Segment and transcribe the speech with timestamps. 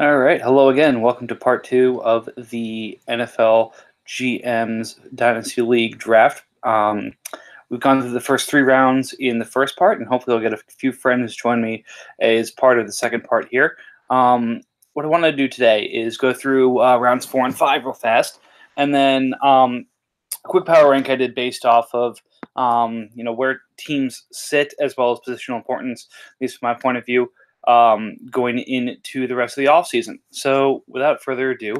[0.00, 0.40] All right.
[0.40, 1.02] Hello again.
[1.02, 3.72] Welcome to part two of the NFL
[4.08, 6.42] GM's Dynasty League draft.
[6.62, 7.12] Um,
[7.68, 10.54] we've gone through the first three rounds in the first part, and hopefully, I'll get
[10.54, 11.84] a few friends join me
[12.18, 13.76] as part of the second part here.
[14.08, 14.62] Um,
[14.94, 17.92] what I want to do today is go through uh, rounds four and five real
[17.92, 18.40] fast,
[18.78, 19.84] and then um,
[20.46, 22.22] a quick power rank I did based off of
[22.56, 26.74] um, you know where teams sit as well as positional importance, at least from my
[26.74, 27.30] point of view
[27.66, 30.18] um, going into the rest of the offseason.
[30.30, 31.74] So, without further ado,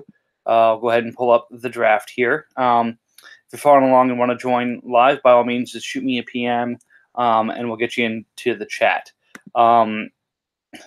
[0.47, 2.47] uh, I'll go ahead and pull up the draft here.
[2.57, 6.05] Um, if you're following along and want to join live, by all means, just shoot
[6.05, 6.79] me a PM
[7.17, 9.11] um, and we'll get you into the chat.
[9.55, 10.11] Um,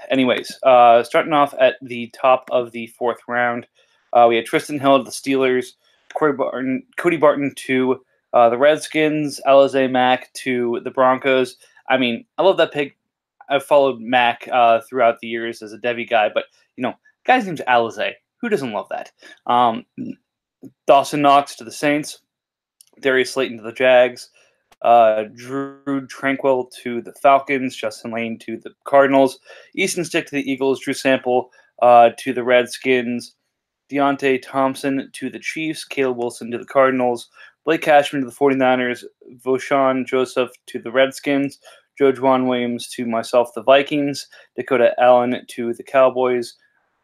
[0.10, 3.68] anyways, uh, starting off at the top of the fourth round,
[4.14, 5.74] uh, we had Trysten Hill to the Steelers,
[6.18, 11.58] Cody Barton, Cody Barton to uh, the Redskins, Alize Mack to the Broncos.
[11.90, 12.98] I mean, I love that pick
[13.50, 16.94] I've followed Mack uh, throughout the years as a Devy guy, but you know,
[17.26, 18.14] guy's name's Alize.
[18.42, 19.12] Who doesn't love that?
[19.46, 19.86] Um,
[20.88, 22.20] Dawson Knox to the Saints,
[23.00, 24.30] Darius Slayton to the Jags,
[24.82, 29.40] uh, Drue Tranquill to the Falcons, Justin Layne to the Cardinals,
[29.76, 33.36] Easton Stick to the Eagles, Drew Sample uh, to the Redskins,
[33.92, 37.30] Deionte Thompson to the Chiefs, Caleb Wilson to the Cardinals,
[37.66, 39.04] Blake Cashman to the 49ers,
[39.46, 41.60] Vosean Joseph to the Redskins,
[42.00, 46.56] Joejuan Williams to myself, the Vikings, Dakota Allen to the Cowboys,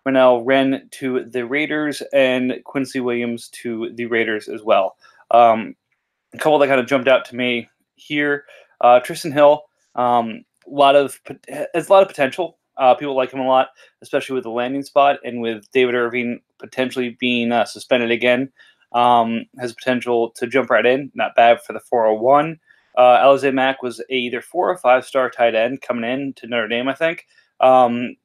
[0.08, 4.96] Renell Wren to the Raiders, and Quincy Williams to the Raiders as well.
[5.32, 5.76] Um,
[6.34, 8.46] a couple that kind of jumped out to me here.
[8.82, 9.64] Uh, Trysten Hill,
[9.96, 11.20] um, a lot of
[11.74, 12.58] has a lot of potential.
[12.78, 13.70] Uh, people like him a lot,
[14.02, 18.52] especially with the landing spot and with David Irving potentially being uh, suspended again.
[18.94, 21.12] Um, has potential to jump right in.
[21.14, 22.58] Not bad for the 401.
[23.00, 26.48] Uh, Alize Mack was a either four or five star tight end coming in to
[26.48, 27.26] Notre Dame, I think.
[27.62, 28.18] Um,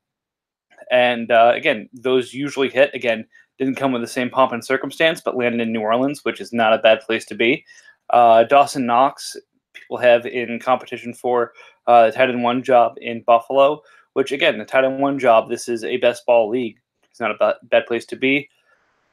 [0.90, 2.90] and uh, again, those usually hit.
[2.92, 3.24] Again,
[3.56, 6.52] didn't come with the same pomp and circumstance, but landed in New Orleans, which is
[6.52, 7.64] not a bad place to be.
[8.10, 9.36] Uh, Dawson Knox,
[9.74, 11.52] people have in competition for
[11.86, 13.80] uh, the tight end one job in Buffalo,
[14.14, 16.80] which again, the tight end one job, this is a best ball league.
[17.08, 18.48] It's not a bad, place to be.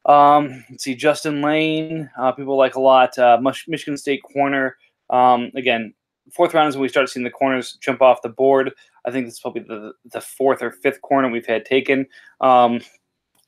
[0.07, 3.16] Um, let's see, Justin Layne, uh, people like a lot.
[3.19, 4.75] Uh, Michigan State corner
[5.11, 5.94] um, again,
[6.33, 8.72] fourth round is when we start seeing the corners jump off the board.
[9.05, 12.07] I think this is probably the, the fourth or fifth corner we've had taken.
[12.39, 12.81] Um,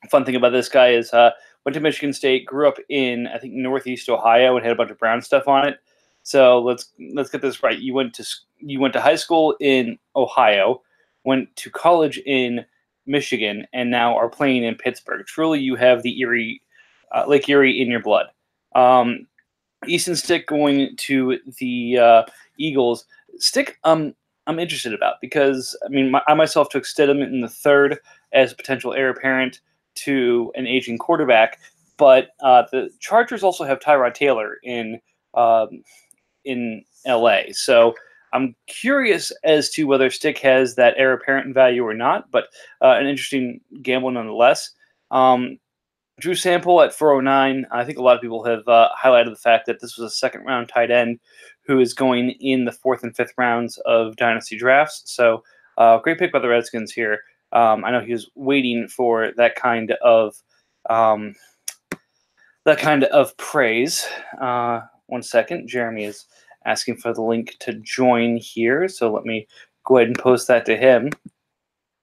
[0.10, 1.32] fun thing about this guy is uh,
[1.66, 4.92] went to Michigan State, grew up in I think Northeast Ohio, and had a bunch
[4.92, 5.80] of Brown stuff on it.
[6.24, 7.80] So let's let's get this right.
[7.80, 8.26] You went to
[8.60, 10.82] you went to high school in Ohio,
[11.26, 12.66] went to college in
[13.06, 15.26] Michigan, and now are playing in Pittsburgh.
[15.26, 16.62] Truly, you have the Erie
[17.14, 18.28] uh, Lake Erie in your blood.
[18.76, 19.28] Um,
[19.88, 22.24] Easton Stick going to the uh,
[22.58, 23.06] Eagles.
[23.38, 24.14] Stick, um,
[24.48, 28.00] I'm interested about because I mean, my, I myself took Stidham in the third
[28.34, 29.62] as a potential heir apparent
[29.96, 31.60] to an aging quarterback,
[31.98, 35.00] but uh, the Chargers also have Tyrod Taylor in
[35.34, 35.84] um,
[36.46, 37.42] in LA.
[37.52, 37.96] So
[38.34, 42.46] I'm curious as to whether Stick has that heir apparent value or not, but
[42.82, 44.72] uh, an interesting gamble nonetheless.
[45.12, 45.60] Um,
[46.24, 47.66] Drew Sample at 409.
[47.70, 50.16] I think a lot of people have uh, highlighted the fact that this was a
[50.16, 51.20] second round tight end
[51.68, 55.02] who is going in the fourth and fifth rounds of dynasty drafts.
[55.04, 55.44] So,
[55.78, 57.20] uh, great pick by the Redskins here.
[57.52, 60.34] Um, I know he was waiting for that kind of
[60.90, 61.36] um,
[62.64, 64.08] that kind of praise.
[64.40, 66.26] Uh, one second, Jeremy is
[66.66, 69.46] asking for the link to join here, so let me
[69.86, 71.10] go ahead and post that to him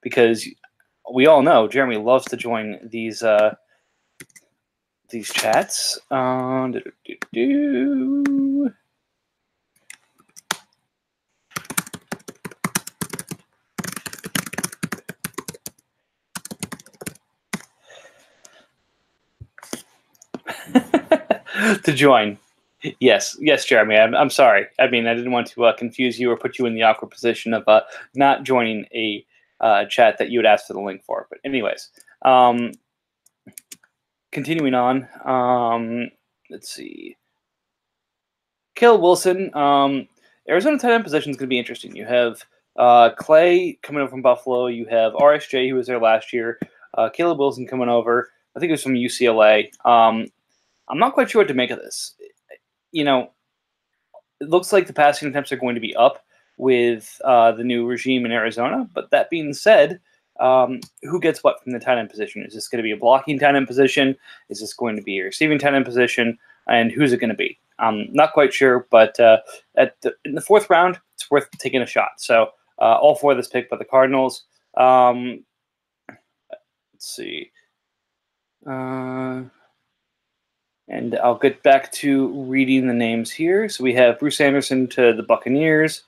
[0.02, 0.46] because
[1.10, 3.54] we all know Jeremy loves to join these uh,
[5.10, 5.98] these chats.
[6.10, 6.68] Uh,
[21.84, 22.38] to join.
[22.98, 23.96] Yes, yes, Jeremy.
[23.96, 24.66] I'm, I'm sorry.
[24.78, 27.10] I mean, I didn't want to uh, confuse you or put you in the awkward
[27.10, 27.82] position of uh,
[28.14, 29.24] not joining a
[29.60, 31.26] uh, chat that you had asked for the link for.
[31.28, 31.90] But, anyways,
[32.22, 32.72] um,
[34.32, 36.10] continuing on, um,
[36.50, 37.16] let's see.
[38.74, 40.08] Caleb Wilson, um,
[40.48, 41.94] Arizona tight end position is going to be interesting.
[41.94, 42.42] You have
[42.76, 44.68] uh, Clay coming over from Buffalo.
[44.68, 46.58] You have RSJ, who was there last year.
[46.94, 48.30] Uh, Caleb Wilson coming over.
[48.56, 49.68] I think it was from UCLA.
[49.86, 50.26] Um,
[50.88, 52.14] I'm not quite sure what to make of this.
[52.90, 53.30] You know,
[54.40, 56.24] it looks like the passing attempts are going to be up
[56.56, 58.88] with uh, the new regime in Arizona.
[58.92, 60.00] But that being said,
[60.40, 62.42] um, who gets what from the tight end position?
[62.42, 64.16] Is this going to be a blocking tight end position?
[64.48, 66.38] Is this going to be a receiving tight end position?
[66.68, 67.58] And who's it going to be?
[67.78, 69.38] I'm not quite sure, but uh,
[69.76, 72.12] at the, in the fourth round, it's worth taking a shot.
[72.18, 74.44] So uh, all for this pick by the Cardinals.
[74.76, 75.44] Um,
[76.08, 76.18] let's
[76.98, 77.50] see.
[78.66, 79.44] Uh,
[80.88, 83.68] and I'll get back to reading the names here.
[83.68, 86.02] So we have Bruce Anderson to the Buccaneers.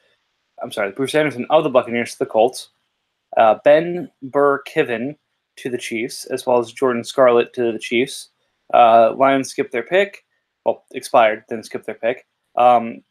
[0.63, 2.69] I'm sorry, Bruce Anderson of the Buccaneers to the Colts.
[3.37, 5.17] Uh, ben Burr Kiven
[5.57, 8.31] to the Chiefs, as well as Jordan Scarlett to the Chiefs.
[8.73, 10.25] Uh, Lions skipped their pick.
[10.65, 12.27] Well, expired, then skipped their pick.
[12.57, 13.03] Um,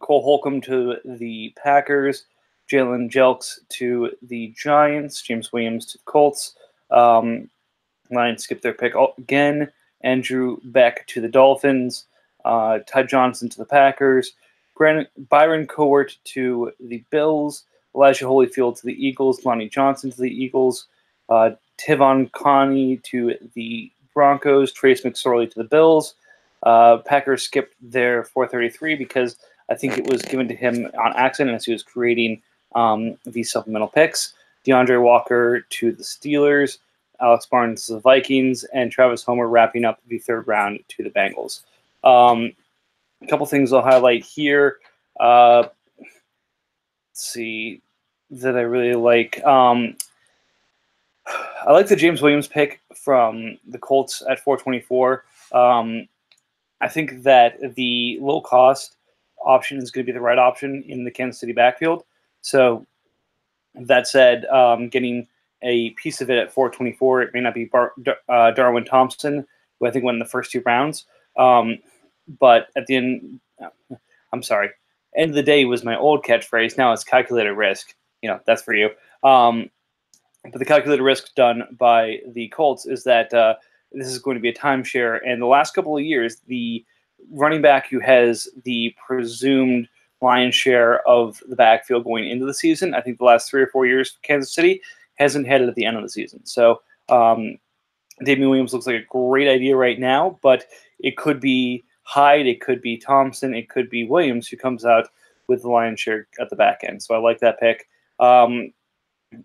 [0.00, 2.26] Cole Holcomb to the Packers.
[2.70, 5.22] Jalen Jelks to the Giants.
[5.22, 6.54] James Williams to the Colts.
[6.90, 7.48] Um,
[8.10, 9.70] Lions skipped their pick again.
[10.02, 12.06] Andrew Beck to the Dolphins.
[12.44, 14.34] Uh, Ty Johnson to the Packers.
[14.78, 17.64] Byron Cowart to the Bills.
[17.94, 19.44] Elijah Holyfield to the Eagles.
[19.44, 20.86] Lonnie Johnson to the Eagles.
[21.28, 24.72] Uh, Te'von Coney to the Broncos.
[24.72, 26.14] Trace McSorley to the Bills.
[26.62, 29.36] Uh, Packers skipped their 433 because
[29.70, 32.42] I think it was given to him on accident as he was creating
[32.74, 34.34] um, these supplemental picks.
[34.64, 36.78] D'Andre Walker to the Steelers.
[37.20, 41.10] Alex Barnes to the Vikings, and Travis Homer wrapping up the third round to the
[41.10, 41.62] Bengals.
[42.04, 42.52] Um,
[43.22, 44.78] a couple things I'll highlight here.
[45.18, 45.64] Uh,
[47.22, 47.82] see
[48.30, 49.42] that I really like.
[49.44, 49.96] Um,
[51.66, 55.24] I like the James Williams pick from the Colts at 424.
[55.52, 56.08] Um,
[56.80, 58.96] I think that the low cost
[59.44, 62.04] option is going to be the right option in the Kansas City backfield.
[62.40, 62.86] So
[63.74, 65.26] that said, um, getting
[65.62, 67.22] a piece of it at 424.
[67.22, 67.94] It may not be Bar-
[68.28, 69.46] uh, Darwin Thompson,
[69.78, 71.06] who I think went in the first two rounds.
[71.36, 71.78] Um,
[72.38, 73.40] but at the end,
[74.32, 74.70] I'm sorry,
[75.18, 76.78] end of the day was my old catchphrase.
[76.78, 77.94] Now it's calculated risk.
[78.22, 78.90] You know, that's for you.
[79.22, 79.70] Um,
[80.44, 83.54] but the calculated risk done by the Colts is that uh,
[83.92, 85.18] this is going to be a timeshare.
[85.26, 86.84] And the last couple of years, the
[87.30, 89.88] running back who has the presumed
[90.20, 93.68] lion's share of the backfield going into the season, I think the last three or
[93.68, 94.80] four years for Kansas City,
[95.16, 96.44] hasn't had it at the end of the season.
[96.46, 97.58] So um,
[98.24, 100.66] Damien Williams looks like a great idea right now, but
[101.00, 105.08] it could be Hyde, it could be Thompson, it could be Williams who comes out
[105.46, 107.02] with the lion's share at the back end.
[107.02, 107.86] So I like that pick.
[108.18, 108.72] Um,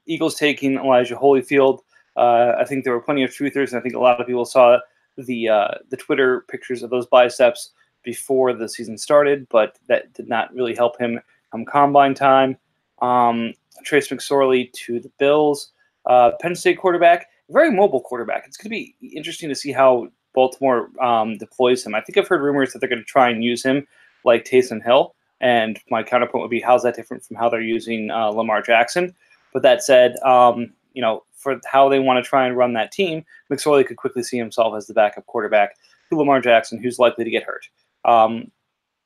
[0.06, 1.80] Eagles taking Elijah Holyfield.
[2.16, 4.46] Uh, I think there were plenty of truthers, and I think a lot of people
[4.46, 4.80] saw
[5.18, 10.30] the uh, the Twitter pictures of those biceps before the season started, but that did
[10.30, 11.20] not really help him
[11.52, 12.56] come combine time.
[13.02, 15.74] Um, Trace McSorley to the Bills.
[16.06, 18.46] Uh, Penn State quarterback, very mobile quarterback.
[18.48, 21.96] It's going to be interesting to see how Baltimore um, deploys him.
[21.96, 23.88] I think I've heard rumors that they're going to try and use him
[24.26, 25.16] like Taysom Hill.
[25.42, 29.14] And my counterpoint would be, how's that different from how they're using uh, Lamar Jackson?
[29.52, 32.92] But that said, um, you know, for how they want to try and run that
[32.92, 35.76] team, McSorley could quickly see himself as the backup quarterback
[36.10, 37.68] to Lamar Jackson, who's likely to get hurt.
[38.06, 38.52] Um,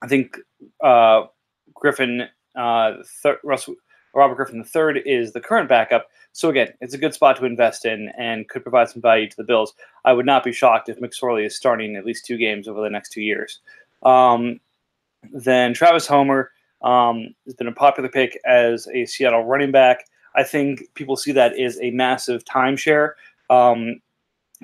[0.02, 0.38] I think
[0.84, 1.24] uh,
[1.74, 2.94] Griffin, uh,
[3.44, 3.76] Russell,
[4.18, 6.10] Robert Griffin III is the current backup.
[6.34, 9.38] So again, it's a good spot to invest in and could provide some value to
[9.38, 9.74] the Bills.
[10.06, 12.90] I would not be shocked if McSorley is starting at least two games over the
[12.90, 13.60] next two years.
[14.02, 14.60] Um,
[15.32, 20.06] then Travis Homer um, has been a popular pick as a Seattle running back.
[20.36, 23.12] I think people see that as a massive timeshare.
[23.52, 24.02] Um,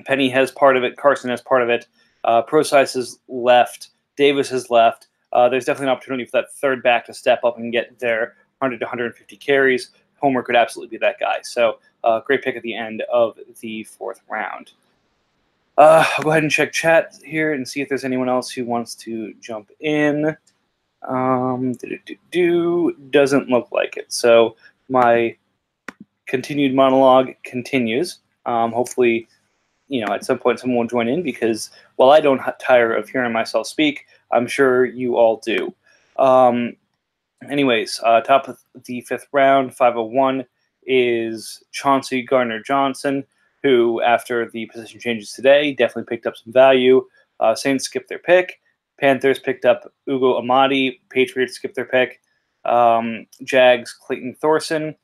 [0.04, 0.96] Penny has part of it.
[0.96, 1.86] Carson has part of it.
[2.24, 3.90] Uh, Prosise has left.
[4.16, 5.06] Davis has left.
[5.32, 8.34] Uh, there's definitely an opportunity for that third back to step up and get there
[8.58, 9.90] 100 to 150 carries.
[10.20, 11.38] Homer could absolutely be that guy.
[11.42, 14.72] So, uh, great pick at the end of the fourth round.
[15.76, 18.64] Uh, I'll go ahead and check chat here and see if there's anyone else who
[18.64, 20.36] wants to jump in.
[21.02, 21.74] Um,
[22.30, 24.12] do doesn't look like it.
[24.12, 24.56] So
[24.88, 25.36] my
[26.26, 28.20] continued monologue continues.
[28.46, 29.28] Um, hopefully,
[29.88, 33.08] you know, at some point someone will join in because while I don't tire of
[33.08, 35.74] hearing myself speak, I'm sure you all do.
[36.18, 36.76] Um,
[37.48, 40.44] anyways, uh, top of the fifth round, 501
[40.86, 43.24] is Chauncey Gardner Johnson,
[43.62, 47.04] who, after the position changes today, definitely picked up some value.
[47.40, 48.60] Uh, Saints skipped their pick.
[49.00, 51.00] Panthers picked up Ugo Amadi.
[51.10, 52.20] Patriots skipped their pick.
[52.64, 54.94] Um, Jags, Clayton Thorson.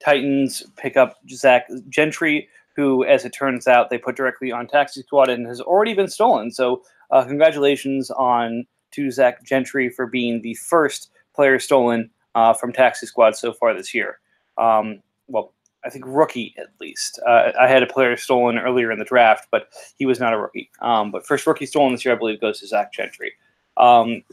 [0.00, 5.02] Titans pick up Zach Gentry, who, as it turns out, they put directly on Taxi
[5.02, 6.50] Squad and has already been stolen.
[6.50, 12.72] So, uh, congratulations on to Zach Gentry for being the first player stolen uh, from
[12.72, 14.18] Taxi Squad so far this year.
[14.56, 15.54] Um, well,
[15.84, 17.20] I think rookie at least.
[17.24, 19.68] Uh, I had a player stolen earlier in the draft, but
[19.98, 20.68] he was not a rookie.
[20.80, 23.34] Um, but first rookie stolen this year, I believe, goes to Zach Gentry.
[23.76, 24.24] Um,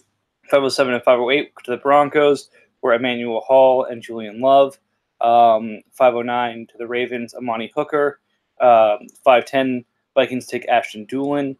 [0.49, 2.49] 507 and 508 to the Broncos
[2.81, 4.79] were Emmanuel Hall and Julian Love.
[5.21, 8.19] Um, 509 to the Ravens, Amani Hooker.
[8.59, 9.85] Um, 510
[10.15, 11.55] Vikings take Ashton Dulin.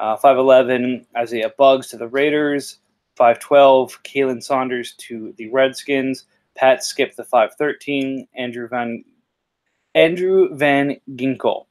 [0.00, 2.79] Uh, 511 Isaiah Buggs to the Raiders.
[3.20, 6.24] 512, Khalen Saunders to the Redskins.
[6.56, 8.26] Pat skipped the 513.
[8.34, 9.04] Andrew Van
[9.94, 11.66] Andrew Van Ginkel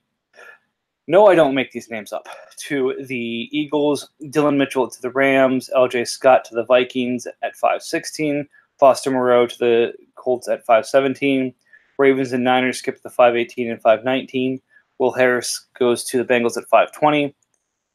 [1.10, 2.30] no, I don't make these names up.
[2.68, 8.48] To the Eagles, Dillon Mitchell to the Rams, LJ Scott to the Vikings at 516,
[8.80, 11.52] Foster Moreau to the Colts at 517,
[11.98, 14.62] Ravens and Niners skip the 518 and 519.
[15.00, 17.36] Will Harris goes to the Bengals at 520.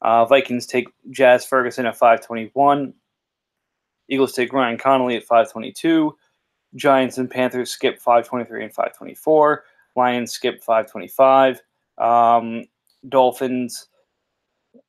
[0.03, 2.93] Uh, Vikings take Jazz Ferguson at 521.
[4.09, 6.17] Eagles take Ryan Connelly at 522.
[6.75, 9.65] Giants and Panthers skip 523 and 524.
[9.97, 11.63] Lions skip 525.
[11.99, 12.65] Um,
[13.09, 13.89] Dolphins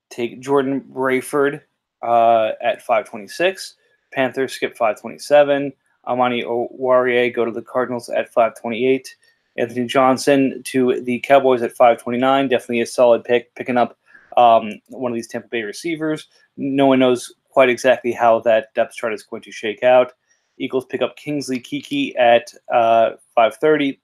[0.10, 1.62] take Jordan Rayford
[2.02, 3.76] uh, at 526.
[4.14, 5.74] Panthers skip 527.
[6.08, 9.16] Amani Oruwariye go to the Cardinals at 528.
[9.58, 12.48] Anthony Johnson to the Cowboys at 529.
[12.48, 13.98] Definitely a solid pick, picking up
[14.38, 16.28] um, one of these Tampa Bay receivers.
[16.58, 20.12] No one knows quite exactly how that depth chart is going to shake out.
[20.60, 23.98] Eagles pick up Kingsley Keke at uh, 530.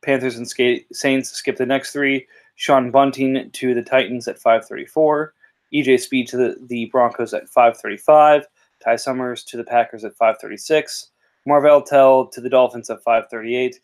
[0.00, 0.48] Panthers and
[0.92, 2.24] Saints skip the next three.
[2.54, 5.34] Sean Bunting to the Titans at 534.
[5.74, 8.46] EJ Speed to the, the Broncos at 535.
[8.80, 11.08] Ty Summers to the Packers at 536.
[11.46, 13.80] Marvell Tell to the Dolphins at 538.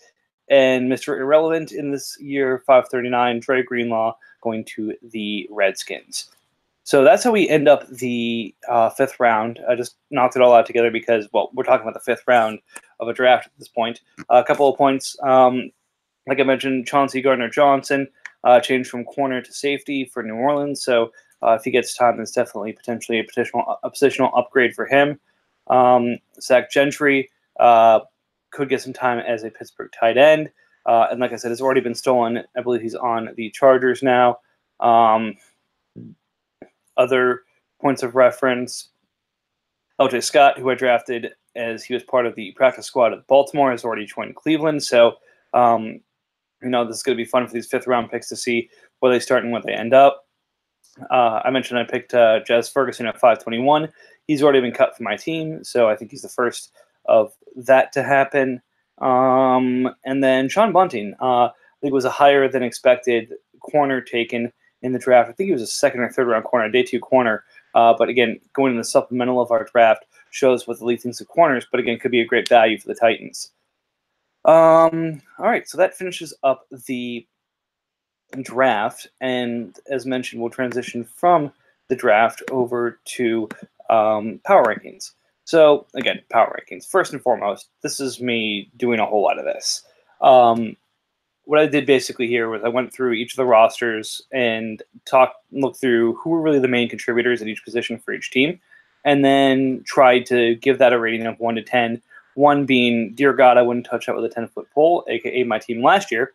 [0.50, 1.18] And Mr.
[1.18, 6.30] Irrelevant in this year, 539, Dre Greenlaw going to the Redskins.
[6.84, 9.60] So that's how we end up the uh, fifth round.
[9.68, 12.58] I just knocked it all out together because, well, we're talking about the fifth round
[12.98, 14.00] of a draft at this point.
[14.18, 15.16] Uh, a couple of points.
[15.22, 15.70] Um,
[16.26, 18.08] like I mentioned, Chauncey Gardner Johnson
[18.44, 20.82] uh, changed from corner to safety for New Orleans.
[20.82, 21.12] So
[21.42, 25.20] uh, if he gets time, it's definitely potentially a positional, a positional upgrade for him.
[25.68, 28.00] Um, Zach Gentry uh,
[28.50, 30.50] could get some time as a Pittsburgh tight end.
[30.84, 32.42] Uh, and like I said, it's already been stolen.
[32.56, 34.38] I believe he's on the Chargers now.
[34.80, 35.36] Um,
[37.02, 37.42] other
[37.80, 38.92] points of reference
[40.00, 43.70] LJ Scott, who I drafted as he was part of the practice squad at Baltimore,
[43.70, 44.82] has already joined Cleveland.
[44.82, 45.16] So,
[45.52, 46.00] um,
[46.62, 48.68] you know, this is going to be fun for these fifth round picks to see
[49.00, 50.24] where they start and where they end up.
[51.10, 53.88] Uh, I mentioned I picked uh, Jazz Ferguson at 521.
[54.26, 56.72] He's already been cut from my team, so I think he's the first
[57.06, 58.60] of that to happen.
[58.98, 64.52] Um, and then Sean Bunting, uh, I think was a higher than expected corner taken
[64.82, 65.30] in the draft.
[65.30, 67.44] I think he was a second or third round corner, day two corner.
[67.74, 71.20] Uh, but again, going in the supplemental of our draft shows what the league thinks
[71.20, 73.50] of corners, but again, could be a great value for the Titans.
[74.44, 77.26] Um, all right, so that finishes up the
[78.40, 79.08] draft.
[79.20, 81.52] And as mentioned, we'll transition from
[81.88, 83.48] the draft over to
[83.90, 85.12] um, power rankings.
[85.44, 86.88] So, again, power rankings.
[86.88, 89.84] First and foremost, this is me doing a whole lot of this.
[90.20, 90.76] Um,
[91.44, 95.36] what I did basically here was I went through each of the rosters and talked,
[95.50, 98.60] looked through who were really the main contributors at each position for each team,
[99.04, 102.00] and then tried to give that a rating of one to ten.
[102.34, 105.58] One being, dear God, I wouldn't touch that with a ten foot pole, aka my
[105.58, 106.32] team last year,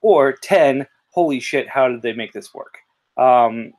[0.00, 2.78] or ten, holy shit, how did they make this work?
[3.16, 3.72] Um,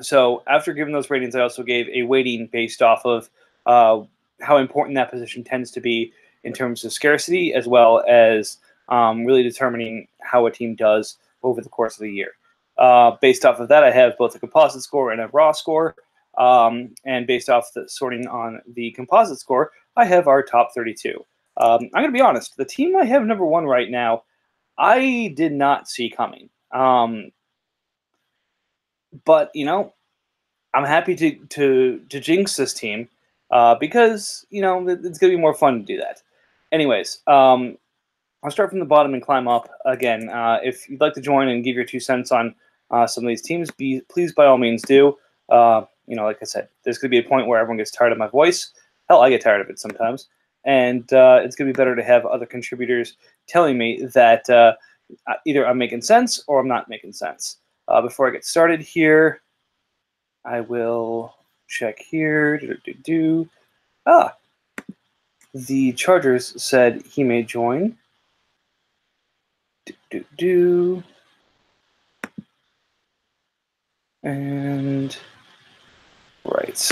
[0.00, 3.30] so after giving those ratings, I also gave a weighting based off of
[3.66, 4.02] uh,
[4.40, 6.12] how important that position tends to be
[6.42, 8.58] in terms of scarcity, as well as
[8.90, 12.32] um, really determining how a team does over the course of the year.
[12.78, 15.96] Uh, based off of that, I have both a composite score and a raw score.
[16.38, 21.24] Um, and based off the sorting on the composite score, I have our top 32.
[21.56, 24.22] Um, I'm going to be honest, the team I have number one right now
[24.80, 26.48] I did not see coming.
[26.72, 27.30] Um,
[29.24, 29.92] but you know,
[30.74, 33.08] I'm happy to to to jinx this team
[33.50, 36.22] uh, because you know it's gonna be more fun to do that.
[36.72, 37.76] Anyways, um,
[38.42, 40.28] I'll start from the bottom and climb up again.
[40.28, 42.54] Uh, if you'd like to join and give your two cents on
[42.90, 45.16] uh, some of these teams, be please by all means do.
[45.48, 48.12] Uh, you know, like I said, there's gonna be a point where everyone gets tired
[48.12, 48.72] of my voice.
[49.08, 50.28] Hell, I get tired of it sometimes
[50.64, 53.16] and uh, it's going to be better to have other contributors
[53.48, 54.74] telling me that uh,
[55.46, 57.56] either I'm making sense or I'm not making sense.
[57.88, 59.42] Uh, before I get started here,
[60.44, 61.34] I will
[61.68, 62.58] check here.
[62.58, 63.48] Do, do, do.
[64.06, 64.36] Ah,
[65.54, 67.96] the Chargers said he may join.
[70.10, 71.02] Do, do.
[74.24, 75.16] And
[76.44, 76.90] right.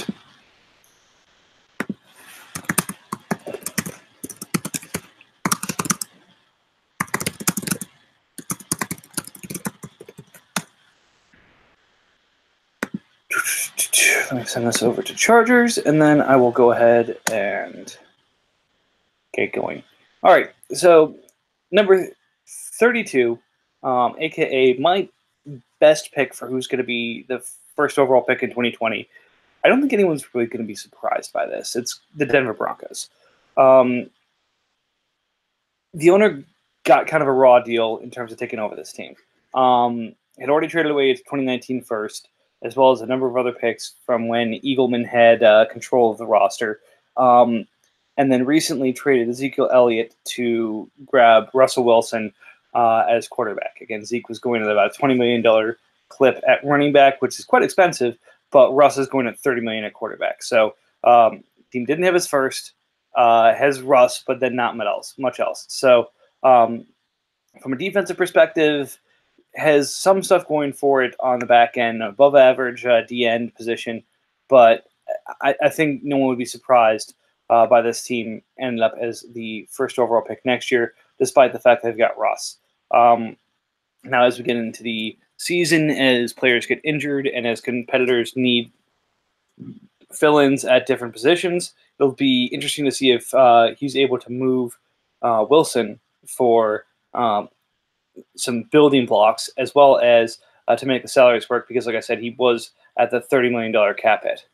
[14.31, 17.97] Let me send this over to Chargers, and then I will go ahead and
[19.35, 19.83] get going.
[20.23, 21.17] All right, so
[21.73, 22.09] number
[22.79, 23.39] 32,
[23.83, 25.09] um, aka my
[25.81, 27.43] best pick for who's going to be the
[27.77, 29.09] first overall pick in 2020.
[29.65, 31.77] I don't think anyone's really going to be surprised by this.
[31.77, 33.11] It's the Denver Broncos.
[33.57, 34.09] Um,
[35.93, 36.43] the owner
[36.85, 39.15] got kind of a raw deal in terms of taking over this team.
[39.55, 42.29] Um, had already traded away its 2019 first,
[42.63, 46.19] as well as a number of other picks from when Eagleman had uh, control of
[46.19, 46.81] the roster.
[47.17, 47.67] Um,
[48.17, 52.33] and then recently traded Ezekiel Elliott to grab Russell Wilson
[52.75, 53.79] uh, as quarterback.
[53.81, 55.75] Again, Zeke was going at about a $20 million
[56.09, 58.17] clip at running back, which is quite expensive,
[58.51, 60.43] but Russ is going at 30 million at quarterback.
[60.43, 62.73] So um, team didn't have his first,
[63.17, 65.15] uh, has Russ, but then not much else.
[65.19, 65.67] Much else.
[65.69, 66.11] So
[66.43, 66.87] um,
[67.63, 68.99] from a defensive perspective,
[69.55, 73.55] has some stuff going for it on the back end, above average uh, D end
[73.55, 74.03] position,
[74.49, 74.85] but
[75.43, 77.15] I, I, think no one would be surprised
[77.51, 81.59] uh, by this team ending up as the first overall pick next year, despite the
[81.59, 82.59] fact they've got Russ.
[82.93, 83.37] Um,
[84.05, 88.73] now, as we get into the season, as players get injured and as competitors need
[90.13, 94.31] fill ins at different positions, it'll be interesting to see if uh, he's able to
[94.31, 94.79] move
[95.23, 96.85] uh, Wilson for
[97.15, 97.49] um,
[98.37, 102.01] some building blocks as well as uh, to make the salaries work because, like I
[102.01, 104.47] said, he was at the $30 million cap hit.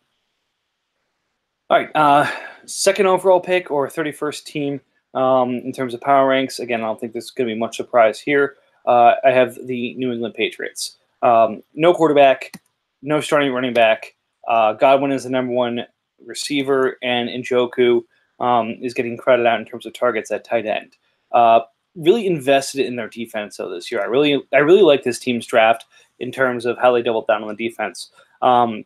[1.71, 2.30] All right, uh,
[2.66, 4.80] second overall pick or 31st team
[5.14, 6.59] um, in terms of power ranks.
[6.59, 8.56] Again, I don't think there's going to be much surprise here.
[8.87, 10.97] Uh, I have the New England Patriots.
[11.23, 12.61] Um, no quarterback,
[13.02, 14.14] no starting running back.
[14.47, 15.87] Uh, Godwin is the number one
[16.25, 18.02] receiver, and Njoku
[18.40, 20.97] um, is getting credit out in terms of targets at tight end.
[21.33, 21.61] Uh,
[21.97, 24.02] really invested in their defense though this year.
[24.02, 25.85] I really I really like this team's draft
[26.18, 28.11] in terms of how they doubled down on the defense.
[28.42, 28.85] Um,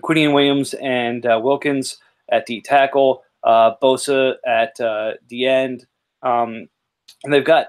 [0.00, 1.98] Quinnen Williams and uh, Wilkins
[2.30, 5.86] at D tackle, uh, Bosa at uh, the end,
[6.22, 6.68] um,
[7.22, 7.68] and they've got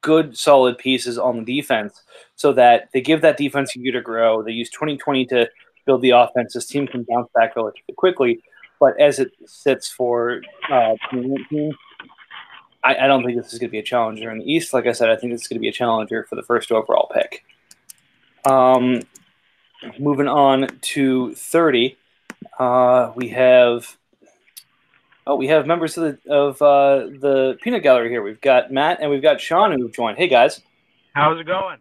[0.00, 2.02] good solid pieces on the defense
[2.36, 4.42] so that they give that defense a year to grow.
[4.42, 5.48] They use 2020 to
[5.86, 6.54] build the offense.
[6.54, 8.40] This team can bounce back relatively quickly,
[8.78, 11.74] but as it sits for uh, 2019
[12.82, 14.72] I, I don't think this is going to be a challenger in the East.
[14.72, 16.72] Like I said, I think this is going to be a challenger for the first
[16.72, 17.44] overall pick.
[18.44, 19.02] Um,
[19.98, 21.96] moving on to 30,
[22.58, 23.96] uh, we have
[25.26, 28.22] oh we have members of the of uh, the peanut gallery here.
[28.22, 30.18] We've got Matt and we've got Sean who've joined.
[30.18, 30.60] Hey guys,
[31.14, 31.78] how's it going?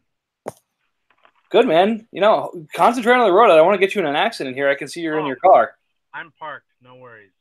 [1.49, 2.08] Good man.
[2.12, 3.52] You know, concentrate on the road.
[3.52, 4.69] I don't want to get you in an accident here.
[4.69, 5.73] I can see you're oh, in your car.
[6.13, 6.67] I'm parked.
[6.82, 7.32] No worries.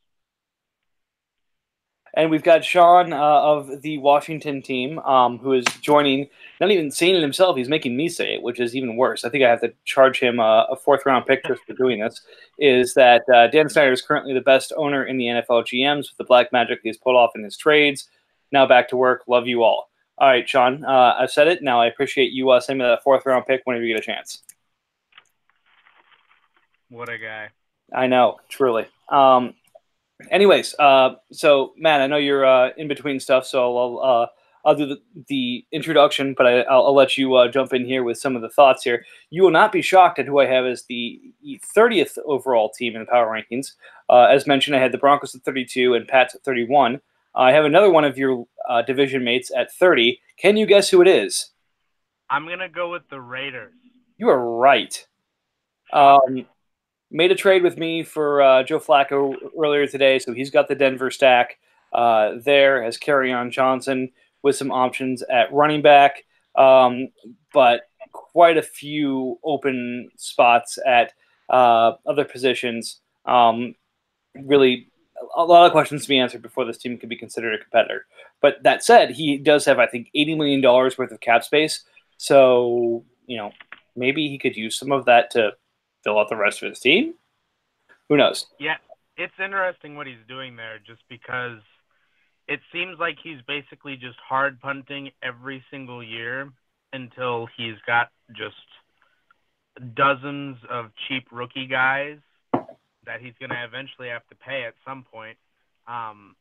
[2.14, 6.29] And we've got Sean uh, of the Washington team, um, who is joining,
[6.61, 9.25] not even saying it himself, he's making me say it, which is even worse.
[9.25, 12.01] I think I have to charge him a, a fourth round pick just for doing
[12.01, 12.21] this.
[12.59, 16.16] Is that uh, Dan Snyder is currently the best owner in the NFL GMs with
[16.18, 18.09] the black magic he's pulled off in his trades.
[18.51, 19.25] Now back to work.
[19.29, 19.88] Love you all.
[20.16, 21.62] All right, Sean, uh, I've said it.
[21.62, 24.07] Now I appreciate you uh, sending me that fourth round pick whenever you get a
[24.07, 24.42] chance.
[26.88, 27.51] What a guy.
[27.94, 28.87] I know, truly.
[29.09, 29.55] Um,
[30.31, 34.26] anyways, uh, so Matt, I know you're uh, in between stuff, so I'll uh,
[34.64, 38.02] I'll do the, the introduction, but I, will I'll let you uh, jump in here
[38.02, 39.04] with some of the thoughts here.
[39.31, 41.20] You will not be shocked at who I have as the
[41.74, 43.72] 30th overall team in the power rankings.
[44.11, 47.00] Uh, as mentioned, I had the Broncos at 32 and Pats at 31.
[47.35, 50.20] I have another one of your uh, division mates at 30.
[50.37, 51.50] Can you guess who it is?
[52.28, 53.72] I'm gonna go with the Raiders.
[54.18, 55.07] You are right.
[55.92, 56.46] Um,
[57.11, 60.75] made a trade with me for uh, Joe Flacco earlier today, so he's got the
[60.75, 61.59] Denver stack
[61.92, 64.11] uh, there as Kerryon Johnson
[64.42, 66.25] with some options at running back,
[66.57, 67.09] um,
[67.53, 71.12] but quite a few open spots at
[71.49, 73.01] uh, other positions.
[73.25, 73.75] Um,
[74.35, 74.88] really,
[75.37, 78.07] a lot of questions to be answered before this team can be considered a competitor.
[78.40, 81.83] But that said, he does have, I think, $80 million worth of cap space.
[82.16, 83.53] So, you know,
[83.97, 85.53] maybe he could use some of that to
[86.04, 87.14] fill out the rest of his team.
[88.08, 88.46] Who knows?
[88.58, 88.76] Yeah,
[89.16, 91.61] it's interesting what he's doing there, just because
[92.46, 96.50] it seems like he's basically just hard punting every single year
[96.92, 98.56] until he's got just
[99.94, 102.18] dozens of cheap rookie guys
[103.04, 105.37] that he's going to eventually have to pay at some point.
[105.87, 106.34] Um,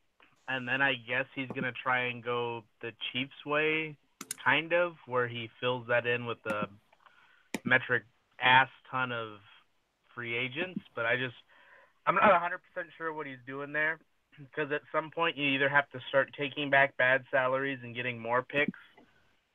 [0.47, 3.97] and then I guess he's going to try and go the Chiefs way,
[4.43, 6.67] kind of, where he fills that in with the
[7.65, 8.03] metric
[8.41, 9.37] ass ton of
[10.15, 11.35] free agents, but I just
[12.05, 12.59] I'm not 100%
[12.97, 13.99] sure what he's doing there
[14.37, 18.19] because at some point you either have to start taking back bad salaries and getting
[18.19, 18.79] more picks,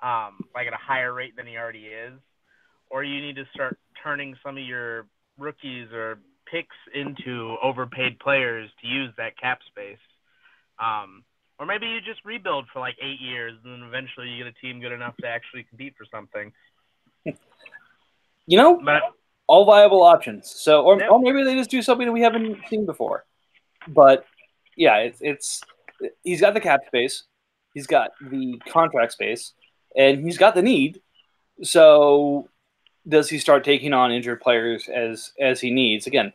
[0.02, 2.12] um, like at a higher rate than he already is,
[2.90, 5.06] or you need to start turning some of your
[5.38, 6.18] rookies or
[6.50, 10.02] picks into overpaid players to use that cap space.
[10.78, 11.24] Um,
[11.58, 14.60] or maybe you just rebuild for like eight years and then eventually you get a
[14.60, 16.52] team good enough to actually compete for something.
[18.46, 19.02] You know, but
[19.46, 20.50] all viable options.
[20.50, 21.10] So, or, yep.
[21.10, 23.24] or maybe they just do something that we haven't seen before.
[23.86, 24.24] But
[24.76, 25.60] yeah, it's, it's
[26.22, 27.24] he's got the cap space,
[27.74, 29.52] he's got the contract space,
[29.96, 31.00] and he's got the need.
[31.62, 32.48] So
[33.06, 36.06] does he start taking on injured players as as he needs?
[36.06, 36.32] Again,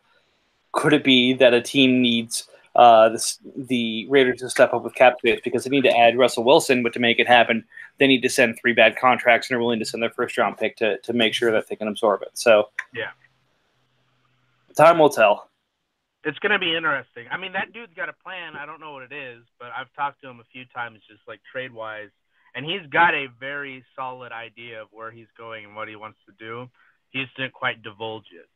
[0.72, 4.94] could it be that a team needs uh, this, the Raiders to step up with
[4.94, 7.64] cap space because they need to add Russell Wilson, but to make it happen,
[7.98, 10.56] they need to send three bad contracts and are willing to send their first round
[10.58, 12.30] pick to to make sure that they can absorb it.
[12.34, 13.10] So yeah,
[14.76, 15.50] time will tell.
[16.22, 17.26] It's going to be interesting.
[17.32, 18.54] I mean, that dude's got a plan.
[18.54, 21.22] I don't know what it is, but I've talked to him a few times, just
[21.26, 22.10] like trade wise,
[22.54, 26.18] and he's got a very solid idea of where he's going and what he wants
[26.26, 26.70] to do.
[27.10, 28.46] He just didn't quite divulge it,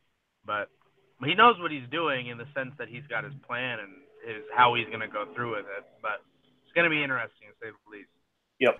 [0.45, 0.69] but
[1.25, 3.91] he knows what he's doing in the sense that he's got his plan and
[4.25, 5.85] his how he's going to go through with it.
[6.01, 6.21] But
[6.63, 8.09] it's going to be interesting to say the least.
[8.59, 8.79] Yep.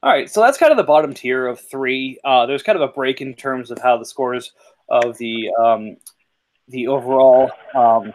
[0.00, 2.20] All right, so that's kind of the bottom tier of three.
[2.24, 4.52] Uh, there's kind of a break in terms of how the scores
[4.88, 5.96] of the um,
[6.68, 8.12] the overall um,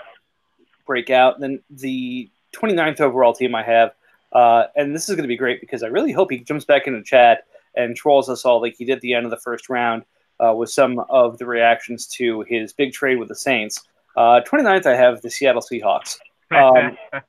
[0.85, 1.41] breakout.
[1.41, 3.91] Then the 29th overall team I have,
[4.31, 6.87] uh, and this is going to be great because I really hope he jumps back
[6.87, 7.45] into chat
[7.75, 10.03] and trolls us all like he did the end of the first round
[10.39, 13.83] uh, with some of the reactions to his big trade with the Saints.
[14.15, 16.17] Uh, 29th, I have the Seattle Seahawks.
[16.55, 16.97] Um,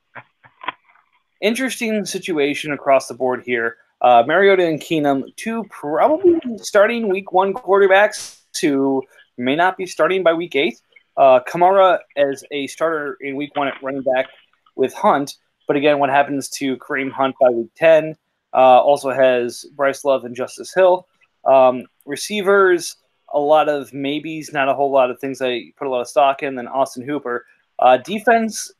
[1.41, 3.77] interesting situation across the board here.
[4.01, 9.01] Uh, Mariota and Keenum, two probably starting week one quarterbacks who
[9.37, 10.79] may not be starting by week eight.
[11.17, 14.27] Uh, Kamara as a starter in week one at running back
[14.75, 15.35] with Hunt.
[15.67, 18.15] But again, what happens to Kareem Hunt by week 10?
[18.53, 21.07] Uh, also has Bryce Love and Justice Hill.
[21.45, 22.97] Um, receivers,
[23.33, 26.07] a lot of maybes, not a whole lot of things I put a lot of
[26.07, 26.55] stock in.
[26.55, 27.45] Then Austin Hooper.
[27.79, 28.71] Uh, defense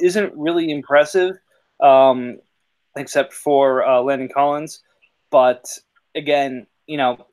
[0.00, 1.36] isn't really impressive,
[1.80, 2.38] um,
[2.96, 4.80] except for uh, Landon Collins.
[5.30, 5.78] But
[6.14, 7.26] again, you know,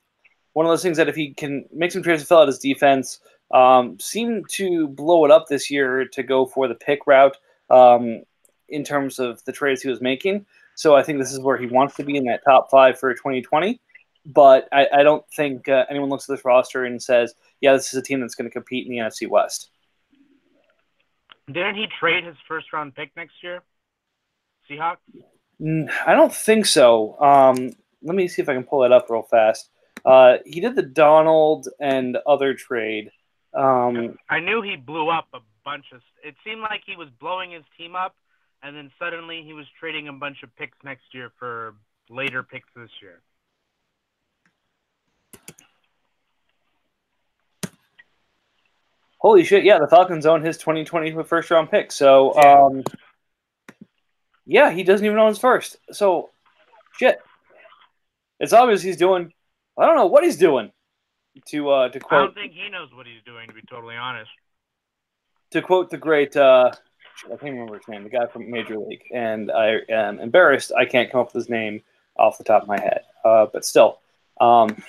[0.54, 2.60] one of those things that if he can make some trades to fill out his
[2.60, 3.20] defense–
[3.52, 7.38] um, seemed to blow it up this year to go for the pick route
[7.70, 8.24] um,
[8.70, 10.46] in terms of the trades he was making.
[10.76, 13.14] So I think this is where he wants to be in that top five for
[13.14, 13.80] 2020.
[14.26, 17.94] But I, I don't think uh, anyone looks at this roster and says, yeah, this
[17.94, 19.70] is a team that's going to compete in the NFC West.
[21.48, 23.64] Didn't he trade his first round pick next year?
[24.70, 24.98] Seahawks?
[26.06, 27.20] I don't think so.
[27.20, 27.72] Um,
[28.04, 29.70] let me see if I can pull it up real fast.
[30.06, 33.10] Uh, he did the Donald and other trade.
[33.54, 36.02] Um, I knew he blew up a bunch of.
[36.24, 38.16] It seemed like he was blowing his team up,
[38.62, 41.76] and then suddenly he was trading a bunch of picks next year for
[42.10, 43.22] later picks this year.
[49.18, 49.64] Holy shit!
[49.64, 51.92] Yeah, the Falcons own his 2020 first round pick.
[51.92, 52.84] So, um,
[54.46, 55.78] yeah, he doesn't even own his first.
[55.92, 56.30] So,
[56.98, 57.20] shit.
[58.40, 59.34] It's obvious he's doing.
[59.78, 60.72] I don't know what he's doing
[61.48, 62.22] to uh, to quote.
[62.22, 64.32] I don't think he knows what he's doing, to be totally honest.
[65.52, 66.72] To quote the great, uh,
[67.26, 70.86] I can't remember his name, the guy from Major League, and I am embarrassed I
[70.86, 71.82] can't come up with his name
[72.18, 73.02] off the top of my head.
[73.24, 74.00] Uh, but still,
[74.42, 74.84] um,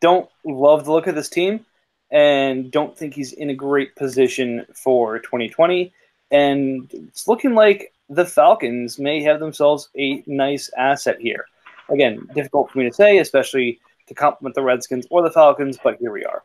[0.00, 1.64] don't love the look of this team,
[2.10, 5.92] and don't think he's in a great position for 2020.
[6.30, 11.46] And it's looking like the Falcons may have themselves a nice asset here.
[11.88, 15.96] Again, difficult for me to say, especially to compliment the Redskins or the Falcons, but
[15.98, 16.44] here we are.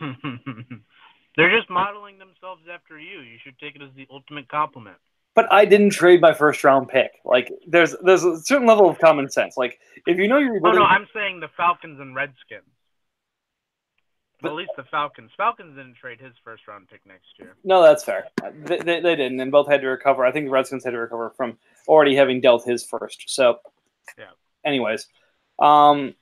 [1.36, 3.20] They're just modeling themselves after you.
[3.20, 4.96] You should take it as the ultimate compliment.
[5.34, 7.12] But I didn't trade my first round pick.
[7.24, 9.56] Like there's there's a certain level of common sense.
[9.56, 10.60] Like if you know you're.
[10.62, 12.64] Oh no, I'm saying the Falcons and Redskins.
[14.42, 15.30] But, at least the Falcons.
[15.36, 17.56] Falcons didn't trade his first round pick next year.
[17.64, 18.28] No, that's fair.
[18.64, 20.24] They, they, they, didn't, and both had to recover.
[20.24, 23.24] I think the Redskins had to recover from already having dealt his first.
[23.26, 23.58] So,
[24.18, 24.24] yeah.
[24.64, 25.06] Anyways,
[25.58, 26.14] um,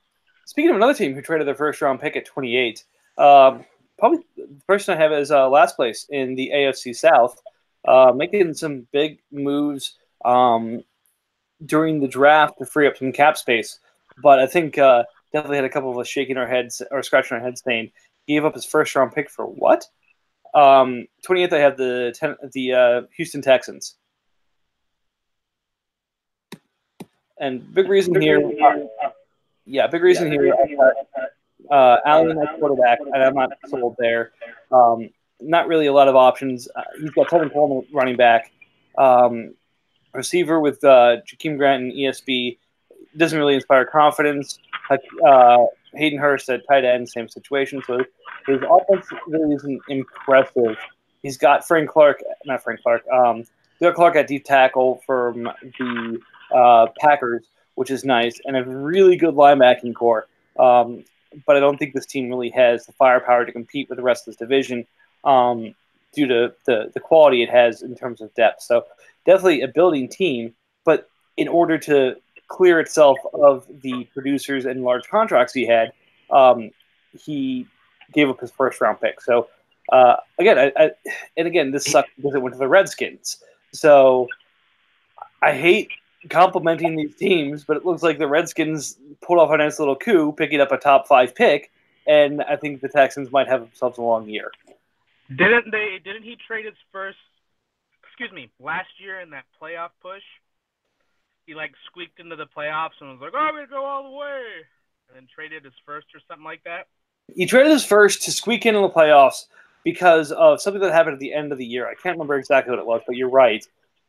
[0.49, 2.83] Speaking of another team who traded their first round pick at 28,
[3.19, 3.65] um,
[3.99, 7.39] probably the person I have is uh, last place in the AFC South,
[7.87, 10.81] uh, making some big moves um,
[11.63, 13.77] during the draft to free up some cap space.
[14.23, 17.37] But I think uh, definitely had a couple of us shaking our heads or scratching
[17.37, 17.91] our heads saying,
[18.29, 19.85] gave up his first round pick for what?
[20.53, 23.95] Um, 28th, I have the ten, the uh, Houston Texans.
[27.39, 28.39] And big reason here.
[29.65, 30.53] Yeah, big reason here.
[31.69, 34.31] Uh, Allen at quarterback, and I'm not sold there.
[34.71, 36.67] Um, not really a lot of options.
[36.75, 38.51] Uh, he's got Tevin Coleman running back.
[38.97, 39.53] Um,
[40.13, 42.57] receiver with uh, Jakeem Grant and ESB
[43.15, 44.59] doesn't really inspire confidence.
[45.25, 47.81] Uh, Hayden Hurst at tight end, same situation.
[47.85, 48.03] So
[48.49, 50.77] his offense really isn't impressive.
[51.21, 53.43] He's got Frank Clark, not Frank Clark, um,
[53.81, 56.19] Clark at deep tackle from the
[56.53, 57.45] uh, Packers
[57.79, 60.27] which is nice, and a really good linebacking core.
[60.59, 61.05] Um,
[61.47, 64.23] but I don't think this team really has the firepower to compete with the rest
[64.23, 64.85] of this division
[65.23, 65.73] um,
[66.13, 68.63] due to the, the quality it has in terms of depth.
[68.63, 68.83] So
[69.25, 72.17] definitely a building team, but in order to
[72.49, 75.93] clear itself of the producers and large contracts he had,
[76.31, 76.71] um,
[77.17, 77.65] he
[78.13, 79.21] gave up his first round pick.
[79.21, 79.47] So
[79.91, 80.91] uh, again, I, I,
[81.37, 83.43] and again, this sucks because it went to the Redskins.
[83.73, 84.27] So
[85.41, 85.89] I hate
[86.29, 90.31] complimenting these teams, but it looks like the Redskins pulled off a nice little coup,
[90.33, 91.71] picking up a top five pick,
[92.07, 94.51] and I think the Texans might have themselves a long year.
[95.29, 95.99] Didn't they?
[96.03, 97.17] Didn't he trade his first?
[98.03, 100.23] Excuse me, last year in that playoff push,
[101.45, 104.43] he like squeaked into the playoffs and was like, "Oh, gonna go all the way,"
[105.07, 106.87] and then traded his first or something like that.
[107.35, 109.45] He traded his first to squeak in in the playoffs
[109.83, 111.87] because of something that happened at the end of the year.
[111.87, 113.65] I can't remember exactly what it was, but you're right.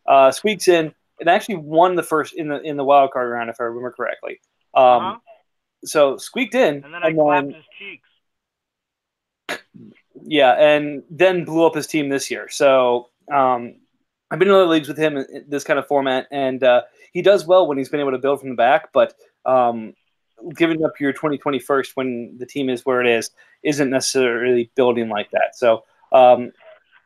[0.06, 3.50] Uh, squeaks in and actually won the first in the in the wild card round,
[3.50, 4.40] if I remember correctly.
[4.74, 5.18] Um, uh-huh.
[5.84, 8.08] So squeaked in, and then I and clapped then, his cheeks.
[10.22, 12.48] Yeah, and then blew up his team this year.
[12.50, 13.76] So um,
[14.30, 17.22] I've been in other leagues with him in this kind of format, and uh, he
[17.22, 18.92] does well when he's been able to build from the back.
[18.92, 19.14] But
[19.46, 19.94] um,
[20.54, 23.30] giving up your 2020 first when the team is where it is
[23.62, 25.56] isn't necessarily building like that.
[25.56, 26.52] So um,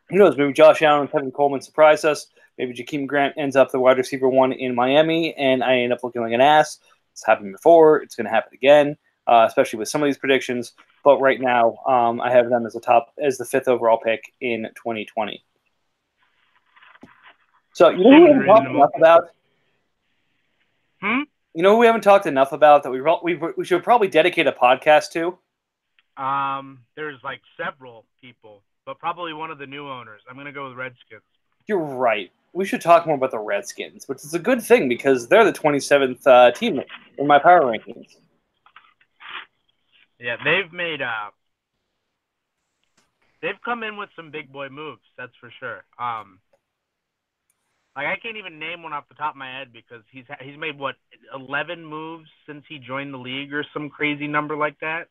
[0.09, 0.37] who knows?
[0.37, 2.27] Maybe Josh Allen and Tevin Coleman surprise us.
[2.57, 6.03] Maybe Jakeem Grant ends up the wide receiver one in Miami, and I end up
[6.03, 6.79] looking like an ass.
[7.11, 8.01] It's happened before.
[8.01, 10.73] It's going to happen again, uh, especially with some of these predictions.
[11.03, 14.33] But right now, um, I have them as a top as the fifth overall pick
[14.41, 15.43] in 2020.
[17.73, 19.29] So you know who we haven't talked enough about?
[21.01, 21.21] Hmm?
[21.55, 24.51] You know we haven't talked enough about that we we we should probably dedicate a
[24.51, 25.37] podcast to.
[26.21, 30.21] Um, there's like several people, but probably one of the new owners.
[30.29, 31.21] I'm gonna go with Redskins.
[31.65, 32.29] You're right.
[32.51, 35.53] We should talk more about the Redskins, which is a good thing because they're the
[35.53, 36.81] 27th uh, team
[37.17, 38.17] in my power rankings.
[40.19, 41.31] Yeah, they've made uh,
[43.41, 45.03] they've come in with some big boy moves.
[45.17, 45.85] That's for sure.
[45.97, 46.39] Um,
[47.95, 50.57] like I can't even name one off the top of my head because he's he's
[50.57, 50.95] made what
[51.33, 55.07] 11 moves since he joined the league or some crazy number like that.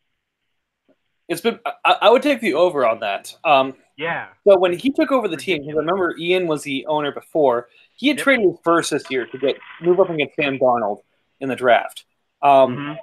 [1.28, 1.58] It's been.
[1.84, 3.34] I, I would take the over on that.
[3.44, 4.28] Um, yeah.
[4.46, 7.68] So when he took over the team, because remember Ian was the owner before.
[7.96, 8.24] He had yep.
[8.24, 10.98] traded his first this year to get move up and get Sam Darnold
[11.40, 12.04] in the draft.
[12.42, 12.94] Um, mm-hmm.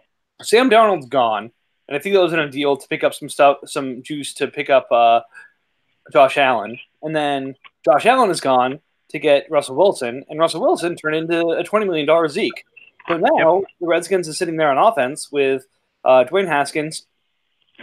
[0.44, 1.52] Sam Darnold's gone,
[1.88, 4.34] and I think that was in a deal to pick up some stuff, some juice
[4.36, 5.22] to pick up uh,
[6.12, 10.96] Josh Allen, and then Josh Allen is gone to get Russell Wilson, and Russell Wilson
[10.96, 12.64] turned into a twenty million dollar Zeke.
[13.08, 13.68] So now yep.
[13.80, 15.66] the Redskins is sitting there on offense with
[16.04, 17.06] uh, Dwayne Haskins,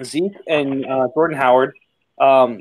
[0.03, 1.75] Zeke and uh, Jordan Howard.
[2.21, 2.61] Um,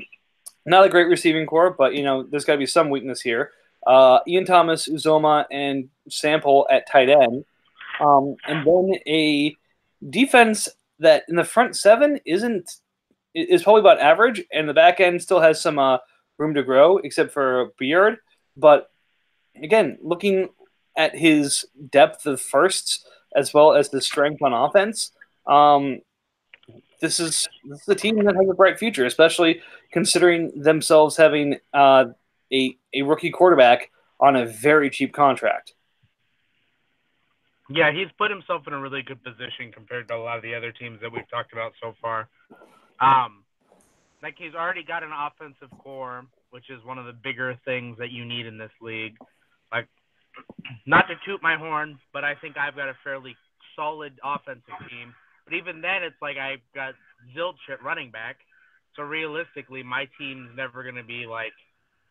[0.66, 3.52] not a great receiving core, but you know there's got to be some weakness here.
[3.86, 7.44] Uh, Ian Thomas, Uzomah, and Sample at tight end,
[8.00, 9.56] um, and then a
[10.10, 12.70] defense that in the front seven isn't
[13.34, 15.98] is probably about average, and the back end still has some uh,
[16.38, 18.18] room to grow, except for Beard.
[18.58, 18.90] But
[19.62, 20.48] again, looking
[20.96, 25.12] at his depth of firsts as well as the strength on offense,
[25.46, 26.00] um,
[27.00, 31.58] this is this is a team that has a bright future, especially considering themselves having
[31.72, 32.06] uh,
[32.52, 33.90] a a rookie quarterback
[34.20, 35.74] on a very cheap contract.
[37.70, 40.54] Yeah, he's put himself in a really good position compared to a lot of the
[40.54, 42.28] other teams that we've talked about so far.
[42.98, 43.44] Um,
[44.22, 48.10] like he's already got an offensive core, which is one of the bigger things that
[48.10, 49.16] you need in this league.
[49.72, 49.88] Like,
[50.86, 53.36] not to toot my horn, but I think I've got a fairly
[53.76, 55.14] solid offensive team
[55.48, 56.92] but even then, it's like I've got
[57.34, 58.36] zilch at running back.
[58.96, 61.52] So realistically, my team's never going to be like.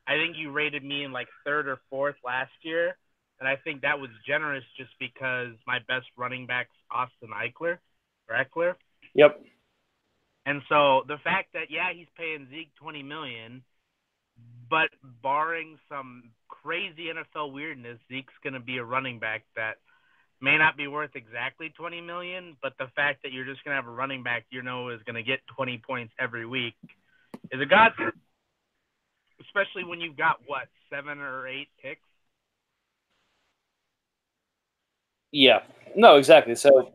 [0.07, 2.95] I think you rated me in like third or fourth last year,
[3.39, 7.77] and I think that was generous just because my best running back's Austin Eichler,
[8.27, 8.73] or Ekeler.
[9.13, 9.43] Yep.
[10.45, 13.61] And so the fact that yeah he's paying Zeke twenty million,
[14.69, 14.89] but
[15.23, 19.77] barring some crazy NFL weirdness, Zeke's going to be a running back that
[20.41, 23.81] may not be worth exactly 20 million, but the fact that you're just going to
[23.81, 26.75] have a running back you know is going to get 20 points every week
[27.51, 28.13] is a godsend.
[29.41, 32.01] Especially when you've got what seven or eight picks.
[35.31, 35.59] Yeah,
[35.95, 36.55] no, exactly.
[36.55, 36.91] So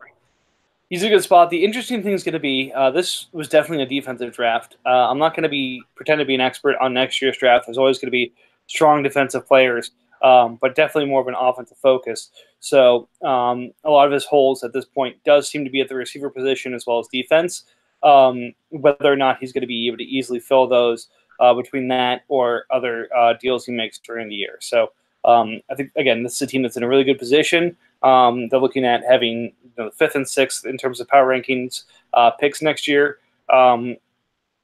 [0.92, 1.48] he's a good spot.
[1.48, 4.76] The interesting thing is going to be uh, this was definitely a defensive draft.
[4.84, 7.66] Uh, I'm not going to be pretend to be an expert on next year's draft.
[7.66, 8.32] There's always going to be
[8.66, 9.90] strong defensive players
[10.22, 12.30] um, but definitely more of an offensive focus.
[12.60, 15.88] So um, a lot of his holes at this point does seem to be at
[15.88, 17.64] the receiver position as well as defense.
[18.02, 21.08] Um, whether or not he's going to be able to easily fill those
[21.40, 24.58] uh, between that or other uh, deals he makes during the year.
[24.60, 24.92] So
[25.24, 27.76] um, I think again, this is a team that's in a really good position.
[28.02, 32.30] Um, they're looking at having know, fifth and sixth in terms of power rankings uh,
[32.30, 33.18] picks next year,
[33.52, 33.96] um,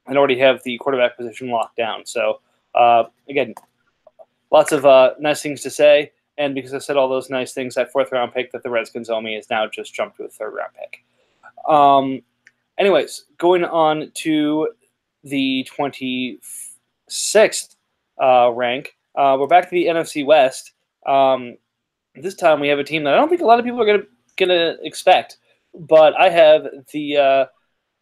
[0.07, 2.05] and already have the quarterback position locked down.
[2.05, 2.41] So
[2.75, 3.53] uh, again,
[4.51, 6.11] lots of uh, nice things to say.
[6.37, 9.09] And because I said all those nice things, that fourth round pick that the Redskins
[9.09, 11.03] owe me is now just jumped to a third round pick.
[11.67, 12.21] Um,
[12.77, 14.69] anyways, going on to
[15.23, 17.75] the 26th
[18.21, 20.71] uh, rank, uh, we're back to the NFC West.
[21.05, 21.57] Um,
[22.15, 23.85] this time we have a team that I don't think a lot of people are
[23.85, 24.03] gonna
[24.39, 25.37] gonna expect,
[25.73, 27.45] but I have the uh,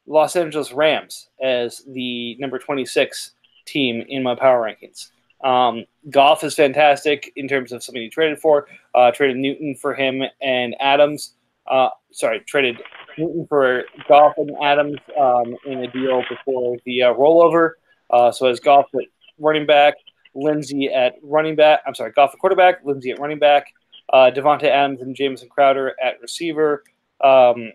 [0.05, 3.31] Los Angeles Rams as the number 26
[3.65, 5.09] team in my power rankings.
[5.43, 8.67] Um, Goff is fantastic in terms of something he traded for.
[8.95, 11.33] Uh, traded Newton for him and Adams.
[11.69, 12.81] Uh, sorry, traded
[13.17, 17.71] Newton for Goff and Adams um, in a deal before the uh, rollover.
[18.09, 19.05] Uh, so as Goff at
[19.37, 19.95] running back,
[20.33, 21.81] Lindsay at running back.
[21.85, 23.67] I'm sorry, Goff at quarterback, Lindsay at running back,
[24.11, 26.83] uh, Davante Adams and Jamison Crowder at receiver,
[27.23, 27.71] um,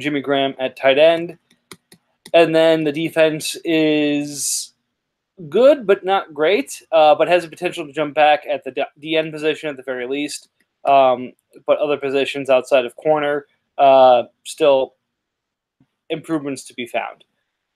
[0.00, 1.38] Jimmy Graham at tight end,
[2.32, 4.72] and then the defense is
[5.48, 9.32] good but not great, uh, but has the potential to jump back at the DN
[9.32, 10.48] position at the very least.
[10.84, 11.32] Um,
[11.66, 13.46] but other positions outside of corner,
[13.78, 14.94] uh, still
[16.10, 17.24] improvements to be found.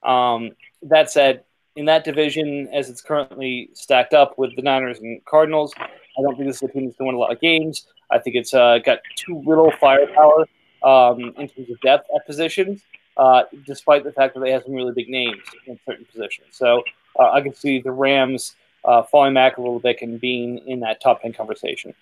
[0.03, 0.51] Um,
[0.83, 1.44] that said,
[1.77, 5.72] in that division, as it's currently stacked up with the Niners and Cardinals,
[6.18, 7.87] I don't think this is a team that's going to win a lot of games.
[8.11, 10.46] I think it's uh, got too little firepower
[10.83, 12.83] um, in terms of depth at positions,
[13.16, 16.48] uh, despite the fact that they have some really big names in certain positions.
[16.52, 16.83] So
[17.18, 20.81] uh, I can see the Rams uh, falling back a little bit and being in
[20.81, 21.94] that top 10 conversation.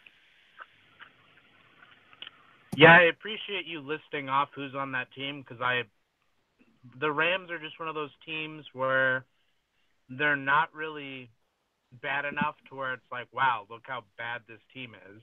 [2.77, 5.85] Yeah, I appreciate you listing off who's on that team because I,
[7.01, 9.25] the Rams are just one of those teams where
[10.11, 11.31] they're not really
[12.03, 15.23] bad enough to where it's like, wow, look how bad this team is,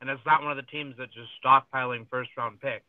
[0.00, 2.84] and it's not one of the teams that just stockpiling first round picks.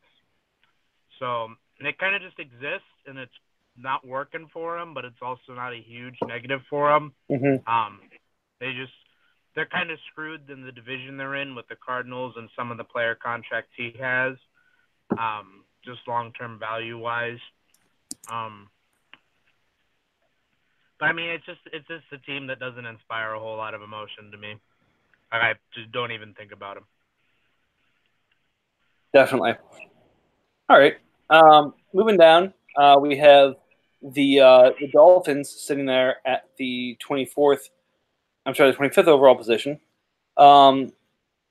[1.18, 3.32] So and it kind of just exists, and it's
[3.76, 7.12] not working for them, but it's also not a huge negative for them.
[7.30, 7.68] Mm-hmm.
[7.70, 8.00] Um,
[8.60, 8.92] they just
[9.54, 12.76] they're kind of screwed in the division they're in with the Cardinals and some of
[12.78, 14.36] the player contracts he has,
[15.18, 17.38] um, just long term value wise.
[18.30, 18.68] Um,
[20.98, 23.74] but I mean, it's just it's just a team that doesn't inspire a whole lot
[23.74, 24.56] of emotion to me.
[25.32, 26.84] I just don't even think about them.
[29.12, 29.54] Definitely.
[30.68, 30.96] All right.
[31.30, 33.56] Um, moving down, uh, we have
[34.02, 37.70] the uh, the Dolphins sitting there at the 24th,
[38.44, 39.80] I'm sorry, the 25th overall position.
[40.36, 40.92] Um,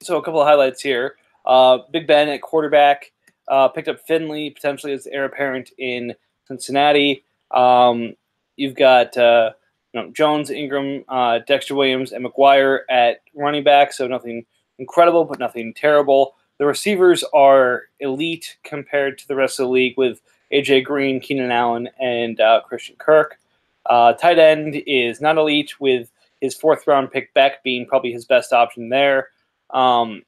[0.01, 1.15] so a couple of highlights here.
[1.45, 3.11] Uh, Big Ben at quarterback
[3.47, 6.13] uh, picked up Finley potentially as heir apparent in
[6.47, 7.23] Cincinnati.
[7.51, 8.15] Um,
[8.57, 9.51] you've got uh,
[9.93, 13.93] you know, Jones, Ingram, uh, Dexter Williams, and McGuire at running back.
[13.93, 14.45] So nothing
[14.77, 16.35] incredible, but nothing terrible.
[16.57, 21.51] The receivers are elite compared to the rest of the league with AJ Green, Keenan
[21.51, 23.39] Allen, and uh, Christian Kirk.
[23.85, 28.25] Uh, tight end is not elite, with his fourth round pick Beck being probably his
[28.25, 29.29] best option there.
[29.69, 30.23] Um,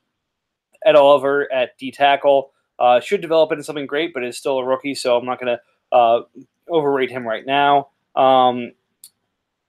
[0.86, 4.66] Ed Oliver at D tackle uh, should develop into something great, but is still a
[4.66, 6.22] rookie, so I'm not going to uh,
[6.70, 7.90] overrate him right now.
[8.18, 8.72] Um,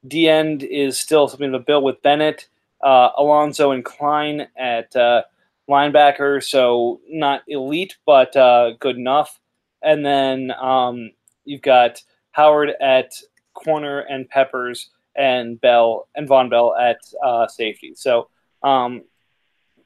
[0.06, 2.48] D end is still something to build with Bennett,
[2.82, 5.22] uh, Alonso, and Klein at uh,
[5.68, 9.38] linebacker, so not elite, but uh, good enough.
[9.82, 11.10] And then um,
[11.44, 13.12] you've got Howard at
[13.54, 17.92] corner and Peppers and Bell and Vonn Bell at uh, safety.
[17.94, 18.28] So
[18.62, 19.02] um,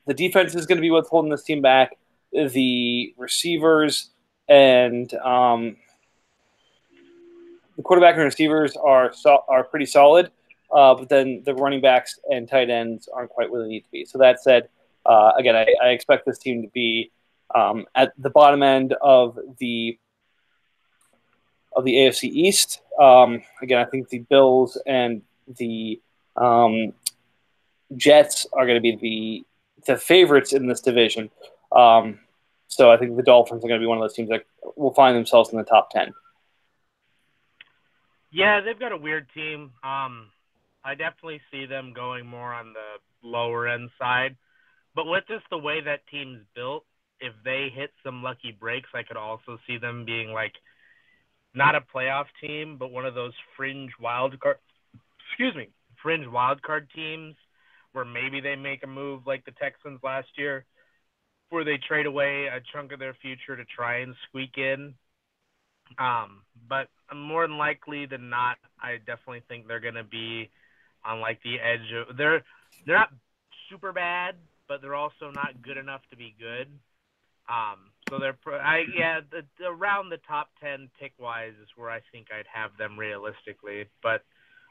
[0.06, 1.96] the defense is going to be what's holding this team back.
[2.32, 4.10] The receivers
[4.48, 5.76] and um,
[7.76, 10.30] the quarterback and receivers are so, are pretty solid,
[10.72, 13.90] uh, but then the running backs and tight ends aren't quite where they need to
[13.90, 14.04] be.
[14.04, 14.68] So that said,
[15.04, 17.10] uh, again, I, I, expect this team to be
[17.54, 19.98] um, at the bottom end of the
[21.74, 22.80] of the AFC East.
[23.00, 25.22] Um, again, I think the Bills and
[25.58, 26.00] the
[26.36, 26.92] um,
[27.96, 29.46] Jets are going to be the
[29.86, 31.30] the favorites in this division.
[31.74, 32.20] Um,
[32.68, 34.44] so I think the Dolphins are going to be one of those teams that
[34.76, 36.12] will find themselves in the top ten.
[38.32, 39.72] Yeah, they've got a weird team.
[39.84, 40.28] Um,
[40.84, 44.36] I definitely see them going more on the lower end side.
[44.94, 46.84] But with just the way that team's built,
[47.20, 50.52] if they hit some lucky breaks, I could also see them being like
[51.54, 54.56] not a playoff team, but one of those fringe wild card
[55.28, 55.68] excuse me,
[56.02, 57.34] fringe wild card teams
[57.92, 60.64] where maybe they make a move like the Texans last year,
[61.50, 64.94] where they trade away a chunk of their future to try and squeak in.
[65.98, 70.50] Um, but more than likely than not, I definitely think they're going to be
[71.04, 72.42] on like the edge of they're
[72.86, 73.10] they're not
[73.70, 74.36] super bad,
[74.68, 76.68] but they're also not good enough to be good.
[77.48, 82.00] Um, so they're, I yeah, the, around the top ten pick wise is where I
[82.12, 83.86] think I'd have them realistically.
[84.02, 84.22] But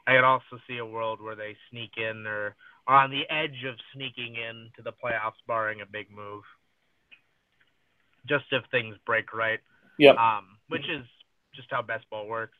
[0.06, 2.54] I could also see a world where they sneak in or
[2.86, 6.42] are on the edge of sneaking in to the playoffs, barring a big move.
[8.26, 9.60] Just if things break right.
[9.98, 10.12] Yeah.
[10.12, 11.04] Um, which is
[11.54, 12.56] just how best ball works.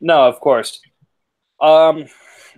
[0.00, 0.80] No, of course.
[1.60, 2.06] Um,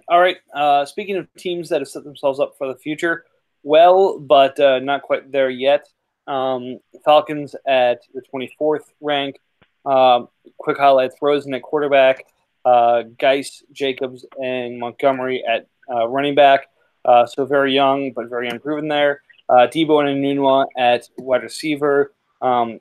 [0.08, 0.38] all right.
[0.54, 3.24] Uh, speaking of teams that have set themselves up for the future,
[3.62, 5.86] well, but uh, not quite there yet.
[6.26, 9.36] Um, Falcons at the 24th rank.
[9.84, 12.24] Um, quick highlights: Rosen at quarterback,
[12.64, 16.68] uh, Guice, Jacobs, and Montgomery at uh, running back.
[17.04, 19.20] Uh, so very young, but very unproven there.
[19.48, 22.14] Uh, Deebo and Enunwa at wide receiver.
[22.40, 22.80] Um,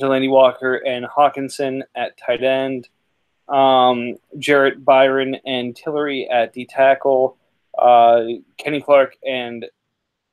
[0.00, 2.88] Delanie Walker and Hockenson at tight end.
[3.48, 7.36] Um, Jarrett Byron and Tillery at D tackle.
[7.76, 8.22] Uh,
[8.56, 9.66] Kenny Clark and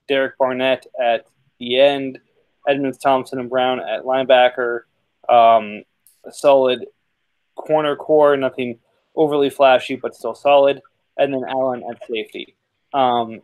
[0.07, 1.27] Derek Barnett at
[1.59, 2.19] the end.
[2.67, 4.81] Edmunds, Thompson, and Brown at linebacker.
[5.27, 5.83] Um,
[6.29, 6.85] solid
[7.55, 8.79] corner core, nothing
[9.15, 10.81] overly flashy, but still solid.
[11.17, 12.55] And then Allen at safety.
[12.93, 13.41] Um,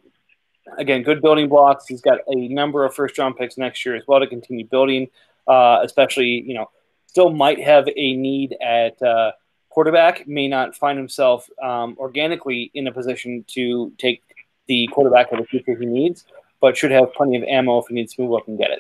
[0.78, 1.86] again, good building blocks.
[1.88, 5.10] He's got a number of first round picks next year as well to continue building,
[5.50, 6.70] uh, especially, you know,
[7.08, 9.32] still might have a need at uh,
[9.70, 14.22] quarterback, may not find himself um, organically in a position to take
[14.68, 16.26] the quarterback of the future he needs,
[16.62, 18.80] but should have plenty of ammo if he needs to move up and get it.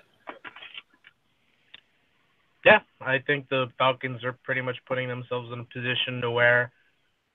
[2.63, 6.71] Yeah, I think the Falcons are pretty much putting themselves in a position to where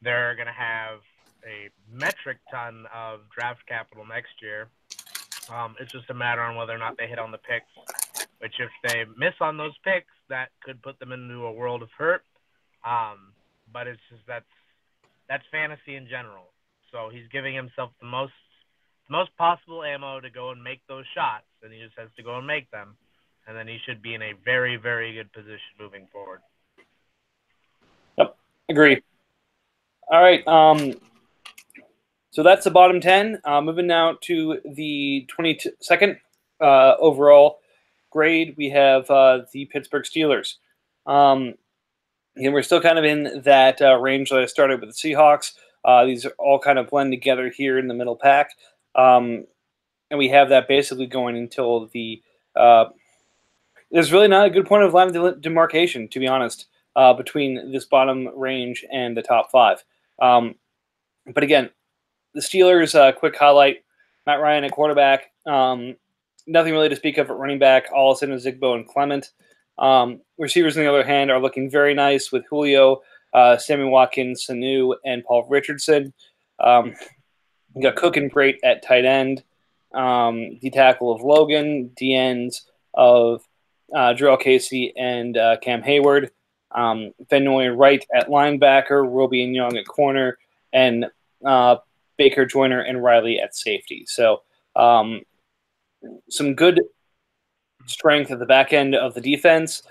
[0.03, 1.01] they're going to have
[1.45, 4.69] a metric ton of draft capital next year.
[5.53, 7.67] Um, it's just a matter on whether or not they hit on the picks.
[8.45, 11.89] Which, if they miss on those picks, that could put them into a world of
[11.97, 12.25] hurt.
[12.85, 13.33] Um,
[13.73, 14.45] but it's just that's
[15.29, 16.53] that's fantasy in general.
[16.93, 18.37] So he's giving himself the most
[19.09, 22.37] most possible ammo to go and make those shots, and he just has to go
[22.37, 22.97] and make them
[23.47, 26.41] and then he should be in a very, very good position moving forward.
[28.19, 28.37] Yep,
[28.69, 29.03] agree.
[30.09, 30.47] All right.
[30.47, 30.95] Um,
[32.31, 33.41] so that's the bottom 10.
[33.45, 36.19] Uh, moving now to the 22nd
[36.61, 37.59] uh, overall
[38.15, 40.55] grade, we have uh, the Pittsburgh Steelers.
[41.05, 41.55] Um,
[42.37, 45.53] and we're still kind of in that uh, range that I started with the Seahawks.
[45.85, 48.51] Uh, these are all kind of blend together here in the middle pack.
[48.95, 49.45] Um,
[50.11, 52.23] and we have that basically going until the
[52.57, 52.87] uh,
[53.91, 57.73] there's really not a good point of line of demarcation, to be honest, uh, between
[57.73, 59.85] this bottom range and the top five.
[60.23, 60.55] Um,
[61.33, 61.71] but again,
[62.33, 63.85] the Steelers, uh, quick highlight
[64.27, 65.33] Matt Ryan at quarterback.
[65.47, 65.97] Um,
[66.47, 67.87] nothing really to speak of at running back.
[67.95, 69.31] Allison, Zigbo, and Clement.
[69.79, 74.47] Um, receivers, on the other hand, are looking very nice with Julio, uh, Sammy Watkins,
[74.49, 76.13] Sanu, and Paul Richardson.
[76.61, 76.95] Um,
[77.75, 79.43] we got Cook and Brate at tight end.
[79.93, 83.43] Um, the tackle of Logan, the ends of
[83.95, 86.31] uh, Casey and uh, Cam Hayward,
[86.75, 90.39] Um, Noy Wright at linebacker, Roby and Young at corner,
[90.73, 91.07] and
[91.45, 91.77] uh,
[92.17, 94.05] Baker Joyner and Riley at safety.
[94.07, 94.43] So
[94.75, 95.23] um,
[96.31, 96.81] some good
[97.87, 99.83] strength at the back end of the defense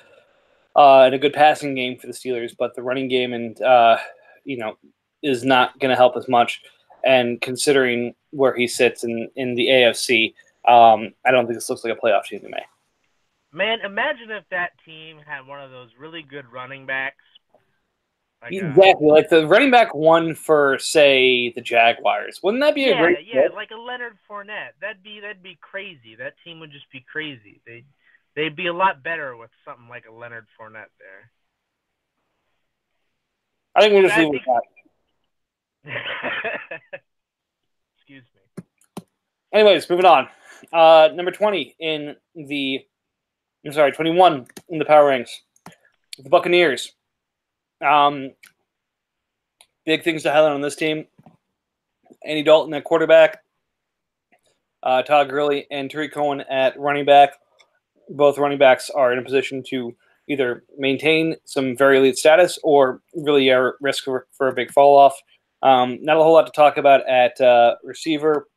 [0.76, 3.97] uh, and a good passing game for the Steelers, but the running game and uh,
[4.43, 4.78] you know
[5.22, 6.61] is not going to help as much.
[7.05, 10.34] And considering where he sits in in the AFC,
[10.68, 12.59] um, I don't think this looks like a playoff team to me.
[13.51, 17.24] Man, imagine if that team had one of those really good running backs.
[18.51, 22.39] Exactly, like the running back one for say the Jaguars.
[22.43, 23.17] Wouldn't that be yeah, a great?
[23.25, 24.71] Yeah, like a Leonard Fournette.
[24.81, 26.15] That'd be that'd be crazy.
[26.15, 27.61] That team would just be crazy.
[27.65, 27.83] They
[28.35, 31.31] they'd be a lot better with something like a Leonard Fournette there.
[33.75, 34.41] I think we'll just leave it
[35.85, 36.01] that.
[37.97, 39.03] Excuse me.
[39.53, 40.27] Anyways, moving on.
[40.71, 42.85] Uh, number twenty in the
[43.65, 45.41] I'm sorry, 21 in the power ranks.
[46.17, 46.91] The Buccaneers.
[47.84, 48.31] Um,
[49.86, 51.05] big things to highlight on this team.
[52.25, 53.39] Andy Dalton at quarterback.
[54.81, 57.34] Uh, Todd Gurley and Tarik Cohen at running back.
[58.09, 59.95] Both running backs are in a position to
[60.27, 64.97] either maintain some very elite status or really are risk for, for a big fall
[64.97, 65.17] off.
[65.61, 68.47] Um, not a whole lot to talk about at uh, receiver,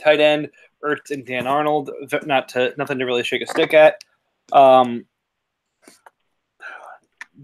[0.00, 0.50] tight end.
[0.84, 1.90] Ertz and Dan Arnold.
[2.24, 3.96] Not to nothing to really shake a stick at.
[4.52, 5.06] Um,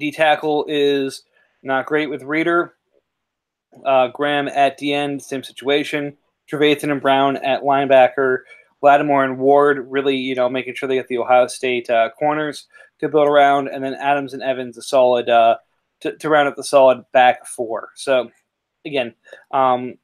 [0.01, 1.23] D tackle is
[1.63, 2.75] not great with Reader.
[3.85, 6.17] Uh, Graham at the end, same situation.
[6.51, 8.39] Trevathan and Brown at linebacker.
[8.83, 12.67] Lattimore and Ward really, you know, making sure they get the Ohio State uh, corners
[12.99, 15.57] to build around, and then Adams and Evans a solid uh,
[16.01, 17.91] to, to round up the solid back four.
[17.95, 18.31] So
[18.87, 19.15] again,
[19.51, 19.97] um,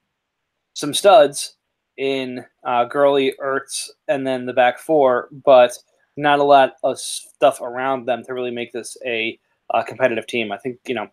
[0.74, 1.56] some studs
[1.96, 5.72] in uh, Gurley, Ertz, and then the back four, but
[6.18, 9.38] not a lot of stuff around them to really make this a,
[9.72, 10.52] a competitive team.
[10.52, 11.08] I think, you know,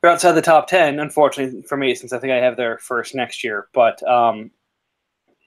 [0.00, 3.14] they're outside the top 10, unfortunately for me, since I think I have their first
[3.14, 4.50] next year, but um,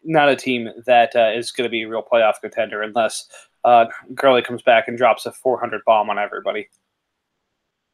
[0.04, 3.28] not a team that uh, is going to be a real playoff contender unless
[3.64, 6.70] uh, Gurley comes back and drops a 400 bomb on everybody.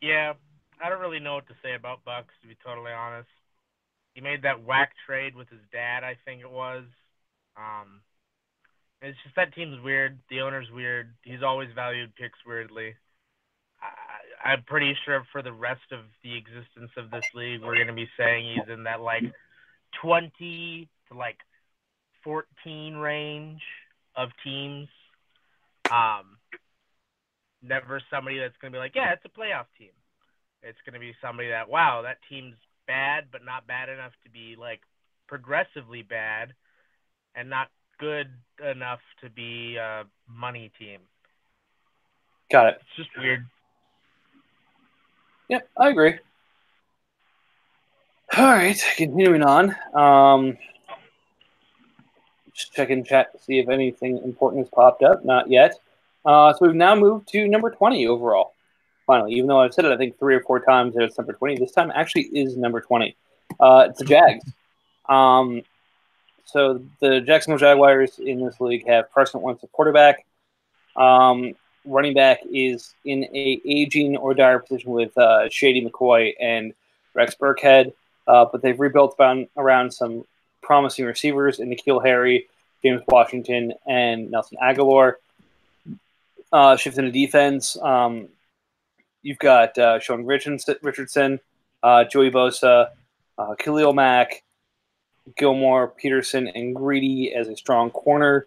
[0.02, 0.34] Yeah,
[0.82, 3.30] I don't really know what to say about Bucks to be totally honest.
[4.14, 6.84] He made that whack trade with his dad, I think it was.
[7.58, 8.02] Um,
[9.02, 10.20] it's just that team's weird.
[10.30, 11.14] The owner's weird.
[11.24, 12.96] He's always valued picks weirdly.
[14.44, 18.10] I'm pretty sure for the rest of the existence of this league, we're gonna be
[18.18, 19.24] saying he's in that like
[20.02, 21.38] 20 to like
[22.24, 23.62] 14 range
[24.16, 24.88] of teams.
[25.92, 26.38] Um,
[27.62, 29.92] never somebody that's going to be like, yeah, it's a playoff team.
[30.62, 32.56] It's going to be somebody that, wow, that team's
[32.88, 34.82] bad, but not bad enough to be like
[35.28, 36.54] progressively bad,
[37.36, 37.70] and not
[38.00, 38.28] good
[38.64, 41.00] enough to be a money team.
[42.52, 42.76] Got it.
[42.80, 43.46] It's just weird.
[45.50, 46.16] Yep, I agree.
[48.36, 49.76] All right, continuing on.
[49.94, 50.58] Um,
[52.54, 55.24] just checking chat to see if anything important has popped up.
[55.26, 55.76] Not yet.
[56.26, 58.54] Uh, so we've now moved to number 20 overall.
[59.06, 61.34] Finally, even though I've said it, I think three or four times that it's number
[61.34, 63.16] 20, this time actually is number 20.
[63.60, 64.46] Uh, it's the Jags.
[65.10, 65.62] Um,
[66.46, 70.26] so the Jacksonville Jaguars in this league have Carson Wentz, a quarterback.
[70.96, 71.54] Um,
[71.86, 76.74] running back is in a aging or dire position with uh, Shady McCoy and
[77.14, 77.94] Rex Burkhead,
[78.28, 80.26] uh, but they've rebuilt around, around some
[80.62, 82.48] promising receivers in N'Keal Harry,
[82.84, 85.14] James Washington, and Nelson Agholor.
[86.52, 88.30] Uh, shifting to defense, um,
[89.24, 91.40] you've got uh, Sean Richardson,
[91.82, 92.90] uh, Joey Bosa,
[93.38, 94.44] uh, Khalil Mack,
[95.36, 98.46] Gilmore, Peterson, and Greedy as a strong corner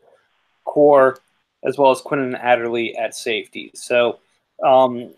[0.64, 1.18] core,
[1.66, 3.70] as well as Quinton Adderley at safety.
[3.74, 4.18] So,
[4.64, 5.10] um,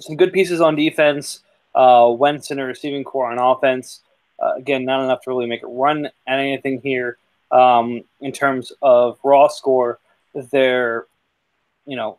[0.00, 1.40] some good pieces on defense.
[1.74, 4.00] Uh, Wentz in a receiving core on offense.
[4.42, 7.16] Uh, again, not enough to really make it run at anything here.
[7.50, 9.98] Um, in terms of raw score,
[10.34, 11.06] they're,
[11.86, 12.18] you know,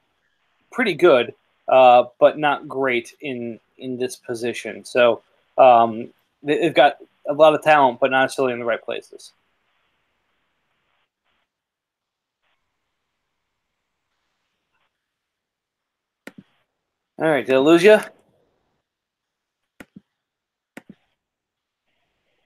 [0.72, 1.34] pretty good,
[1.68, 4.86] uh, but not great in in this position.
[4.86, 5.22] So
[5.58, 6.10] um,
[6.42, 9.32] they've got a lot of talent, but not necessarily in the right places.
[17.20, 18.00] All right, did I lose you?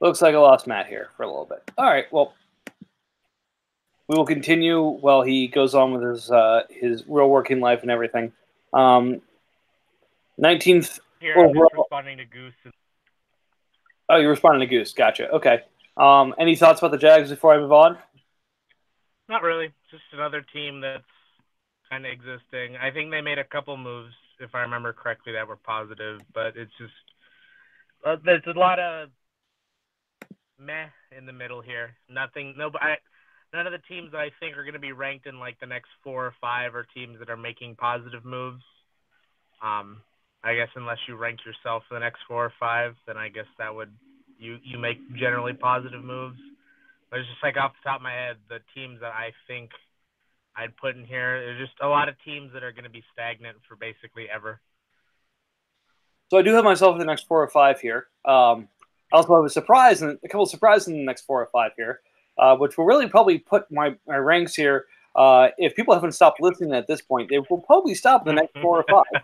[0.00, 1.70] Looks like I lost Matt here for a little bit.
[1.76, 2.34] All right, well,
[4.06, 7.90] we will continue while he goes on with his uh, his real working life and
[7.90, 8.32] everything.
[8.72, 9.20] Um,
[10.40, 12.54] 19th Here, I'm responding to Goose.
[14.08, 14.92] Oh, you're responding to Goose.
[14.92, 15.30] Gotcha.
[15.30, 15.60] Okay.
[15.96, 17.98] Um, any thoughts about the Jags before I move on?
[19.28, 19.72] Not really.
[19.90, 21.02] Just another team that's
[21.90, 22.76] kind of existing.
[22.76, 26.56] I think they made a couple moves, if I remember correctly, that were positive, but
[26.56, 26.92] it's just
[28.06, 29.08] uh, there's a lot of
[30.58, 30.86] meh
[31.16, 31.94] in the middle here.
[32.08, 32.54] Nothing.
[32.56, 32.96] No, I,
[33.52, 35.88] none of the teams I think are going to be ranked in like the next
[36.04, 38.62] four or five are teams that are making positive moves.
[39.62, 40.02] Um,
[40.44, 43.46] I guess unless you rank yourself for the next four or five, then I guess
[43.58, 43.90] that would
[44.38, 46.38] you you make generally positive moves.
[47.10, 49.70] But it's just like off the top of my head, the teams that I think
[50.58, 53.04] I'd put in here, there's just a lot of teams that are going to be
[53.12, 54.60] stagnant for basically ever.
[56.30, 58.08] So I do have myself in the next four or five here.
[58.24, 58.68] Um,
[59.12, 61.48] I also have a surprise and a couple of surprises in the next four or
[61.52, 62.00] five here
[62.38, 64.86] uh, which will really probably put my, my ranks here.
[65.14, 68.40] Uh, if people haven't stopped listening at this point, they will probably stop in the
[68.40, 69.22] next four or five.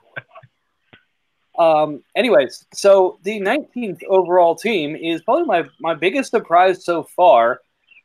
[1.56, 7.60] Um, anyways, so the 19th overall team is probably my, my biggest surprise so far.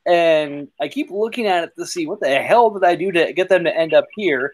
[0.10, 3.34] And I keep looking at it to see what the hell did I do to
[3.34, 4.52] get them to end up here.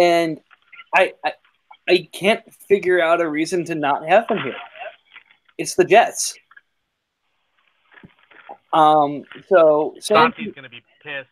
[0.00, 0.40] And
[0.96, 1.32] I, I,
[1.88, 4.56] I can't figure out a reason to not have them here.
[5.58, 6.34] It's the Jets.
[8.72, 11.28] Um, so Santi's going to be pissed.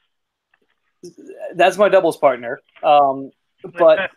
[1.54, 2.60] That's my doubles partner.
[2.82, 3.30] Um,
[3.78, 4.10] but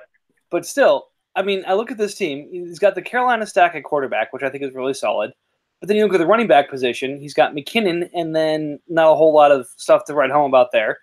[0.50, 2.48] but still, I mean, I look at this team.
[2.50, 5.32] He's got the Carolina stack at quarterback, which I think is really solid.
[5.80, 7.20] But then you look at the running back position.
[7.20, 10.72] He's got McKinnon, and then not a whole lot of stuff to write home about
[10.72, 10.98] there.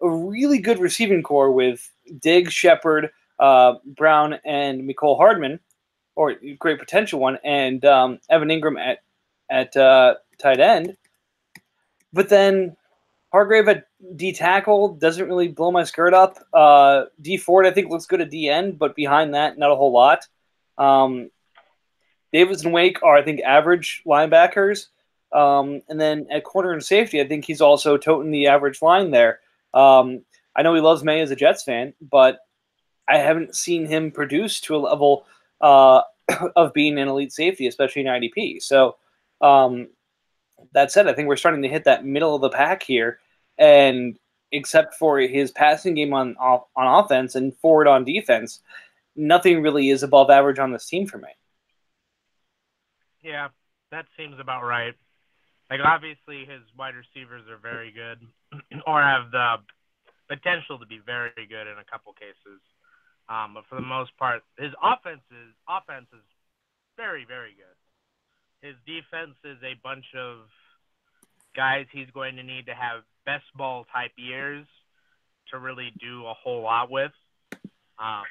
[0.00, 1.90] A really good receiving core with
[2.20, 5.60] Diggs, Shepard, uh, Brown, and Mecole Hardman,
[6.14, 8.98] or great potential one, and um, Evan Engram at
[9.50, 10.96] at uh, tight end.
[12.12, 12.76] But then
[13.32, 13.86] Hargrave at
[14.16, 16.38] D tackle doesn't really blow my skirt up.
[16.54, 19.76] Uh, Dee Ford, I think, looks good at D end, but behind that, not a
[19.76, 20.26] whole lot.
[20.78, 21.30] Um,
[22.36, 24.88] Davis and Wake are, I think, average linebackers.
[25.32, 29.10] Um, and then at corner and safety, I think he's also toting the average line
[29.10, 29.40] there.
[29.72, 30.20] Um,
[30.54, 32.40] I know he loves May as a Jets fan, but
[33.08, 35.24] I haven't seen him produce to a level
[35.62, 36.02] uh,
[36.56, 38.62] of being an elite safety, especially in IDP.
[38.62, 38.96] So
[39.40, 39.88] um,
[40.74, 43.18] that said, I think we're starting to hit that middle of the pack here,
[43.56, 44.18] and
[44.52, 48.60] except for his passing game on on offense and forward on defense,
[49.16, 51.30] nothing really is above average on this team for me.
[53.26, 53.50] Yeah,
[53.90, 54.94] that seems about right.
[55.66, 58.22] Like obviously his wide receivers are very good,
[58.86, 59.58] or have the
[60.30, 62.62] potential to be very good in a couple cases.
[63.26, 66.22] Um, but for the most part, his offense is offense is
[66.96, 67.74] very very good.
[68.62, 70.46] His defense is a bunch of
[71.58, 74.66] guys he's going to need to have best ball type years
[75.50, 77.10] to really do a whole lot with.
[77.98, 78.22] Um,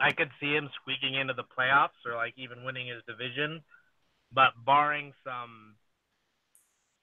[0.00, 3.62] I could see him squeaking into the playoffs or like even winning his division,
[4.32, 5.76] but barring some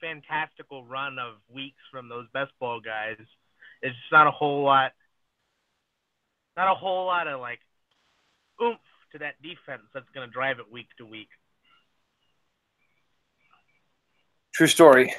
[0.01, 3.17] fantastical run of weeks from those best ball guys,
[3.81, 4.91] it's not a whole lot,
[6.57, 7.59] not a whole lot of like
[8.61, 8.79] oomph
[9.11, 11.29] to that defense that's going to drive it week to week.
[14.53, 15.13] True story.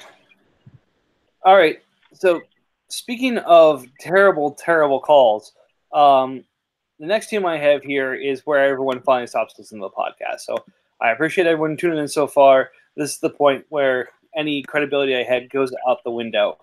[1.45, 1.81] All right.
[2.13, 2.43] So,
[2.89, 5.53] speaking of terrible, terrible calls,
[5.95, 6.45] um,
[7.01, 10.41] the next team I have here is where everyone finally stops listening to the podcast.
[10.41, 10.57] So,
[11.01, 12.71] I appreciate everyone tuning in so far.
[12.95, 16.59] This is the point where any credibility I had goes out the window.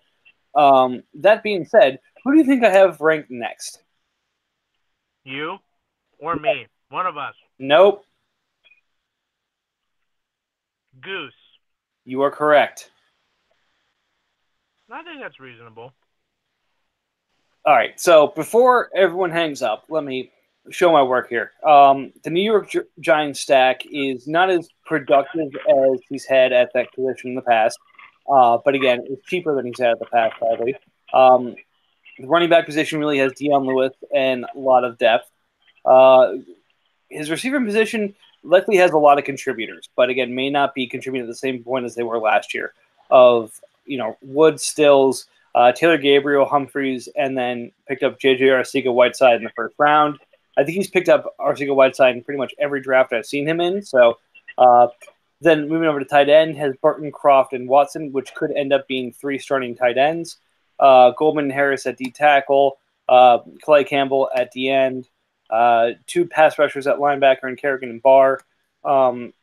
[0.54, 3.82] Um, that being said, who do you think I have ranked next?
[5.24, 5.58] You
[6.20, 6.68] or me?
[6.90, 7.34] One of us.
[7.60, 8.06] Nope.
[11.02, 11.34] Goose.
[12.06, 12.92] You are correct.
[14.90, 15.94] I think that's reasonable.
[17.68, 17.99] All right.
[17.99, 20.32] So before everyone hangs up, let me
[20.70, 21.51] show my work here.
[21.68, 26.93] Um, the New York Giants stack is not as productive as he's had at that
[26.93, 27.78] position in the past,
[28.34, 30.76] uh, but again, it's cheaper than he's had at the past, probably.
[31.13, 31.55] Um,
[32.18, 35.30] the running back position really has Dion Lewis and a lot of depth.
[35.84, 36.36] Uh,
[37.09, 41.28] his receiver position likely has a lot of contributors, but again, may not be contributing
[41.28, 42.72] at the same point as they were last year.
[43.11, 45.28] Of you know, Wood, Stills,
[45.58, 50.20] uh, Taylor Gabriel, Humphries, and then picked up JJ Arcega-Whiteside in the first round.
[50.55, 53.82] I think he's picked up Arcega-Whiteside in pretty much every draft I've seen him in.
[53.82, 54.20] So
[54.60, 54.89] uh,
[55.41, 58.88] then moving over to tight end has Burton, Croft, and Watson, which could end up
[58.88, 60.38] being three starting tight ends.
[60.80, 62.78] Uh, Goldman Harris at D tackle,
[63.10, 65.10] uh, Calais Campbell at the end,
[65.49, 68.41] uh, two pass rushers at linebacker and Kerrigan and Barr,
[68.86, 69.34] um,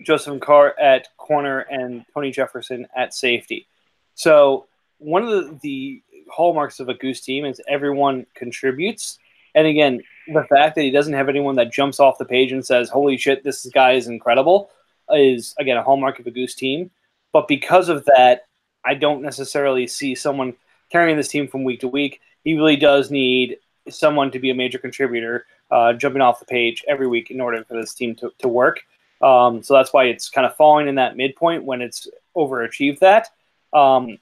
[0.00, 3.66] Joseph Carr at corner, and Tony Jefferson at safety.
[4.14, 4.68] So
[4.98, 9.18] one of the, the hallmarks of a Goose team is everyone contributes.
[9.54, 12.64] And again, the fact that he doesn't have anyone that jumps off the page and
[12.64, 14.70] says, "Holy shit, this guy is incredible,"
[15.10, 16.90] is again a hallmark of a Goose team.
[17.32, 18.46] But because of that,
[18.84, 20.54] I don't necessarily see someone
[20.90, 22.20] carrying this team from week to week.
[22.44, 26.84] He really does need someone to be a major contributor, uh, jumping off the page
[26.88, 28.80] every week in order for this team to, to work.
[29.20, 33.28] Um, so that's why it's kind of falling in that midpoint when it's overachieved that.
[33.72, 34.18] Um,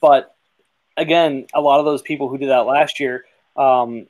[0.00, 0.34] but
[0.96, 3.24] again, a lot of those people who did that last year
[3.56, 4.06] um,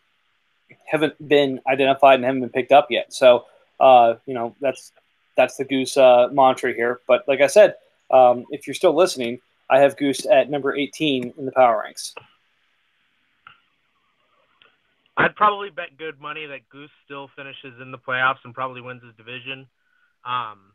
[0.86, 3.12] haven't been identified and haven't been picked up yet.
[3.12, 3.46] So
[3.80, 4.92] uh, you know that's
[5.36, 7.00] that's the Goose uh, mantra here.
[7.06, 7.74] But like I said,
[8.10, 12.14] um, if you're still listening, I have Goose at number 18 in the power ranks.
[15.16, 19.02] I'd probably bet good money that Goose still finishes in the playoffs and probably wins
[19.02, 19.68] his division.
[20.24, 20.72] Um,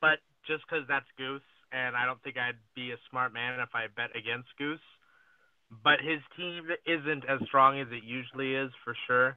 [0.00, 1.42] but just because that's Goose,
[1.72, 4.80] and I don't think I'd be a smart man if I bet against Goose.
[5.82, 9.36] But his team isn't as strong as it usually is, for sure.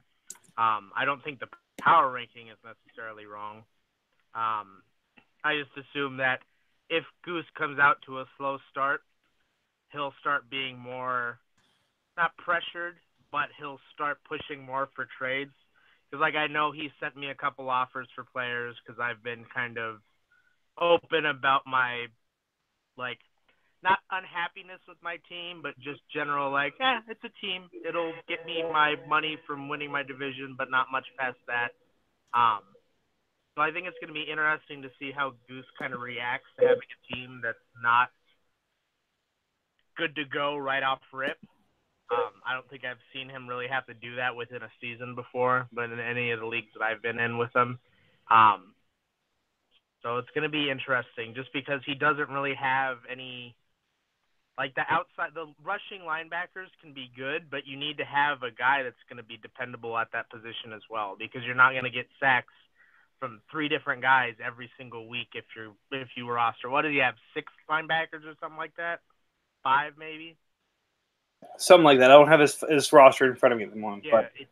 [0.56, 1.48] Um, I don't think the
[1.80, 3.64] power ranking is necessarily wrong.
[4.34, 4.82] Um,
[5.42, 6.40] I just assume that
[6.88, 9.02] if Goose comes out to a slow start,
[9.92, 11.38] he'll start being more
[12.16, 12.96] not pressured,
[13.32, 15.54] but he'll start pushing more for trades.
[16.10, 19.44] Because like I know he sent me a couple offers for players because I've been
[19.54, 20.00] kind of
[20.80, 22.06] open about my
[23.00, 23.18] like
[23.82, 27.72] not unhappiness with my team, but just general like, eh, it's a team.
[27.80, 31.72] It'll get me my money from winning my division, but not much past that.
[32.36, 32.60] Um,
[33.56, 36.52] so I think it's going to be interesting to see how Goose kind of reacts
[36.60, 38.12] to having a team that's not
[39.96, 41.36] good to go right off rip.
[42.12, 45.14] Um, I don't think I've seen him really have to do that within a season
[45.14, 47.78] before, but in any of the leagues that I've been in with him.
[48.30, 48.74] Um,
[50.02, 53.56] so it's going to be interesting just because he doesn't really have any
[54.58, 58.50] like the outside the rushing linebackers can be good, but you need to have a
[58.50, 61.84] guy that's going to be dependable at that position as well because you're not going
[61.84, 62.52] to get sacks
[63.18, 66.68] from three different guys every single week if you're if you roster.
[66.68, 67.14] What do you have?
[67.32, 69.00] Six linebackers or something like that?
[69.62, 70.36] Five maybe
[71.56, 72.10] something like that.
[72.10, 74.04] I don't have his, his roster in front of me at the moment.
[74.04, 74.32] Yeah, but.
[74.38, 74.48] it,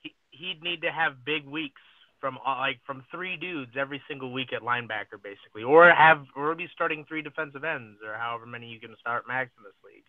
[0.00, 1.80] he, he'd need to have big weeks
[2.20, 6.54] from uh, like from three dudes every single week at linebacker, basically, or have or
[6.54, 10.04] be starting three defensive ends or however many you can start max in this league.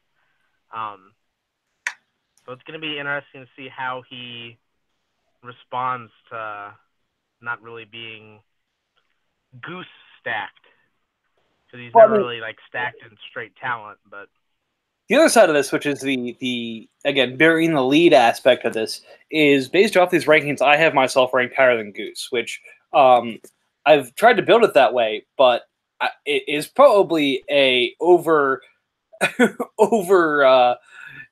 [0.73, 1.13] Um,
[2.45, 4.57] so it's going to be interesting to see how he
[5.43, 6.73] responds to
[7.41, 8.39] not really being
[9.61, 9.85] goose
[10.19, 10.65] stacked
[11.65, 13.99] because he's Well, I mean- really like stacked in straight talent.
[14.09, 14.29] But
[15.09, 18.73] The other side of this, which is the the again burying the lead aspect of
[18.73, 19.01] this,
[19.31, 20.61] is based off these rankings.
[20.61, 22.61] I have myself ranked higher than Goose, which
[22.93, 23.39] um,
[23.87, 25.63] I've tried to build it that way, but
[25.99, 28.61] I, it is probably a over
[29.79, 30.75] over uh,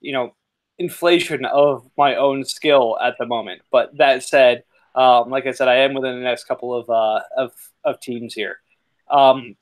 [0.01, 0.34] you know
[0.80, 3.61] inflation of my own skill at the moment.
[3.71, 4.63] But that said,
[4.95, 7.51] um, like I said, I am within the next couple of uh, of
[7.84, 8.57] of teams here.
[9.11, 9.55] Um,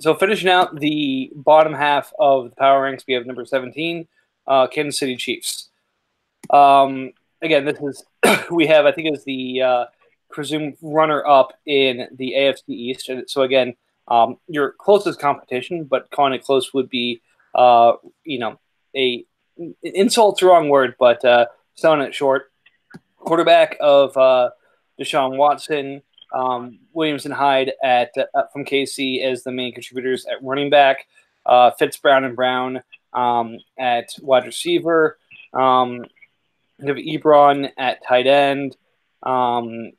[0.00, 4.08] so finishing out the bottom half of the power ranks, we have number 17,
[4.46, 5.68] uh, Kansas City Chiefs.
[6.48, 8.04] Um, again, this is
[8.50, 9.84] we have I think is the uh,
[10.30, 13.08] presumed runner up in the AFC East.
[13.08, 13.74] And so again,
[14.08, 17.20] um, your closest competition, but calling it close would be
[17.54, 17.92] uh,
[18.24, 18.58] you know
[18.96, 19.24] a
[19.82, 22.50] insult's the wrong word, but uh, selling it short.
[23.18, 24.50] Quarterback of uh,
[24.98, 26.02] Deshaun Watson,
[26.32, 31.06] um, and Hyde at uh, from KC as the main contributors at running back.
[31.44, 35.18] Uh, Fitz Brown and Brown um, at wide receiver.
[35.52, 36.04] Um,
[36.78, 38.76] we have Ebron at tight end.
[39.22, 39.92] Um,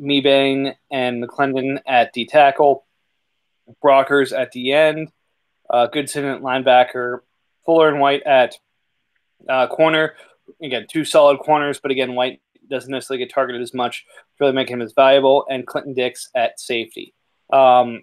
[0.00, 2.84] Mebane and McClendon at D tackle.
[3.82, 5.10] Brockers at the end.
[5.68, 7.20] Uh, Goodson at linebacker.
[7.64, 8.56] Fuller and White at
[9.48, 10.14] uh, corner.
[10.62, 12.40] Again, two solid corners, but again, White
[12.72, 14.04] doesn't necessarily get targeted as much
[14.40, 15.46] really make him as valuable.
[15.48, 17.14] And Clinton Dix at safety.
[17.52, 18.00] Um,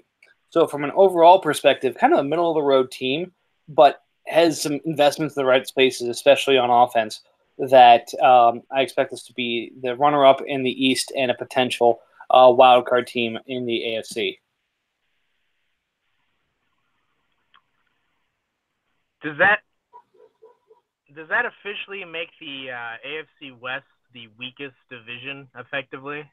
[0.49, 3.33] so, from an overall perspective, kind of a middle of the road team,
[3.67, 7.21] but has some investments in the right spaces, especially on offense.
[7.57, 11.33] That um, I expect this to be the runner up in the East and a
[11.33, 11.99] potential
[12.29, 14.37] uh, wild card team in the AFC.
[19.21, 19.59] does that
[21.15, 26.23] does that officially make the uh, AFC West the weakest division effectively?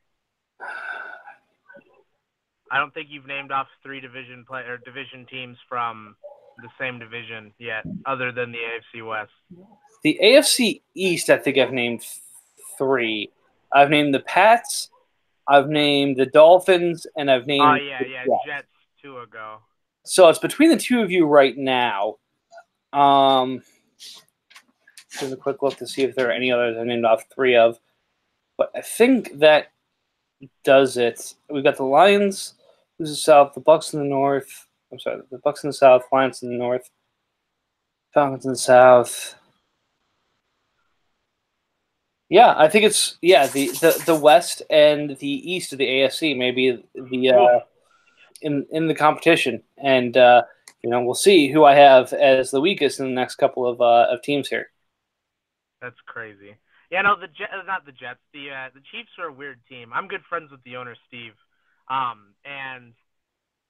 [2.70, 6.16] I don't think you've named off three division play or division teams from
[6.62, 9.30] the same division yet, other than the AFC West.
[10.02, 12.04] The AFC East, I think I've named
[12.78, 13.30] three.
[13.72, 14.90] I've named the Pats,
[15.48, 17.62] I've named the Dolphins, and I've named.
[17.62, 18.46] Oh yeah, yeah, Jets.
[18.46, 18.68] Jets
[19.02, 19.58] two ago.
[20.04, 22.16] So it's between the two of you right now.
[22.92, 23.62] Um,
[25.20, 27.56] just a quick look to see if there are any others I named off three
[27.56, 27.78] of.
[28.58, 29.72] But I think that
[30.64, 31.34] does it.
[31.50, 32.54] We've got the Lions,
[32.98, 34.66] who's the South, the Bucks in the North.
[34.92, 36.90] I'm sorry, the Bucks in the South, Lions in the North,
[38.14, 39.34] Falcons in the South.
[42.28, 46.36] Yeah, I think it's yeah the, the, the West and the East of the AFC
[46.36, 47.60] maybe the uh,
[48.42, 50.42] in in the competition, and uh,
[50.82, 53.80] you know we'll see who I have as the weakest in the next couple of
[53.80, 54.70] uh, of teams here.
[55.80, 56.56] That's crazy.
[56.90, 58.20] Yeah, no, the Jet, not the Jets.
[58.32, 59.90] The uh, the Chiefs are a weird team.
[59.92, 61.34] I'm good friends with the owner Steve,
[61.90, 62.92] um, and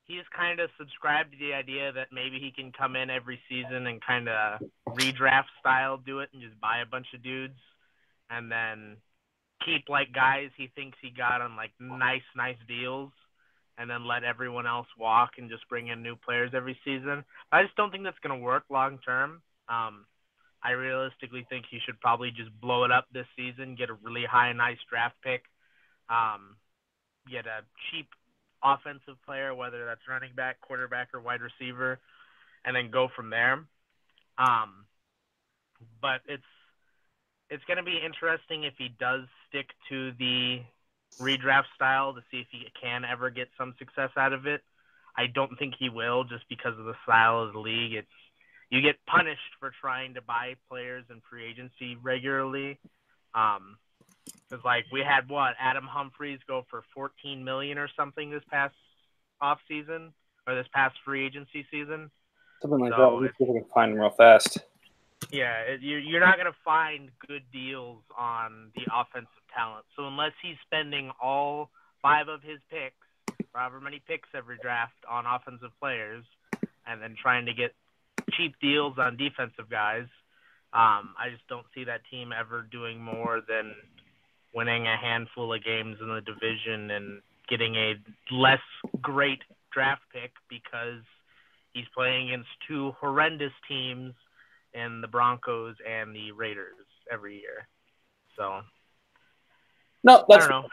[0.05, 3.87] he's kind of subscribed to the idea that maybe he can come in every season
[3.87, 7.59] and kind of redraft style do it and just buy a bunch of dudes,
[8.31, 8.97] and then
[9.65, 13.11] keep like guys he thinks he got on like nice nice deals,
[13.79, 17.25] and then let everyone else walk and just bring in new players every season.
[17.51, 19.41] I just don't think that's gonna work long term.
[19.69, 20.05] Um,
[20.67, 24.25] I realistically think he should probably just blow it up this season, get a really
[24.29, 25.45] high, nice draft pick,
[26.11, 26.57] um,
[27.31, 28.09] get a cheap
[28.65, 32.01] offensive player, whether that's running back, quarterback, or wide receiver,
[32.65, 33.65] and then go from there.
[34.39, 34.87] Um,
[36.03, 36.43] but it's
[37.49, 40.63] it's going to be interesting if he does stick to the
[41.21, 44.63] redraft style to see if he can ever get some success out of it.
[45.17, 47.95] I don't think he will, just because of the style of the league.
[47.95, 48.09] It's
[48.71, 52.79] you get punished for trying to buy players in free agency regularly.
[53.35, 53.77] Um,
[54.49, 58.75] because like we had what Adam Humphries go for 14 million or something this past
[59.41, 60.13] off season
[60.47, 62.11] or this past free agency season.
[62.63, 63.23] Something like So that.
[63.23, 64.59] Let's see if we can find them real fast.
[65.31, 69.85] Yeah, it, you, you're not going to find good deals on the offensive talent.
[69.97, 72.95] So unless he's spending all five of his picks,
[73.53, 76.25] however many picks every draft on offensive players,
[76.87, 77.75] and then trying to get
[78.37, 80.07] cheap deals on defensive guys,
[80.73, 83.75] um, I just don't see that team ever doing more than
[84.55, 87.95] winning a handful of games in the division and getting a
[88.33, 88.61] less
[89.01, 89.41] great
[89.73, 91.03] draft pick because
[91.73, 94.15] he's playing against two horrendous teams
[94.75, 96.75] in the Broncos and the Raiders
[97.11, 97.69] every year.
[98.37, 98.61] So
[100.03, 100.69] No, I that's don't know.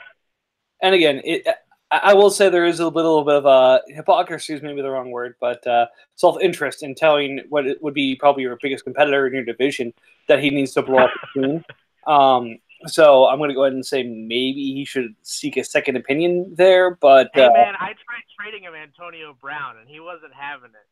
[0.81, 1.45] and again, it,
[1.93, 4.89] I I will say there is a little bit of uh, hypocrisy is maybe the
[4.89, 5.85] wrong word, but uh,
[6.15, 9.93] self interest in telling what it would be probably your biggest competitor in your division
[10.27, 11.65] that he needs to blow up the team.
[12.05, 15.95] Um, so I'm going to go ahead and say maybe he should seek a second
[15.95, 16.95] opinion there.
[16.95, 20.87] But hey, uh, man, I tried trading him Antonio Brown, and he wasn't having it.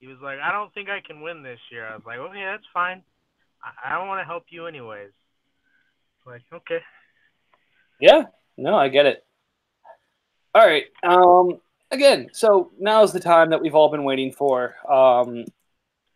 [0.00, 2.44] He was like, "I don't think I can win this year." I was like, "Okay,
[2.44, 3.02] that's fine.
[3.62, 5.10] I, I don't want to help you anyways."
[6.24, 6.80] Like, okay.
[8.00, 8.22] Yeah,
[8.56, 9.22] no, I get it.
[10.54, 10.84] All right.
[11.02, 14.76] Um, again, so now is the time that we've all been waiting for.
[14.90, 15.46] Um,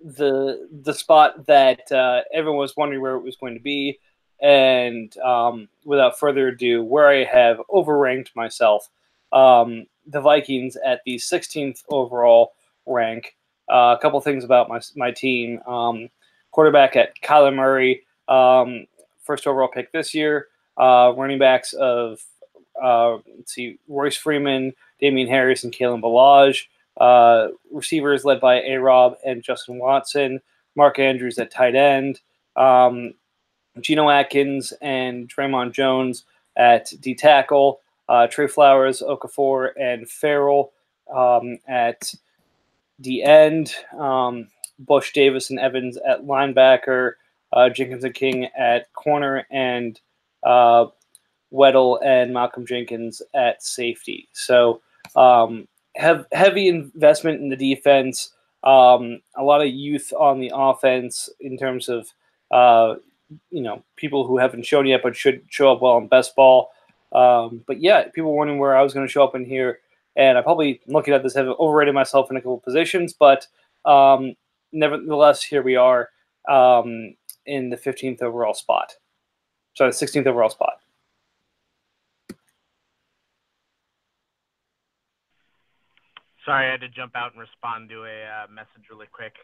[0.01, 3.99] the the spot that uh, everyone was wondering where it was going to be,
[4.41, 8.89] and um, without further ado, where I have overranked myself,
[9.33, 12.53] um, the Vikings at the 16th overall
[12.87, 13.35] rank.
[13.69, 15.61] Uh, a couple things about my my team.
[15.67, 16.11] Um,
[16.53, 18.87] quarterback at Kyler Murray, um,
[19.25, 20.47] first overall pick this year.
[20.77, 22.21] Uh, running backs of
[22.83, 26.67] uh, let's see, Royce Freeman, Damien Harris, and Kalen Ballage.
[26.99, 30.41] Uh, receivers led by A Rob and Justin Watson.
[30.75, 32.21] Mark Andrews at tight end.
[32.57, 33.15] Um,
[33.81, 36.25] Geno Atkins and Dre'Mont Jones
[36.57, 37.81] at D tackle.
[38.09, 40.73] Uh, Trey Flowers, Okafor, and Farrell
[41.15, 42.13] um, at
[42.99, 43.75] the end.
[43.99, 44.49] Um,
[44.79, 47.13] Bush, Davis, and Evans at linebacker.
[47.53, 50.01] Uh, Jenkins and King at corner, and
[50.43, 50.87] uh,
[51.53, 54.29] Weddle and Malcolm Jenkins at safety.
[54.33, 54.81] So
[55.17, 58.33] um, have heavy investment in the defense.
[58.65, 62.09] Um, a lot of youth on the offense in terms of
[62.51, 62.97] uh,
[63.51, 66.71] you know people who haven't shown yet but should show up well in best ball.
[67.13, 69.81] Um, but yeah, people wondering where I was going to show up in here,
[70.17, 73.47] and I probably looking at this have overrated myself in a couple positions, but
[73.85, 74.35] um,
[74.73, 76.11] nevertheless, here we are
[76.49, 77.15] um,
[77.47, 78.95] in the 15th overall spot.
[79.75, 80.81] Sorry, the 16th overall spot.
[86.49, 89.35] Sorry, I had to jump out and respond to a uh, message really quick.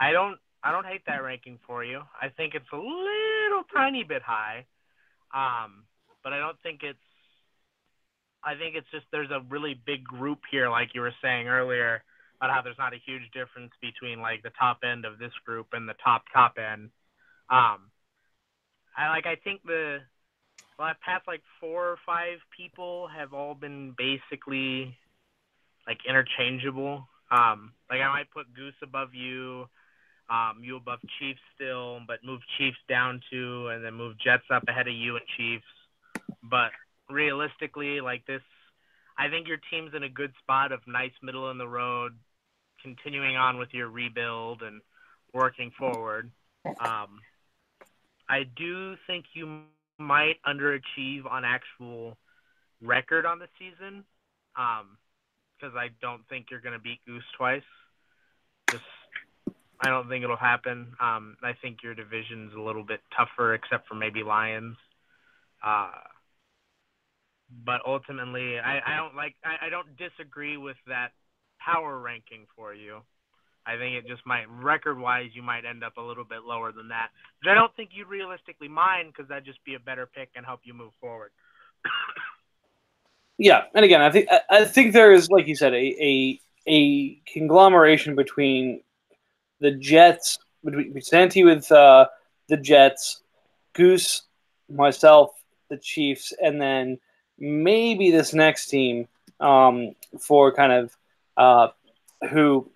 [0.00, 2.02] I don't I don't hate that ranking for you.
[2.20, 4.66] I think it's a little tiny bit high,
[5.32, 5.84] um,
[6.24, 6.98] but I don't think it's.
[8.42, 12.02] I think it's just there's a really big group here, like you were saying earlier,
[12.40, 15.68] about how there's not a huge difference between like the top end of this group
[15.72, 16.90] and the top top end.
[17.48, 17.92] Um,
[18.98, 19.98] I like I think the
[20.80, 24.96] well, past like four or five people have all been basically
[25.90, 27.08] like interchangeable.
[27.32, 29.66] Um, like I might put Goose above you,
[30.30, 34.62] um, you above Chiefs still, but move Chiefs down to, and then move Jets up
[34.68, 35.64] ahead of you and Chiefs.
[36.48, 36.70] But
[37.08, 38.42] realistically, like this,
[39.18, 42.12] I think your team's in a good spot of nice middle in the road,
[42.80, 44.80] continuing on with your rebuild and
[45.34, 46.30] working forward.
[46.78, 47.18] Um,
[48.28, 49.62] I do think you
[49.98, 52.16] might underachieve on actual
[52.80, 54.04] record on the season.
[54.56, 54.96] Um,
[55.60, 57.62] because I don't think you're going to beat Goose twice.
[58.70, 58.84] Just,
[59.80, 60.94] I don't think it'll happen.
[61.00, 64.76] Um, I think your division's a little bit tougher, except for maybe Lions.
[65.64, 65.90] Uh,
[67.64, 69.34] but ultimately, I, I don't like.
[69.44, 71.08] I, I don't disagree with that
[71.58, 73.00] power ranking for you.
[73.66, 76.88] I think it just might record-wise, you might end up a little bit lower than
[76.88, 77.08] that.
[77.42, 80.46] But I don't think you'd realistically mind because that'd just be a better pick and
[80.46, 81.30] help you move forward.
[83.42, 87.14] Yeah, and again, I think I think there is, like you said, a a, a
[87.32, 88.82] conglomeration between
[89.60, 92.04] the Jets, between Santi with uh,
[92.48, 93.22] the Jets,
[93.72, 94.24] Goose,
[94.68, 95.30] myself,
[95.70, 96.98] the Chiefs, and then
[97.38, 99.08] maybe this next team
[99.40, 100.96] um, for kind of
[101.38, 101.68] uh,
[102.28, 102.70] who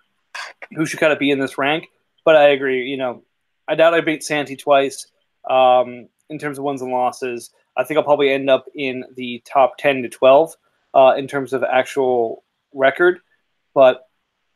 [0.75, 1.85] who should kind of be in this rank.
[2.23, 2.87] But I agree.
[2.87, 3.21] You know,
[3.67, 5.05] I doubt I beat Santi twice
[5.47, 7.51] um, in terms of wins and losses.
[7.77, 10.55] I think I'll probably end up in the top 10 to 12
[10.93, 13.19] uh, in terms of actual record.
[13.73, 14.07] But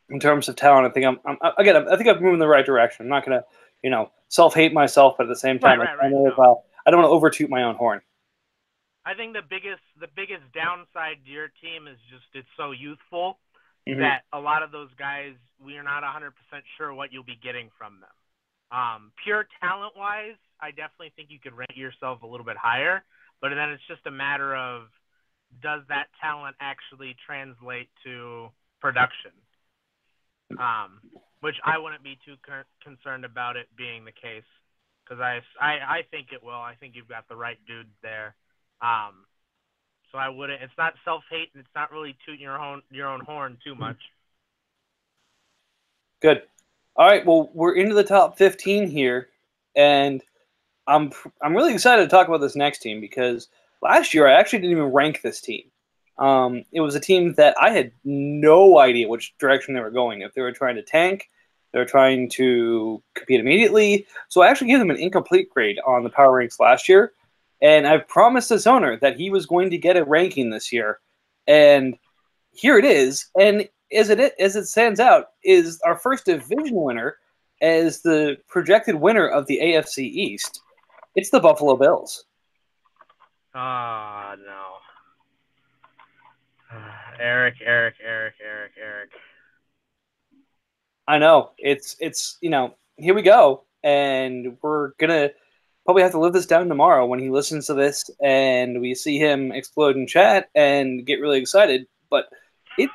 [0.08, 2.48] in terms of talent, I think I'm, I'm again, I think I'm moving in the
[2.48, 3.04] right direction.
[3.04, 3.44] I'm not going to,
[3.82, 6.30] you know, self hate myself, but at the same time, right, right, right, I, no.
[6.30, 6.54] uh,
[6.86, 8.00] I don't want to overtoot my own horn.
[9.04, 13.38] I think the biggest the biggest downside to your team is just it's so youthful
[13.88, 14.00] mm-hmm.
[14.00, 16.30] that a lot of those guys we are not 100%
[16.76, 18.78] sure what you'll be getting from them.
[18.78, 23.02] Um, pure talent wise, I definitely think you could rank yourself a little bit higher,
[23.40, 24.88] but then it's just a matter of
[25.62, 28.48] does that talent actually translate to
[28.80, 29.32] production?
[30.58, 31.00] Um,
[31.40, 32.34] which I wouldn't be too
[32.82, 34.46] concerned about it being the case
[35.04, 36.52] because I, I I think it will.
[36.52, 38.34] I think you've got the right dudes there.
[38.82, 39.26] Um,
[40.12, 40.62] so I wouldn't.
[40.62, 43.74] It's not self hate, and it's not really tooting your own your own horn too
[43.74, 43.98] much.
[46.20, 46.42] Good.
[46.96, 47.24] All right.
[47.24, 49.28] Well, we're into the top 15 here,
[49.74, 50.22] and
[50.90, 53.48] I'm I'm really excited to talk about this next team because
[53.80, 55.64] last year I actually didn't even rank this team.
[56.18, 60.20] Um, it was a team that I had no idea which direction they were going.
[60.20, 61.30] If they were trying to tank,
[61.72, 64.06] they were trying to compete immediately.
[64.28, 67.12] So I actually gave them an incomplete grade on the power ranks last year.
[67.62, 70.98] And I've promised this owner that he was going to get a ranking this year,
[71.46, 71.96] and
[72.52, 73.26] here it is.
[73.38, 77.16] And as it as it stands out, is our first division winner
[77.60, 80.62] as the projected winner of the AFC East.
[81.14, 82.24] It's the Buffalo Bills.
[83.54, 84.76] Ah, uh, no.
[87.20, 89.10] Eric, Eric, Eric, Eric, Eric.
[91.08, 91.50] I know.
[91.58, 93.64] It's it's you know, here we go.
[93.82, 95.30] And we're gonna
[95.84, 99.18] probably have to live this down tomorrow when he listens to this and we see
[99.18, 101.86] him explode in chat and get really excited.
[102.10, 102.26] But
[102.78, 102.90] it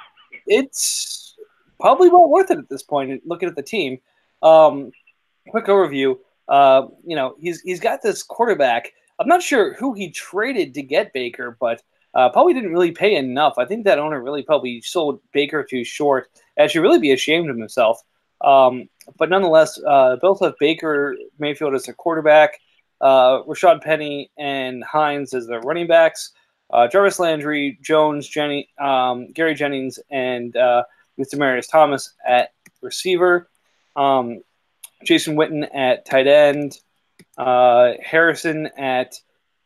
[0.48, 1.36] it's
[1.80, 3.22] probably well worth it at this point.
[3.26, 3.98] Looking at the team,
[4.42, 4.92] um,
[5.50, 6.18] quick overview.
[6.48, 8.92] Uh, you know, he's he's got this quarterback.
[9.20, 11.82] I'm not sure who he traded to get Baker, but
[12.14, 13.56] uh, probably didn't really pay enough.
[13.58, 17.50] I think that owner really probably sold Baker too short, and should really be ashamed
[17.50, 18.02] of himself.
[18.42, 22.60] Um, but nonetheless, uh, Bills have Baker Mayfield as their quarterback,
[23.02, 26.32] uh, Rashad Penny and Hines as their running backs,
[26.72, 30.84] uh, Jarvis Landry, Jones, Jenny, um, Gary Jennings, and uh,
[31.18, 32.50] with Demaryius Thomas at
[32.82, 33.50] receiver.
[33.96, 34.42] Um,
[35.06, 36.80] Jason Witten at tight end,
[37.38, 39.20] uh, Harrison at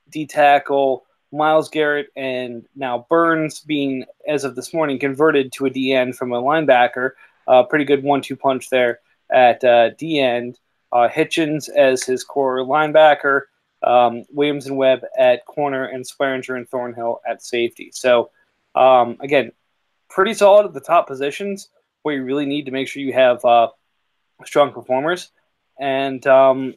[0.10, 5.70] D tackle, Myles Garrett, and now Burns being, as of this morning, converted to a
[5.70, 7.12] D end from a linebacker.
[7.48, 9.00] Uh, pretty good one two punch there
[9.32, 10.60] at uh, D end.
[10.92, 13.42] Uh, Hitchens as his core linebacker,
[13.84, 17.92] um, Williams and Webb at corner, and Swearinger and Thornhill at safety.
[17.94, 18.32] So,
[18.74, 19.52] um, again,
[20.10, 21.70] pretty solid at the top positions
[22.02, 23.68] where you really need to make sure you have uh,
[24.46, 25.32] strong performers.
[25.80, 26.76] And um,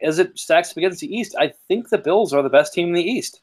[0.00, 2.88] as it stacks up against the East, I think the Bills are the best team
[2.88, 3.40] in the East.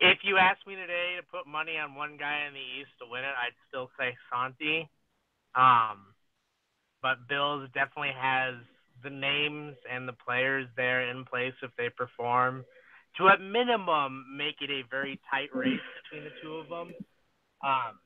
[0.00, 3.06] If you asked me today to put money on one guy in the East to
[3.10, 4.90] win it, I'd still say Santi.
[5.54, 6.14] Um,
[7.00, 8.54] but Bills definitely has
[9.02, 12.64] the names and the players there in place if they perform
[13.18, 16.92] to at minimum make it a very tight race between the two of them.
[17.64, 17.98] Um,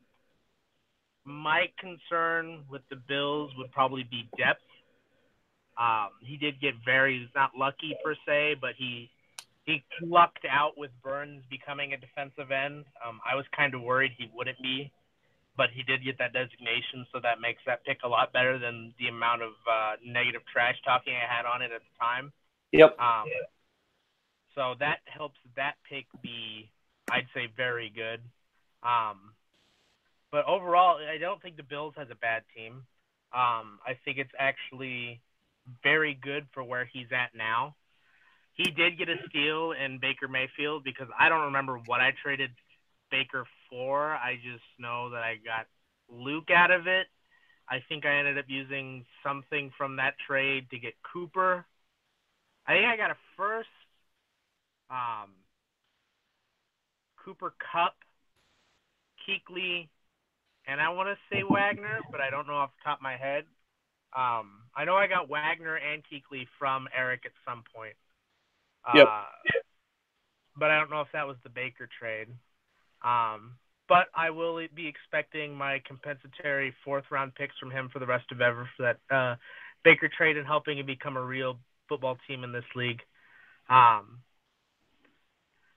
[1.29, 4.63] my concern with the Bills would probably be depth.
[5.79, 9.11] Um, he did get very he's not lucky per se, but he
[9.65, 12.87] he lucked out with Burns becoming a defensive end.
[13.07, 14.91] Um, I was kind of worried he wouldn't be,
[15.57, 18.95] but he did get that designation, so that makes that pick a lot better than
[18.99, 22.33] the amount of uh, negative trash talking I had on it at the time.
[22.73, 22.99] Yep.
[22.99, 23.29] Um,
[24.55, 26.71] so that helps that pick be,
[27.11, 28.21] I'd say, very good.
[28.83, 29.35] Um,
[30.31, 32.85] but overall, I don't think the Bills has a bad team.
[33.33, 35.21] Um, I think it's actually
[35.83, 37.75] very good for where he's at now.
[38.55, 42.51] He did get a steal in Baker Mayfield because I don't remember what I traded
[43.11, 44.15] Baker for.
[44.15, 45.67] I just know that I got
[46.09, 47.07] Luke out of it.
[47.71, 51.67] I think I ended up using something from that trade to get Cooper.
[52.67, 53.69] I think I got a first,
[54.91, 55.31] um,
[57.25, 57.95] Cooper Kupp,
[59.27, 59.89] Kuechly,
[60.69, 63.17] and I want to say Wagner, but I don't know off the top of my
[63.17, 63.45] head.
[64.15, 67.95] Um, I know I got Wagner and Kuechly from Eric at some point.
[68.95, 69.07] Yep.
[69.07, 69.25] Uh,
[70.57, 72.29] but I don't know if that was the Baker trade.
[73.03, 73.57] Um,
[73.89, 78.27] but I will be expecting my compensatory fourth round picks from him for the rest
[78.31, 79.37] of ever for that uh,
[79.85, 81.59] Baker trade and helping him become a real
[81.89, 83.01] football team in this league.
[83.71, 84.21] Um,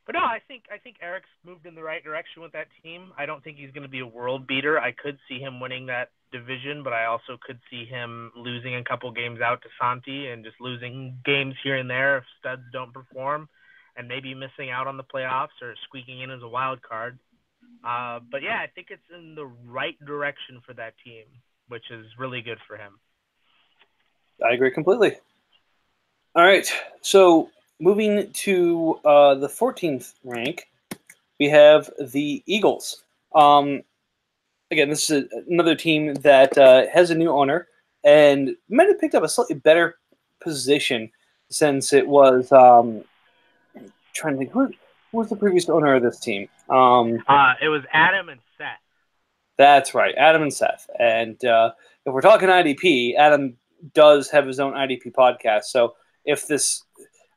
[0.06, 3.12] but no, I think I think Eric's moved in the right direction with that team.
[3.18, 4.80] I don't think he's going to be a world beater.
[4.80, 8.84] I could see him winning that division, but I also could see him losing a
[8.84, 12.94] couple games out to Santi and just losing games here and there if studs don't
[12.94, 13.50] perform,
[13.96, 17.20] and maybe missing out on the playoffs or squeaking in as a wild card.
[17.84, 21.26] Uh, but yeah, I think it's in the right direction for that team,
[21.68, 23.00] which is really good for him.
[24.44, 25.16] I agree completely.
[26.36, 26.72] All right,
[27.02, 27.50] so
[27.82, 30.70] moving to uh, the 14th rank,
[31.40, 33.04] we have the Eagles.
[33.34, 33.82] Um,
[34.70, 37.68] again, this is a, another team that uh, has a new owner
[38.04, 39.98] and might have picked up a slightly better
[40.40, 41.12] position
[41.50, 43.04] since it was um,
[44.14, 44.68] trying to think who,
[45.12, 46.48] who, was the previous owner of this team.
[46.70, 48.68] Um, uh, it was Adam and Seth.
[49.58, 50.90] That's right, Adam and Seth.
[50.98, 51.72] And uh,
[52.06, 53.58] if we're talking IDP, Adam
[53.94, 55.66] does have his own IDP podcast.
[55.66, 56.84] So if this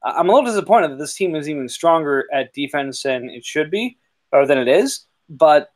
[0.05, 3.71] I'm a little disappointed that this team is even stronger at defense than it should
[3.71, 3.99] be,
[4.33, 5.07] or than it is.
[5.29, 5.71] But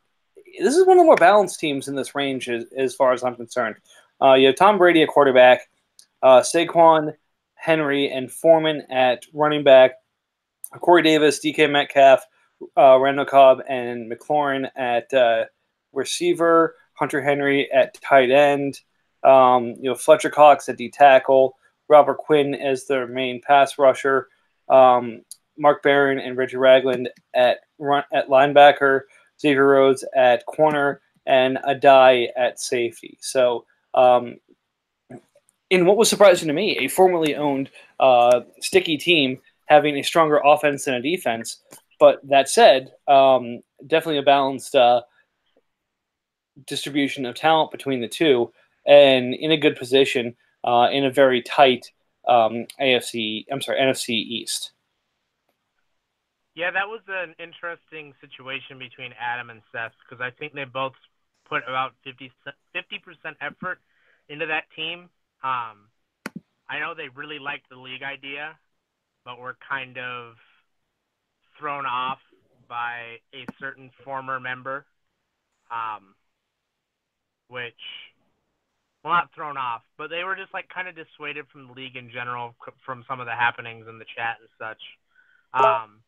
[0.59, 3.23] this is one of the more balanced teams in this range, as, as far as
[3.23, 3.75] I'm concerned.
[4.21, 5.61] Uh, you have Tom Brady at quarterback,
[6.21, 7.13] uh, Saquon,
[7.55, 9.93] Henry, and Foreman at running back,
[10.79, 12.23] Corey Davis, DK Metcalf,
[12.77, 15.45] uh, Randall Cobb, and McLaurin at uh,
[15.93, 18.79] receiver, Hunter Henry at tight end,
[19.23, 21.57] um, you know Fletcher Cox at D tackle,
[21.89, 24.27] Robert Quinn as their main pass rusher,
[24.69, 25.21] um,
[25.57, 29.01] Mark Barron and Reggie Ragland at run, at linebacker,
[29.41, 33.17] Xavier Rhodes at corner, and Addae at safety.
[33.21, 34.37] So, um,
[35.69, 37.69] in what was surprising to me, a formerly owned
[37.99, 41.61] uh, sticky team having a stronger offense than a defense.
[41.99, 45.01] But that said, um, definitely a balanced uh,
[46.65, 48.51] distribution of talent between the two,
[48.87, 51.91] and in a good position uh, in a very tight
[52.27, 53.45] um, AFC.
[53.51, 54.71] I'm sorry, NFC East.
[56.55, 60.93] Yeah, that was an interesting situation between Adam and Seth because I think they both
[61.47, 62.31] put about 50
[62.99, 63.79] percent effort
[64.27, 65.09] into that team.
[65.43, 65.87] Um,
[66.69, 68.57] I know they really liked the league idea,
[69.25, 70.35] but were kind of
[71.57, 72.19] thrown off
[72.67, 74.85] by a certain former member,
[75.71, 76.13] um,
[77.47, 77.73] which
[79.09, 81.97] well, not thrown off, but they were just like kind of dissuaded from the league
[81.97, 82.53] in general
[82.85, 84.81] from some of the happenings in the chat and such.
[85.49, 86.05] Um,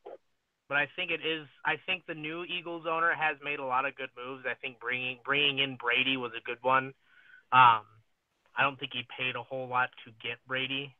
[0.69, 1.49] but I think it is.
[1.65, 4.45] I think the new Eagles owner has made a lot of good moves.
[4.45, 6.93] I think bringing bringing in Brady was a good one.
[7.49, 7.89] Um,
[8.53, 10.93] I don't think he paid a whole lot to get Brady,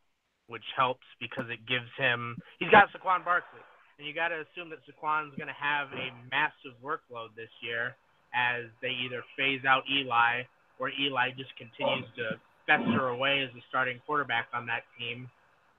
[0.47, 2.35] which helps because it gives him.
[2.57, 3.61] He's got Saquon Barkley,
[4.01, 7.93] and you got to assume that Saquon's going to have a massive workload this year
[8.33, 10.49] as they either phase out Eli
[10.82, 15.29] or Eli just continues to fester away as the starting quarterback on that team,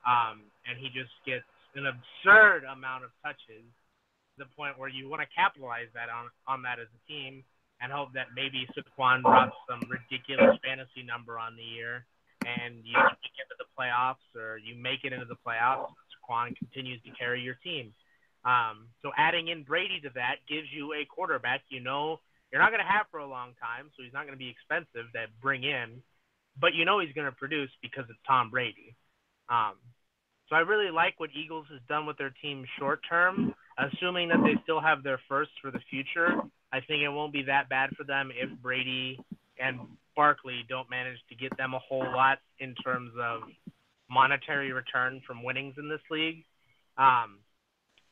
[0.07, 1.43] um, and he just gets
[1.75, 6.31] an absurd amount of touches to the point where you want to capitalize that on
[6.47, 7.43] on that as a team
[7.83, 12.07] and hope that maybe Saquon drops some ridiculous fantasy number on the year
[12.47, 15.91] and you get into the playoffs or you make it into the playoffs.
[16.15, 17.93] Saquon continues to carry your team.
[18.45, 22.21] Um, so adding in Brady to that gives you a quarterback you know
[22.53, 24.53] you're not going to have for a long time, so he's not going to be
[24.53, 26.03] expensive to bring in,
[26.61, 28.95] but you know he's going to produce because it's Tom Brady.
[29.49, 29.75] Um,
[30.49, 34.43] so I really like what Eagles has done with their team short term, assuming that
[34.45, 36.37] they still have their first for the future.
[36.73, 39.19] I think it won't be that bad for them if Brady
[39.59, 39.81] and
[40.15, 43.43] Barkley don't manage to get them a whole lot in terms of
[44.11, 46.45] monetary return from winnings in this league.
[46.99, 47.41] Um,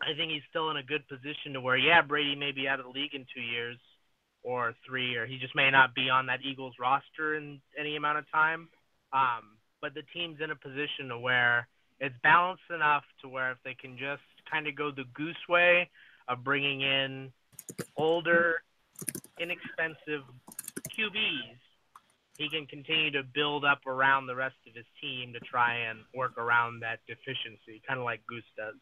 [0.01, 2.81] I think he's still in a good position to where, yeah, Brady may be out
[2.81, 3.77] of the league in two years,
[4.43, 8.19] or three, or he just may not be on that Eagles roster in any amount
[8.19, 8.69] of time.
[9.13, 11.69] Um, but the team's in a position to where
[12.01, 15.89] it's balanced enough to where if they can just kind of go the goose way
[16.29, 17.33] of bringing in
[17.97, 18.63] older,
[19.39, 20.23] inexpensive
[20.97, 21.59] QBs,
[22.39, 25.99] he can continue to build up around the rest of his team to try and
[26.15, 28.77] work around that deficiency, kind of like Goose does.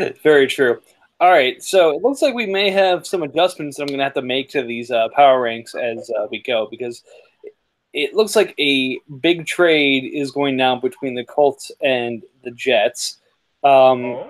[0.22, 0.80] Very true.
[1.20, 4.14] All right, so it looks like we may have some adjustments I'm going to have
[4.14, 7.02] to make to these uh, power ranks as uh, we go because
[7.92, 13.18] it looks like a big trade is going down between the Colts and the Jets.
[13.64, 14.24] Um.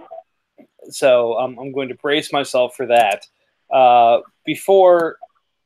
[0.91, 3.27] So um, I'm going to brace myself for that.
[3.71, 5.19] Uh, before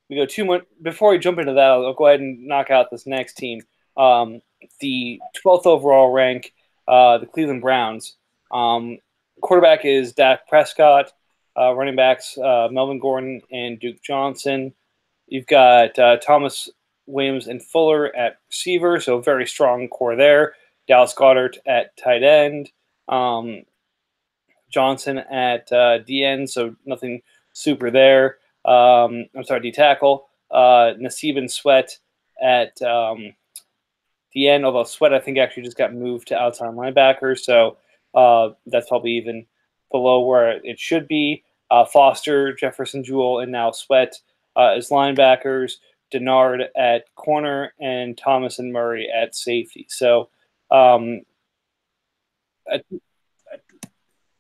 [0.09, 2.91] we go too much, before we jump into that, I'll go ahead and knock out
[2.91, 3.63] this next team.
[3.97, 4.43] Um,
[4.81, 6.53] the 12th overall rank,
[6.89, 8.17] uh, the Cleveland Browns.
[8.51, 8.99] Um,
[9.43, 11.13] quarterback is Dak Prescott.
[11.59, 14.73] Uh, running backs uh, Melvin Gordon and Duke Johnson.
[15.27, 16.71] You've got uh, Thomas
[17.07, 20.55] Williams and Fuller at receiver, so very strong core there.
[20.89, 22.71] Dallas Goedert at tight end.
[23.09, 23.65] Um,
[24.71, 27.21] Johnson at uh, DN, so nothing
[27.53, 28.39] super there.
[28.65, 30.29] Um, I'm sorry, D tackle.
[30.51, 31.99] Uh, Nassib and Sweat
[32.43, 33.35] at um,
[34.35, 37.77] DN, although Sweat I think actually just got moved to outside linebacker, so
[38.15, 39.47] uh, that's probably even
[39.91, 41.45] below where it should be.
[41.71, 44.19] Uh, Foster, Jefferson Jewell, and now Sweat
[44.57, 45.75] uh, as linebackers.
[46.13, 49.87] Denard at corner and Thomas and Murray at safety.
[49.89, 50.29] So,
[50.71, 51.23] um,
[52.71, 52.83] I,
[53.51, 53.57] I,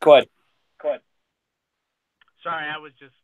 [0.00, 0.28] go ahead.
[0.80, 1.00] Go ahead.
[2.42, 3.14] Sorry, I was just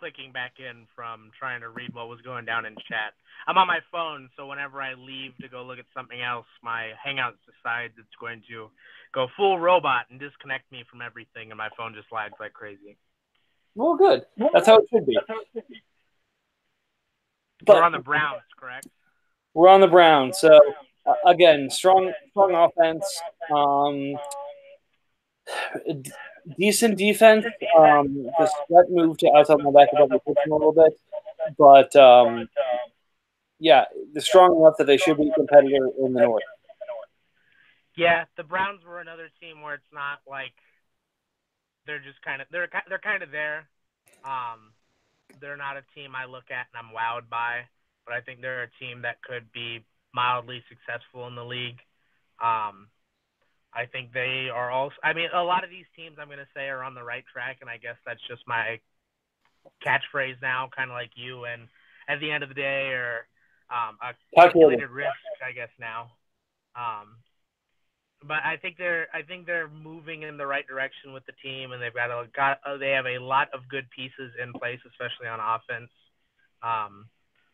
[0.00, 3.12] clicking back in from trying to read what was going down in chat.
[3.46, 6.92] I'm on my phone, so whenever I leave to go look at something else, my
[6.96, 8.70] Hangouts decides it's going to
[9.12, 12.96] go full robot and disconnect me from everything, and my phone just lags like crazy.
[13.74, 14.24] Well, good.
[14.52, 15.18] That's how it should be.
[17.66, 18.88] But we're on the Browns, correct?
[19.52, 20.38] We're on the Browns.
[20.38, 20.58] So
[21.06, 23.04] uh, again, strong, strong offense.
[23.54, 24.16] Um,
[26.00, 26.10] d-
[26.58, 27.44] decent defense.
[27.78, 30.98] Um, the sweat moved to outside my back a little bit,
[31.58, 32.48] but um,
[33.58, 36.42] yeah, they're strong enough that they should be a competitor in the north.
[37.96, 40.52] Yeah, the Browns were another team where it's not like
[41.86, 43.68] they're just kind of they're they're kind of there.
[44.24, 44.72] Um,
[45.40, 47.68] they're not a team I look at and I'm wowed by.
[48.06, 49.84] but I think they're a team that could be
[50.14, 51.78] mildly successful in the league.
[52.42, 52.88] Um,
[53.74, 54.96] I think they are also.
[55.02, 57.24] I mean, a lot of these teams I'm going to say are on the right
[57.32, 58.80] track, and I guess that's just my
[59.86, 61.44] catchphrase now, kind of like you.
[61.44, 61.68] And
[62.08, 63.26] at the end of the day, or
[63.70, 65.14] um, a calculated risk,
[65.46, 66.10] I guess now.
[66.74, 67.16] Um,
[68.26, 71.72] but I think they're I think they're moving in the right direction with the team,
[71.72, 74.80] and they've got a got uh, they have a lot of good pieces in place,
[74.86, 75.90] especially on offense.
[76.62, 77.06] Um,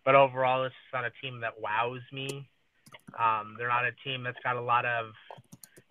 [0.04, 2.48] but overall, it's not a team that wows me.
[3.18, 5.12] Um, they're not a team that's got a lot of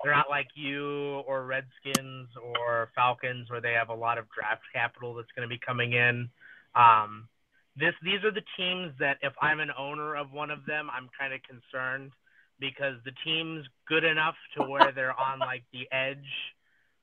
[0.05, 4.61] they're not like you or Redskins or Falcons where they have a lot of draft
[4.71, 6.29] capital that's going to be coming in.
[6.75, 7.27] Um,
[7.75, 11.09] this these are the teams that if I'm an owner of one of them, I'm
[11.19, 12.11] kind of concerned
[12.59, 16.17] because the team's good enough to where they're on like the edge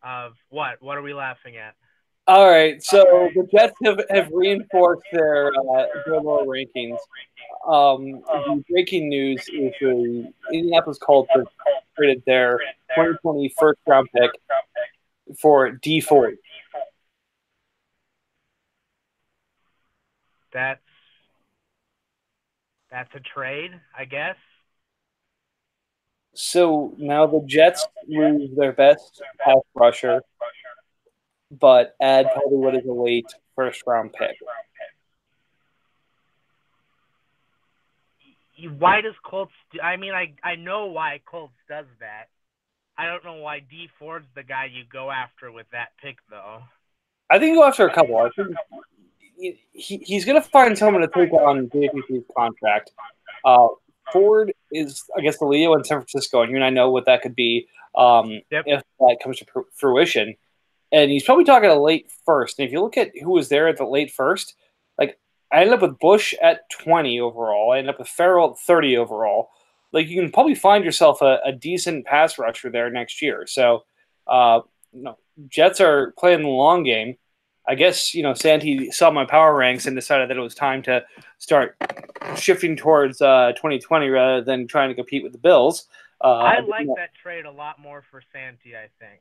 [0.05, 0.81] of what?
[0.81, 1.75] What are we laughing at?
[2.29, 6.99] All right, so the Jets have, have reinforced their uh, their lower rankings.
[7.67, 11.31] Um, the breaking news is the Indianapolis Colts
[11.97, 12.59] traded their
[12.95, 14.31] 2020 first round pick
[15.39, 16.37] for Dee Ford.
[20.53, 20.81] That's
[22.91, 24.37] that's a trade, I guess.
[26.35, 30.23] So now the Jets lose their best pass rusher,
[31.51, 34.37] but add probably what is a late first round pick.
[38.71, 39.53] Why does Colts?
[39.73, 42.27] Do, I mean, I I know why Colts does that.
[42.97, 46.63] I don't know why Dee Ford's the guy you go after with that pick, though.
[47.31, 48.19] I think you go after a couple.
[48.19, 48.55] I think
[49.73, 52.93] he, he's going to find someone to take on JPP's contract.
[53.45, 53.69] Uh,
[54.13, 57.07] Ford is, I guess, the Leo in San Francisco, and you and I know what
[57.07, 57.67] that could be
[57.97, 58.65] um, yep.
[58.67, 60.35] if that comes to fruition.
[60.93, 62.59] And he's probably talking a late first.
[62.59, 64.55] And if you look at who was there at the late first,
[65.53, 67.73] I ended up with Bush at 20 overall.
[67.73, 69.51] I ended up with Ferrell at 30 overall.
[69.93, 73.47] Like you can probably find yourself a, a decent pass rusher there next year.
[73.47, 73.85] So,
[74.27, 74.61] uh,
[74.93, 75.19] you know,
[75.49, 77.17] Jets are playing the long game.
[77.69, 80.83] I guess you know Santi saw my power ranks and decided that it was time
[80.83, 81.05] to
[81.39, 81.77] start
[82.37, 85.87] shifting towards uh, 2020 rather than trying to compete with the Bills.
[86.23, 88.77] Uh, I like that trade a lot more for Santi.
[88.77, 89.21] I think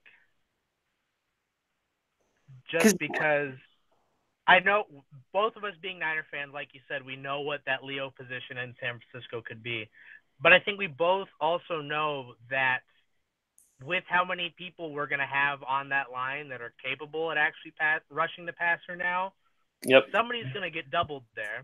[2.71, 3.53] just because
[4.51, 4.83] I know
[5.31, 8.57] both of us being Niner fans, like you said, we know what that Leo position
[8.57, 9.89] in San Francisco could be.
[10.41, 12.79] But I think we both also know that
[13.83, 17.37] with how many people we're going to have on that line that are capable at
[17.37, 19.33] actually pass, rushing the passer now,
[19.85, 20.03] yep.
[20.11, 21.63] somebody's going to get doubled there.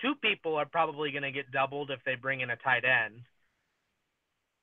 [0.00, 3.20] Two people are probably going to get doubled if they bring in a tight end.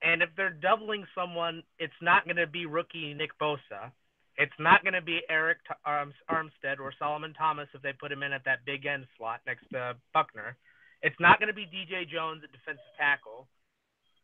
[0.01, 3.91] And if they're doubling someone, it's not going to be rookie Nick Bosa.
[4.37, 8.23] It's not going to be Arik um, Armstead or Solomon Thomas if they put him
[8.23, 10.57] in at that big end slot next to Buckner.
[11.03, 13.45] It's not going to be DJ Jones at defensive tackle.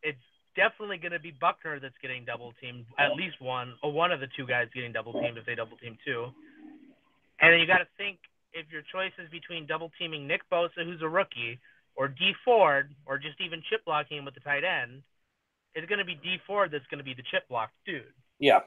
[0.02, 0.18] It's
[0.56, 4.18] definitely going to be Buckner that's getting double teamed, at least one, or one of
[4.18, 6.26] the two guys getting double teamed if they double team two.
[7.40, 8.18] And then you got to think
[8.52, 11.60] if your choice is between double teaming Nick Bosa, who's a rookie,
[11.94, 15.02] or Dee Ford, or just even chip blocking him with the tight end,
[15.74, 18.02] it's going to be Dee Ford that's going to be the chip block dude.
[18.38, 18.60] Yeah.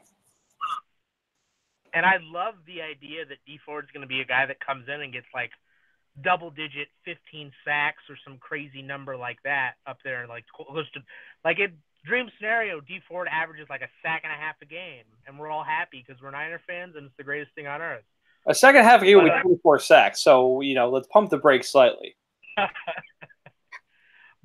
[1.94, 4.88] And I love the idea that Dee Ford's going to be a guy that comes
[4.88, 5.52] in and gets like
[6.22, 10.99] double digit 15 sacks or some crazy number like that up there like close to
[11.44, 11.72] like it
[12.06, 15.49] dream scenario Dee Ford averages like a sack and a half a game and we're
[15.49, 18.03] all happy because we're Niner fans and it's the greatest thing on earth.
[18.45, 21.38] A second half a game with uh, 24 sacks, so you know let's pump the
[21.38, 22.18] brakes slightly.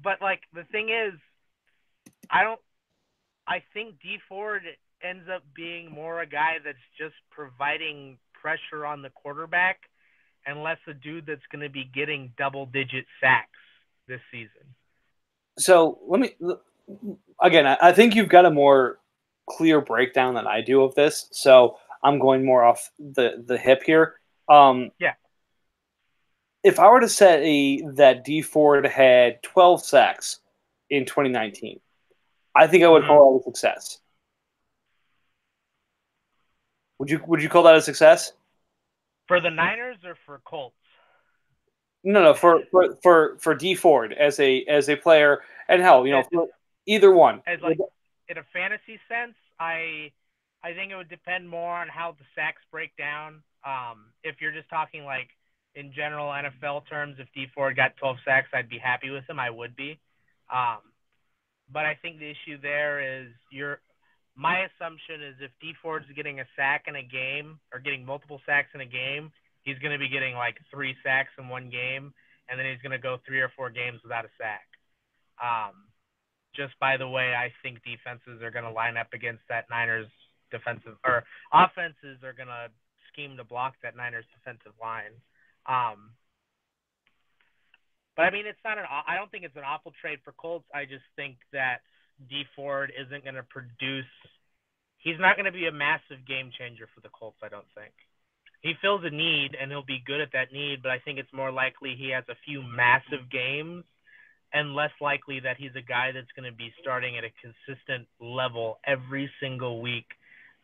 [0.03, 1.15] but like the thing is,
[2.31, 2.61] I don't.
[3.47, 4.63] I think Dee Ford
[5.03, 9.81] ends up being more a guy that's just providing pressure on the quarterback
[10.47, 13.49] and less a dude that's going to be getting double digit sacks
[14.07, 14.75] this season.
[15.59, 16.35] So let me
[17.43, 17.67] again.
[17.67, 18.99] I think you've got a more
[19.49, 21.29] clear breakdown than I do of this.
[21.33, 24.15] So I'm going more off the the hip here.
[24.49, 25.15] Um, yeah.
[26.65, 30.41] If I were to say that Dee Ford had 12 sacks
[30.91, 31.81] in 2019,
[32.55, 33.11] I think I would mm-hmm.
[33.11, 33.99] call it a success.
[36.99, 38.33] Would you would you call that a success?
[39.27, 40.75] For the Niners or for Colts?
[42.05, 46.07] No, no, for for for, for Dee Ford as a as a player, and hell,
[46.07, 46.49] you know, for
[46.87, 47.43] either one.
[47.47, 47.79] As like
[48.29, 50.13] in a fantasy sense, I
[50.63, 53.43] I think it would depend more on how the sacks break down.
[53.65, 55.29] Um, if you're just talking like
[55.75, 59.39] in general NFL terms, if Dee Ford got 12 sacks, I'd be happy with him.
[59.39, 59.99] I would be.
[60.53, 60.79] Um,
[61.71, 63.81] but I think the issue there is you're
[64.39, 68.41] my assumption is if Dee Ford's getting a sack in a game or getting multiple
[68.47, 69.35] sacks in a game,
[69.67, 72.15] he's going to be getting like three sacks in one game,
[72.47, 74.71] and then he's going to go three or four games without a sack.
[75.43, 75.91] Um,
[76.55, 80.07] just by the way, I think defenses are going to line up against that Niners
[80.55, 82.71] defensive or offenses are going to
[83.11, 85.19] scheme to block that Niners defensive line.
[85.67, 86.15] Um,
[88.15, 88.87] but I mean, it's not an.
[88.87, 90.67] I don't think it's an awful trade for Colts.
[90.75, 91.83] I just think that
[92.29, 94.11] Dee Ford isn't going to produce.
[94.99, 97.39] He's not going to be a massive game changer for the Colts.
[97.43, 97.93] I don't think.
[98.63, 101.33] He fills a need and he'll be good at that need, but I think it's
[101.33, 103.85] more likely he has a few massive games
[104.53, 108.09] and less likely that he's a guy that's going to be starting at a consistent
[108.21, 110.07] level every single week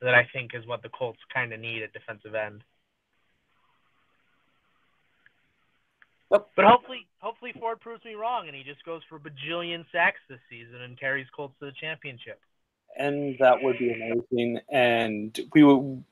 [0.01, 2.63] that I think is what the Colts kind of need at defensive end.
[6.31, 10.41] But hopefully, hopefully Ford proves me wrong, and he just goes for bajillion sacks this
[10.51, 12.41] season and carries Colts to the championship.
[12.97, 14.61] And that would be amazing.
[14.71, 16.05] And we would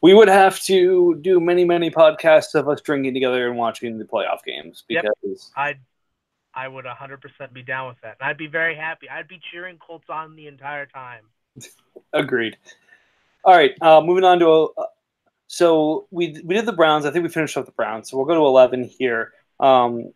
[0.00, 4.04] we would have to do many many podcasts of us drinking together and watching the
[4.04, 5.38] playoff games because yep.
[5.56, 5.80] I'd
[6.54, 8.16] I would 100% be down with that.
[8.20, 9.08] And I'd be very happy.
[9.08, 11.24] I'd be cheering Colts on the entire time.
[12.12, 12.56] Agreed.
[13.44, 14.86] All right, uh, moving on to a, uh,
[15.46, 17.04] so we we did the Browns.
[17.04, 18.08] I think we finished up the Browns.
[18.08, 19.32] So we'll go to 11 here.
[19.60, 20.12] Um,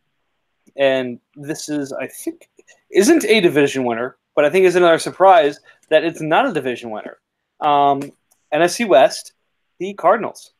[0.76, 2.48] and this is, I think,
[2.90, 6.90] isn't a division winner, but I think is another surprise that it's not a division
[6.90, 7.18] winner.
[7.60, 8.12] Um,
[8.52, 9.32] NFC West,
[9.78, 10.52] the Cardinals.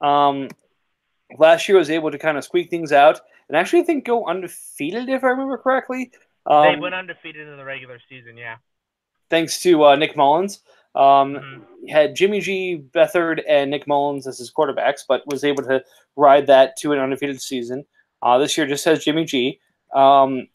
[0.00, 0.48] Um,
[1.38, 3.20] last year was able to kind of squeak things out
[3.52, 6.10] and actually I think go undefeated if I remember correctly.
[6.46, 8.56] Um, they went undefeated in the regular season, yeah.
[9.28, 10.60] Thanks to uh, Nick Mullens.
[10.94, 11.88] Um, mm-hmm.
[11.88, 15.82] Had Jimmy G, Beathard, and Nick Mullens as his quarterbacks, but was able to
[16.16, 17.84] ride that to an undefeated season.
[18.22, 19.58] Uh, this year just has Jimmy G.
[19.94, 20.48] Um,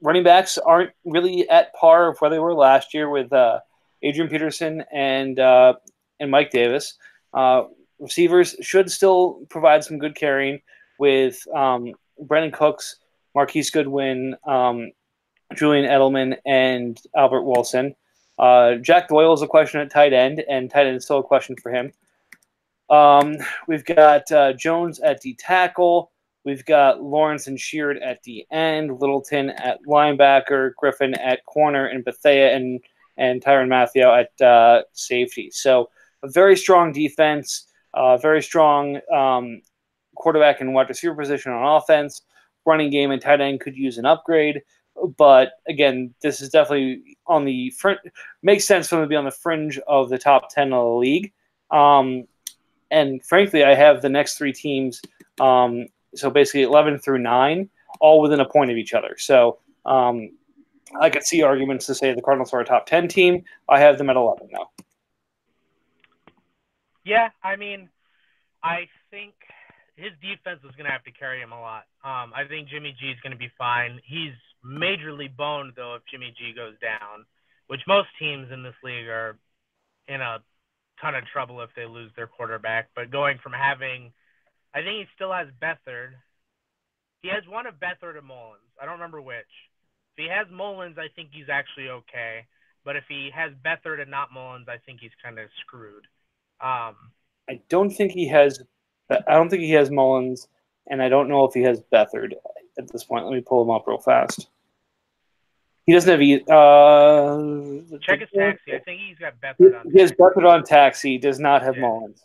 [0.00, 3.60] running backs aren't really at par of where they were last year with uh,
[4.02, 5.74] Adrian Peterson and uh,
[6.20, 6.96] and Mike Davis.
[7.34, 7.64] Uh,
[7.98, 10.60] receivers should still provide some good carrying
[10.98, 12.96] with um, Brandin Cooks,
[13.34, 14.90] Marquise Goodwin, um,
[15.54, 17.94] Julian Edelman, and Albert Wilson.
[18.38, 21.22] Uh, Jack Doyle is a question at tight end, and tight end is still a
[21.22, 21.92] question for him.
[22.90, 23.36] Um,
[23.66, 26.12] we've got uh, Jones at the tackle.
[26.44, 32.04] We've got Lawrence and Sheard at the end, Littleton at linebacker, Griffin at corner, and
[32.04, 32.80] Bethea and
[33.16, 35.50] and Tyrann Mathieu at uh, safety.
[35.50, 35.88] So
[36.22, 39.62] a very strong defense, uh, very strong um,
[40.14, 42.22] quarterback and wide receiver position on offense.
[42.66, 44.60] Running game and tight end could use an upgrade,
[45.16, 48.00] but again, this is definitely on the front.
[48.42, 50.90] Makes sense for them to be on the fringe of the top ten of the
[50.90, 51.32] league.
[51.70, 52.24] Um,
[52.90, 55.00] and frankly, I have the next three teams
[55.40, 57.68] um, so basically 11 through 9,
[58.00, 59.16] all within a point of each other.
[59.18, 60.30] So um,
[61.00, 63.44] I could see arguments to say the Cardinals are a top 10 team.
[63.68, 64.70] I have them at 11 now.
[67.04, 67.88] Yeah, I mean,
[68.62, 69.34] I think
[69.94, 71.84] his defense is going to have to carry him a lot.
[72.04, 74.00] Um, I think Jimmy G is going to be fine.
[74.04, 74.32] He's
[74.66, 77.24] majorly boned, though, if Jimmy G goes down,
[77.68, 79.38] which most teams in this league are
[80.08, 80.38] in a
[81.00, 82.88] ton of trouble if they lose their quarterback.
[82.94, 84.12] But going from having–
[84.74, 86.10] I think he still has Beathard.
[87.22, 88.68] He has one of Beathard and Mullens.
[88.80, 89.46] I don't remember which.
[90.16, 92.46] If he has Mullens, I think he's actually okay.
[92.84, 96.04] But if he has Beathard and not Mullens, I think he's kind of screwed.
[96.60, 96.94] Um,
[97.48, 98.62] I don't think he has.
[99.10, 100.46] I don't think he has Mullens,
[100.88, 102.34] and I don't know if he has Beathard
[102.78, 103.24] at this point.
[103.24, 104.48] Let me pull him up real fast.
[105.86, 106.20] He doesn't have.
[106.20, 108.74] Uh, Check his taxi.
[108.74, 109.90] I think he's got Beathard on.
[109.92, 111.16] He has on taxi.
[111.16, 111.82] Does not have yeah.
[111.82, 112.24] Mullens.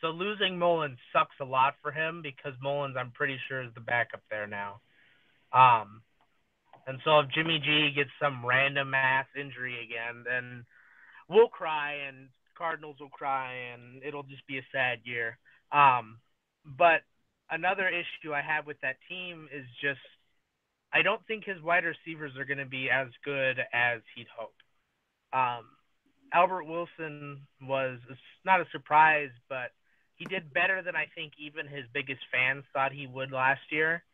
[0.00, 3.80] So losing Mullens sucks a lot for him because Mullens, I'm pretty sure, is the
[3.80, 4.80] backup there now.
[5.52, 6.02] Um,
[6.86, 10.64] and so if Jimmy G gets some random ass injury again, then
[11.28, 15.38] we'll cry and Cardinals will cry and it'll just be a sad year.
[15.72, 16.18] Um,
[16.64, 17.00] but
[17.50, 20.00] another issue I have with that team is just
[20.96, 24.54] I don't think his wide receivers are going to be as good as he'd hope.
[25.30, 25.66] Um,
[26.32, 27.98] Albert Wilson was
[28.46, 29.72] not a surprise, but
[30.14, 34.04] he did better than I think even his biggest fans thought he would last year.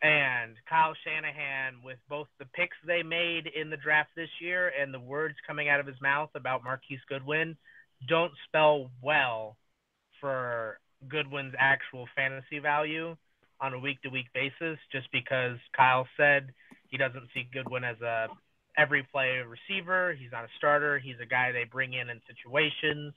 [0.00, 4.94] And Kyle Shanahan, with both the picks they made in the draft this year and
[4.94, 7.58] the words coming out of his mouth about Marquise Goodwin,
[8.08, 9.58] don't spell well
[10.18, 10.78] for
[11.08, 13.16] Goodwin's actual fantasy value
[13.60, 16.52] on a week to week basis just because Kyle said
[16.88, 18.28] he doesn't see Goodwin as a
[18.76, 20.14] every play receiver.
[20.14, 20.98] He's not a starter.
[20.98, 23.14] He's a guy they bring in in situations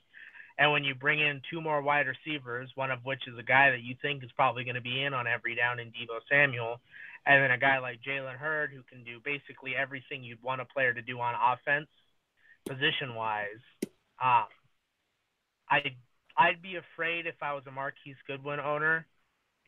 [0.60, 3.70] and when you bring in two more wide receivers, one of which is a guy
[3.70, 6.80] that you think is probably going to be in on every down in Deebo Samuel,
[7.24, 10.66] and then a guy like Jalen Hurd who can do basically everything you'd want a
[10.66, 11.88] player to do on offense,
[12.68, 13.64] position wise,
[14.22, 14.44] um,
[15.70, 15.96] I
[16.36, 19.06] I'd be afraid if I was a Marquise Goodwin owner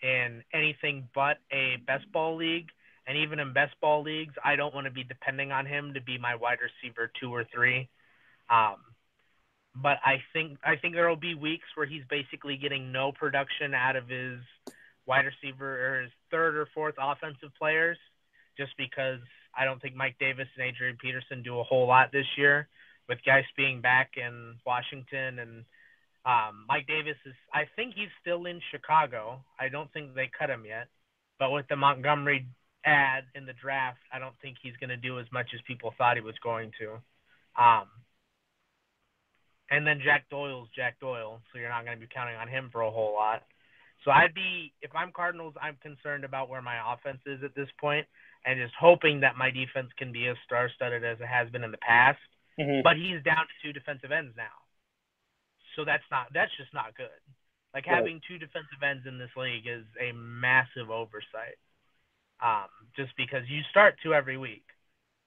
[0.02, 2.68] in anything but a best ball league.
[3.06, 6.00] And even in best ball leagues, I don't want to be depending on him to
[6.00, 7.88] be my wide receiver two or three.
[8.48, 8.76] Um,
[9.74, 13.74] but I think I think there will be weeks where he's basically getting no production
[13.74, 14.38] out of his
[15.06, 17.98] wide receiver or his third or fourth offensive players,
[18.56, 19.18] just because
[19.56, 22.68] I don't think Mike Davis and Adrian Peterson do a whole lot this year,
[23.08, 25.64] with Guice being back in Washington and
[26.24, 29.44] um, Mike Davis is I think he's still in Chicago.
[29.58, 30.88] I don't think they cut him yet,
[31.38, 32.46] but with the Montgomery
[32.84, 35.94] ad in the draft, I don't think he's going to do as much as people
[35.96, 36.92] thought he was going to.
[37.60, 37.86] Um,
[39.70, 42.68] and then Jack Doyle's Jack Doyle, so you're not going to be counting on him
[42.70, 43.42] for a whole lot.
[44.04, 47.68] So I'd be, if I'm Cardinals, I'm concerned about where my offense is at this
[47.80, 48.06] point,
[48.44, 51.70] and just hoping that my defense can be as star-studded as it has been in
[51.70, 52.18] the past.
[52.58, 52.82] Mm-hmm.
[52.82, 54.52] But he's down to two defensive ends now,
[55.76, 57.20] so that's not that's just not good.
[57.74, 57.96] Like right.
[57.96, 61.56] having two defensive ends in this league is a massive oversight.
[62.42, 64.64] Um, just because you start two every week.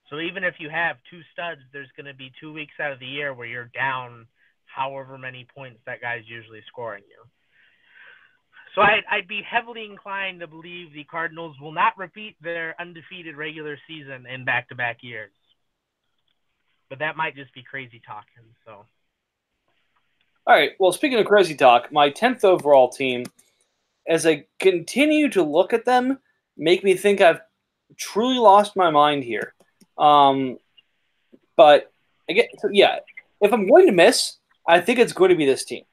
[0.09, 2.99] So even if you have two studs, there's going to be two weeks out of
[2.99, 4.27] the year where you're down
[4.65, 7.23] however many points that guy's usually scoring you.
[8.75, 13.37] So I'd, I'd be heavily inclined to believe the Cardinals will not repeat their undefeated
[13.37, 15.31] regular season in back-to-back years.
[16.89, 18.43] But that might just be crazy talking.
[18.65, 18.85] So.
[20.47, 20.73] All right.
[20.79, 23.25] Well, speaking of crazy talk, my tenth overall team,
[24.07, 26.19] as I continue to look at them,
[26.55, 27.41] make me think I've
[27.97, 29.55] truly lost my mind here.
[29.97, 30.59] Um,
[31.57, 31.91] but
[32.29, 32.99] again, so yeah,
[33.41, 35.83] if I'm going to miss, I think it's going to be this team.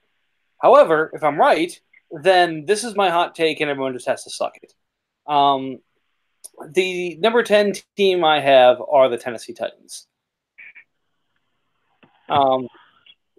[0.61, 1.79] However, if I'm right,
[2.11, 4.75] then this is my hot take, and everyone just has to suck it.
[5.27, 5.79] Um,
[6.73, 10.07] the number 10 team I have are the Tennessee Titans.
[12.29, 12.69] Um,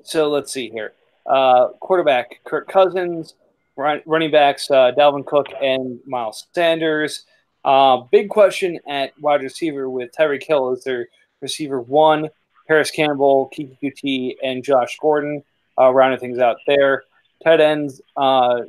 [0.03, 0.94] so let's see here.
[1.26, 3.36] Uh, quarterback Kirk Cousins,
[3.76, 7.26] run, running backs uh, Dalvin Cook and Miles Sanders.
[7.64, 11.08] Uh, big question at wide receiver with Tyreek Hill is their
[11.41, 12.30] receiver one,
[12.68, 15.44] Parris Campbell, Keke Coutee, and Josh Gordon,
[15.80, 17.04] uh, rounding things out there.
[17.44, 18.62] Tight ends, uh,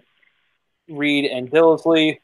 [0.88, 2.18] Reed and Dissly.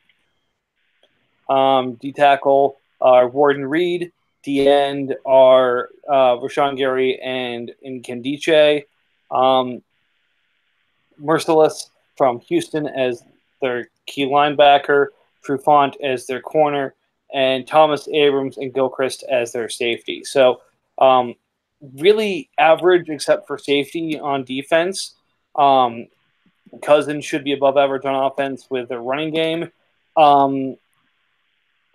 [1.48, 4.12] Um, D tackle are Warden Reed.
[4.42, 8.84] D end are uh, Rashan Gary and Nkemdiche.
[9.30, 9.82] Um,
[11.22, 13.22] Mercilus from Houston as
[13.60, 15.08] their key linebacker.
[15.46, 16.94] Trufant as their corner,
[17.32, 20.22] and Thomas Abrams and Gilchrist as their safety.
[20.24, 20.60] So,
[20.98, 21.34] um,
[21.96, 25.14] really average except for safety on defense.
[25.54, 26.08] Um,
[26.82, 29.70] Cousins should be above average on offense with their running game.
[30.16, 30.76] Um,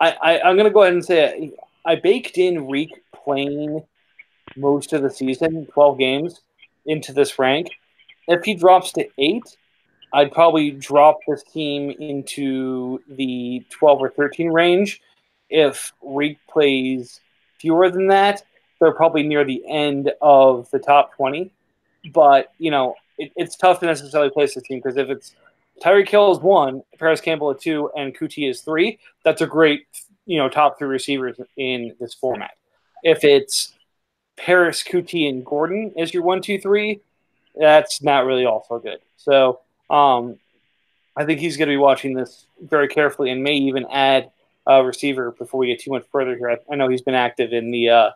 [0.00, 1.52] I, I, am going to go ahead and say
[1.84, 3.82] I baked in Reek playing
[4.56, 6.40] most of the season, 12 games,
[6.84, 7.70] into this rank.
[8.28, 9.56] If he drops to eight,
[10.12, 15.00] I'd probably drop this team into the 12 or 13 range.
[15.50, 17.20] If Reek plays
[17.60, 18.42] fewer than that,
[18.80, 21.50] they're probably near the end of the top 20.
[22.12, 25.34] But, you know, it, it's tough to necessarily place this team because if it's
[25.82, 29.86] Tyreek Hill is one, Parris Campbell is two, and Coutee is three, that's a great,
[30.24, 32.52] you know, top three receivers in this format.
[33.02, 33.74] If it's
[34.36, 37.00] Parris, Coutee, and Gordon is your one, two, three,
[37.56, 38.98] that's not really also good.
[39.16, 39.60] So
[39.90, 40.38] um,
[41.16, 44.30] I think he's going to be watching this very carefully and may even add
[44.66, 46.50] a receiver before we get too much further here.
[46.50, 48.10] I, I know he's been active in the uh,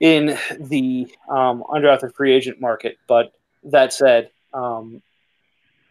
[0.00, 3.32] in the um, undrafted free agent market, but
[3.64, 5.02] that said, um,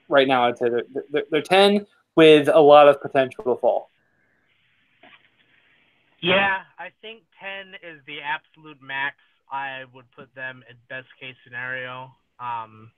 [0.10, 1.86] right now I'd say they're, they're, they're ten
[2.16, 3.90] with a lot of potential to fall.
[6.22, 9.16] Yeah, I think ten is the absolute max.
[9.52, 12.16] I would put them in best case scenario.
[12.42, 12.92] Um,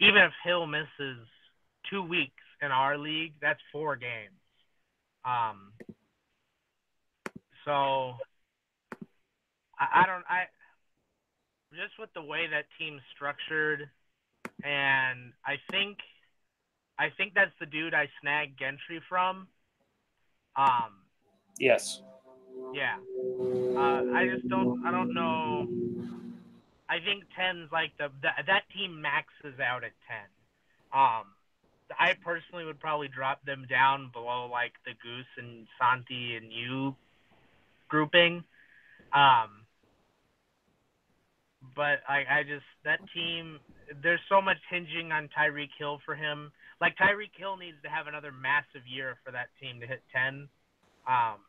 [0.00, 1.26] even if Hill misses
[1.90, 4.34] two weeks in our league, that's four games.
[5.24, 5.72] Um,
[7.64, 8.14] so
[9.78, 10.44] I, I don't I
[11.72, 13.90] just with the way that team's structured,
[14.64, 15.98] and I think
[16.98, 19.48] I think that's the dude I snagged Gentry from.
[20.56, 21.02] Um,
[21.58, 22.02] yes.
[22.72, 22.96] Yeah.
[23.76, 25.66] Uh, I just don't I don't know
[26.88, 30.16] I think 10's like the, the that team maxes out at 10.
[30.92, 31.24] Um,
[31.98, 36.94] I personally would probably drop them down below like the Goose and Santi and you
[37.88, 38.44] grouping.
[39.12, 39.64] Um,
[41.74, 43.58] but I, I just that team.
[44.02, 46.52] There's so much hinging on Tyreek Hill for him.
[46.80, 50.46] Like Tyreek Hill needs to have another massive year for that team to hit 10,
[51.08, 51.40] um,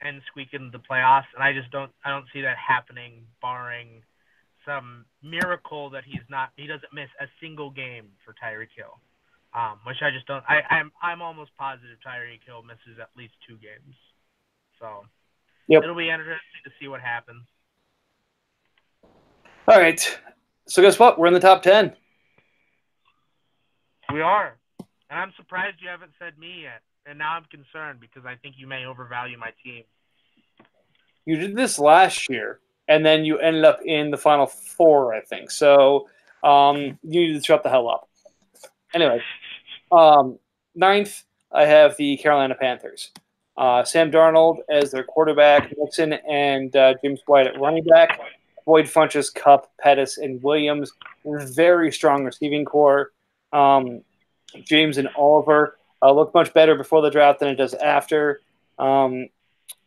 [0.00, 1.28] and squeak into the playoffs.
[1.34, 1.92] And I just don't.
[2.04, 4.02] I don't see that happening, barring
[4.66, 9.00] some miracle that he's not he doesn't miss a single game for Tyreek Hill.
[9.54, 10.44] um, which I just don't.
[10.48, 13.94] I, I'm I'm almost positive Tyreek Hill misses at least two games.
[14.78, 15.04] So
[15.68, 15.82] Yep.
[15.84, 17.44] it'll be interesting to see what happens.
[19.68, 20.18] All right.
[20.66, 21.18] So guess what?
[21.18, 21.94] We're in the top ten.
[24.12, 24.56] We are,
[25.10, 26.82] and I'm surprised you haven't said me yet.
[27.06, 29.84] And now I'm concerned because I think you may overvalue my team.
[31.24, 35.20] You did this last year, and then you ended up in the final four, I
[35.20, 35.52] think.
[35.52, 36.08] So
[36.42, 38.08] um, you need to shut the hell up.
[38.92, 39.22] Anyway,
[39.92, 40.40] um,
[40.74, 41.22] ninth,
[41.52, 43.12] I have the Carolina Panthers.
[43.56, 48.18] Uh, Sam Darnold as their quarterback, Nixon and uh, James White at running back,
[48.66, 50.92] Boyd Funchess, Kupp, Pettis, and Williams.
[51.24, 53.12] Very strong receiving core.
[53.52, 54.02] Um,
[54.64, 58.40] James and Oliver uh, look much better before the draft than it does after.
[58.80, 59.28] Um,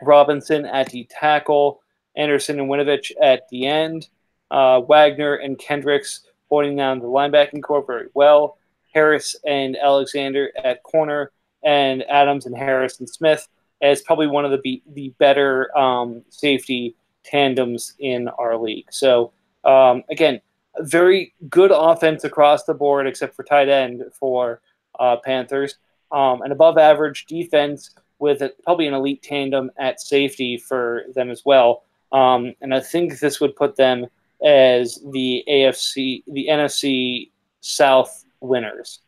[0.02, 1.83] Robinson at the tackle,
[2.16, 4.08] Anderson and Winovich at the end,
[4.52, 8.58] uh, Wagner and Kendricks holding down the linebacking core very well,
[8.94, 11.32] Harris and Alexander at corner,
[11.64, 13.48] and Adams and Harris and Smith
[13.82, 18.88] as probably one of the be- the better um, safety tandems in our league.
[18.92, 19.34] So
[19.64, 20.42] um, again,
[20.80, 24.62] very good offense across the board, except for tight end for
[25.00, 25.76] uh, Panthers,
[26.12, 31.30] um, and above average defense with a, probably an elite tandem at safety for them
[31.30, 31.84] as well.
[32.14, 34.06] Um, and I think this would put them
[34.46, 39.00] as the AFC, the NFC South winners.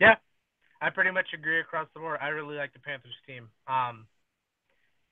[0.00, 0.16] Yeah,
[0.82, 2.18] I pretty much agree across the board.
[2.20, 3.48] I really like the Panthers team.
[3.68, 4.06] Um,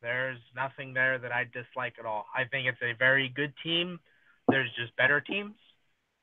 [0.02, 2.26] there's nothing there that I dislike at all.
[2.36, 4.00] I think it's a very good team.
[4.48, 5.54] There's just better teams.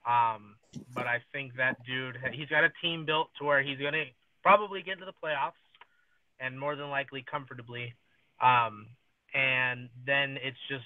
[0.06, 0.56] Um,
[0.94, 4.06] but I think that dude, he's got a team built to where he's going to
[4.44, 5.52] probably get into the playoffs
[6.40, 7.94] and more than likely comfortably.
[8.42, 8.88] Um,
[9.36, 10.84] and then it's just,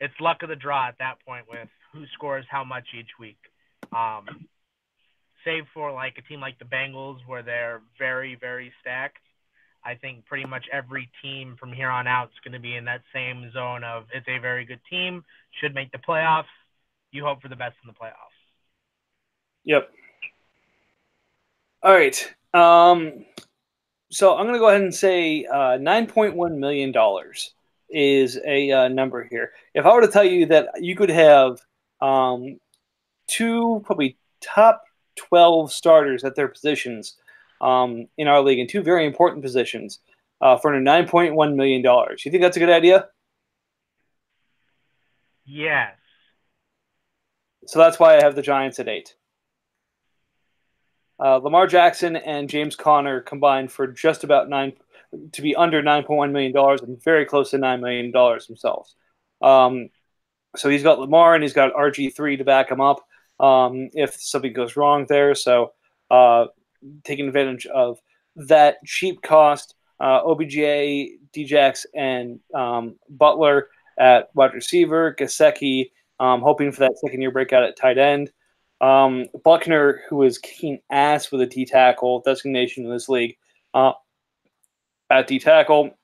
[0.00, 3.38] it's luck of the draw at that point with who scores how much each week.
[3.92, 4.26] Um,
[5.44, 9.22] save for like a team like the Bengals where they're very, very stacked.
[9.84, 12.84] I think pretty much every team from here on out is going to be in
[12.84, 15.24] that same zone of it's a very good team,
[15.60, 16.44] should make the playoffs.
[17.12, 18.36] You hope for the best in the playoffs.
[19.64, 19.90] Yep.
[21.82, 22.34] All right.
[22.52, 23.24] Um,
[24.10, 26.92] so I'm going to go ahead and say uh, $9.1 million
[27.90, 29.52] is a uh, number here.
[29.74, 31.58] If I were to tell you that you could have
[32.00, 32.58] um,
[33.26, 34.82] two probably top
[35.16, 37.16] 12 starters at their positions
[37.60, 40.00] um, in our league, and two very important positions
[40.40, 43.08] uh, for $9.1 million, you think that's a good idea?
[45.44, 45.94] Yes.
[47.66, 49.14] So that's why I have the Giants at eight.
[51.22, 54.72] Uh, Lamar Jackson and James Conner combined for just about nine
[55.32, 58.46] to be under nine point one million dollars and very close to nine million dollars
[58.46, 58.94] themselves.
[59.42, 59.88] Um,
[60.56, 63.00] so he's got Lamar and he's got RG three to back him up
[63.38, 65.34] um, if something goes wrong there.
[65.34, 65.72] So
[66.10, 66.46] uh,
[67.04, 67.98] taking advantage of
[68.36, 70.56] that cheap cost, uh, OBJ,
[71.34, 73.68] Djax, and um, Butler
[73.98, 78.30] at wide receiver, Gesicki um, hoping for that second year breakout at tight end.
[78.80, 83.36] Um, Buckner, who is kicking ass with a D tackle designation in this league,
[83.74, 83.92] uh,
[85.10, 85.98] at D tackle,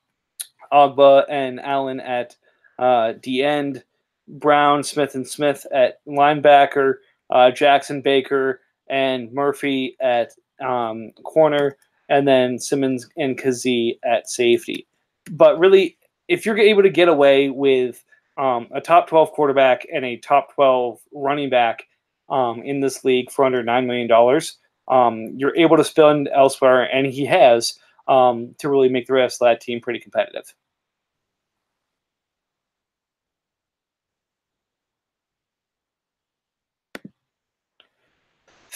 [0.73, 2.37] Ogbah and Allen at
[2.79, 3.85] uh, D end,
[4.29, 6.95] Brown, Smith, and Smith at linebacker,
[7.31, 11.77] uh, Jackson Baker and Murphy at um, corner,
[12.09, 14.87] and then Simmons and Kazee at safety.
[15.31, 15.97] But really,
[16.29, 18.05] if you're able to get away with
[18.37, 21.85] um, a top 12 quarterback and a top 12 running back
[22.29, 24.41] um, in this league for under $9 million,
[24.89, 27.79] um, you're able to spend elsewhere, and he has
[28.09, 30.55] um, to really make the rest of that team pretty competitive.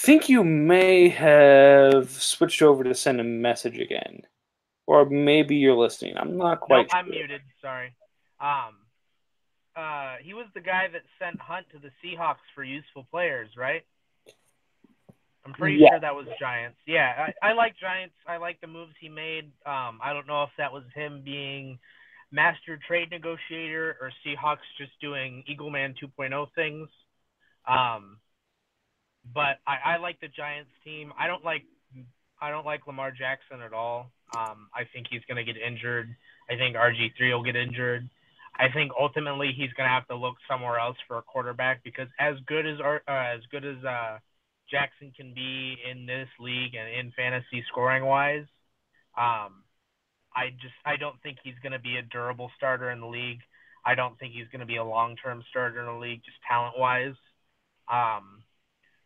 [0.01, 4.23] think you may have switched over to send a message again,
[4.87, 6.17] or maybe you're listening.
[6.17, 6.89] I'm not quite.
[6.93, 7.43] Nope, I'm muted.
[7.61, 7.95] Sorry.
[8.41, 8.79] Um,
[9.77, 13.83] uh, he was the guy that sent Hunt to the Seahawks for useful players, right?
[15.45, 15.91] I'm pretty Yeah.
[15.91, 16.79] sure that was Giants.
[16.87, 18.15] Yeah, I, I like Giants.
[18.27, 19.47] I like the moves he made.
[19.65, 21.79] Um, I don't know if that was him being
[22.31, 26.89] master trade negotiator or Seahawks just doing Eagleman 2.0 things.
[27.67, 28.19] Um,
[29.35, 31.13] but I, I like the Giants team.
[31.19, 31.65] I don't like
[32.43, 34.11] I don't like Lamar Jackson at all.
[34.35, 36.09] Um, I think he's going to get injured.
[36.49, 38.09] I think RG3 will get injured.
[38.57, 42.09] I think ultimately he's going to have to look somewhere else for a quarterback because
[42.19, 44.19] as good as uh, as good as uh,
[44.71, 48.47] Jackson can be in this league and in fantasy scoring wise,
[49.19, 49.65] um,
[50.35, 53.41] I just I don't think he's going to be a durable starter in the league.
[53.85, 56.39] I don't think he's going to be a long term starter in the league, just
[56.49, 57.17] talent wise.
[57.91, 58.45] Um,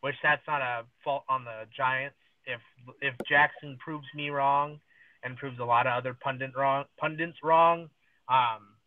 [0.01, 2.17] which that's not a fault on the Giants.
[2.45, 2.61] If
[3.01, 4.79] if Jackson proves me wrong
[5.23, 7.89] and proves a lot of other pundit wrong, pundits wrong,
[8.29, 8.77] um,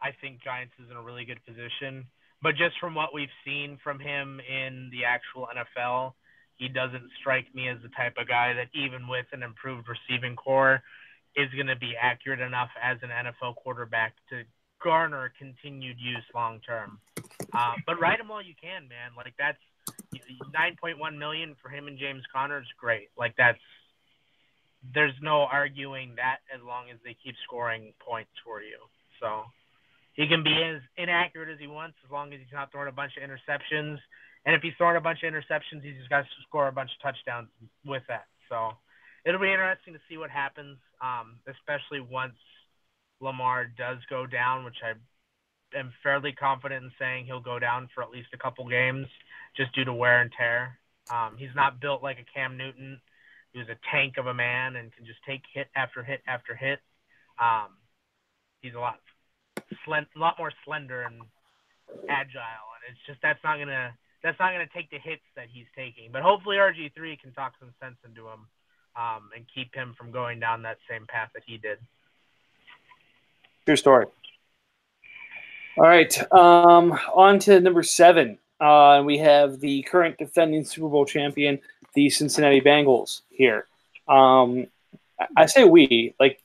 [0.00, 2.06] I think Giants is in a really good position.
[2.42, 6.14] But just from what we've seen from him in the actual NFL,
[6.56, 10.36] he doesn't strike me as the type of guy that even with an improved receiving
[10.36, 10.82] core
[11.36, 14.42] is going to be accurate enough as an NFL quarterback to
[14.82, 16.98] garner continued use long term.
[17.52, 19.12] Uh, but ride him while you can, man.
[19.16, 19.58] Like that's
[20.54, 23.08] 9.1 million for him and James Conner is great.
[23.18, 23.58] Like that's
[24.94, 28.78] there's no arguing that as long as they keep scoring points for you.
[29.20, 29.44] So
[30.20, 32.92] he can be as inaccurate as he wants as long as he's not throwing a
[32.92, 33.96] bunch of interceptions.
[34.44, 36.90] And if he's throwing a bunch of interceptions, he's just got to score a bunch
[36.92, 37.48] of touchdowns
[37.86, 38.26] with that.
[38.50, 38.76] So
[39.24, 42.36] it'll be interesting to see what happens, um, especially once
[43.20, 44.92] Lamar does go down, which I
[45.78, 49.06] am fairly confident in saying he'll go down for at least a couple games
[49.56, 50.78] just due to wear and tear.
[51.10, 53.00] Um, he's not built like a Cam Newton,
[53.54, 56.78] who's a tank of a man and can just take hit after hit after hit.
[57.40, 57.68] Um,
[58.60, 59.00] he's a lot,
[59.86, 61.20] a lot more slender and
[62.08, 63.92] agile, and it's just that's not gonna
[64.22, 66.10] that's not gonna take the hits that he's taking.
[66.12, 68.46] But hopefully RG three can talk some sense into him
[68.96, 71.78] um, and keep him from going down that same path that he did.
[73.66, 74.06] True story.
[75.76, 78.38] All right, um, on to number seven.
[78.60, 81.58] Uh, we have the current defending Super Bowl champion,
[81.94, 83.66] the Cincinnati Bengals, here.
[84.06, 84.66] Um,
[85.36, 86.40] I say we, like,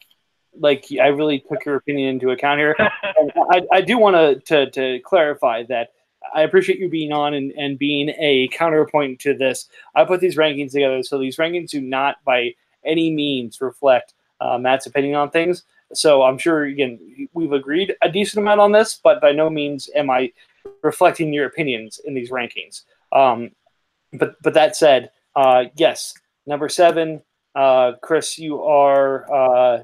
[0.60, 2.76] like I really took your opinion into account here.
[2.80, 5.90] I, I do want to to clarify that
[6.34, 9.68] I appreciate you being on and, and being a counterpoint to this.
[9.94, 12.54] I put these rankings together, so these rankings do not by
[12.84, 15.64] any means reflect uh, Matt's opinion on things.
[15.94, 19.90] So I'm sure again we've agreed a decent amount on this, but by no means
[19.96, 20.32] am I
[20.82, 22.84] reflecting your opinions in these rankings.
[23.12, 23.52] Um,
[24.14, 26.14] but but that said, uh, yes,
[26.46, 27.22] number seven,
[27.56, 29.84] uh, Chris, you are uh,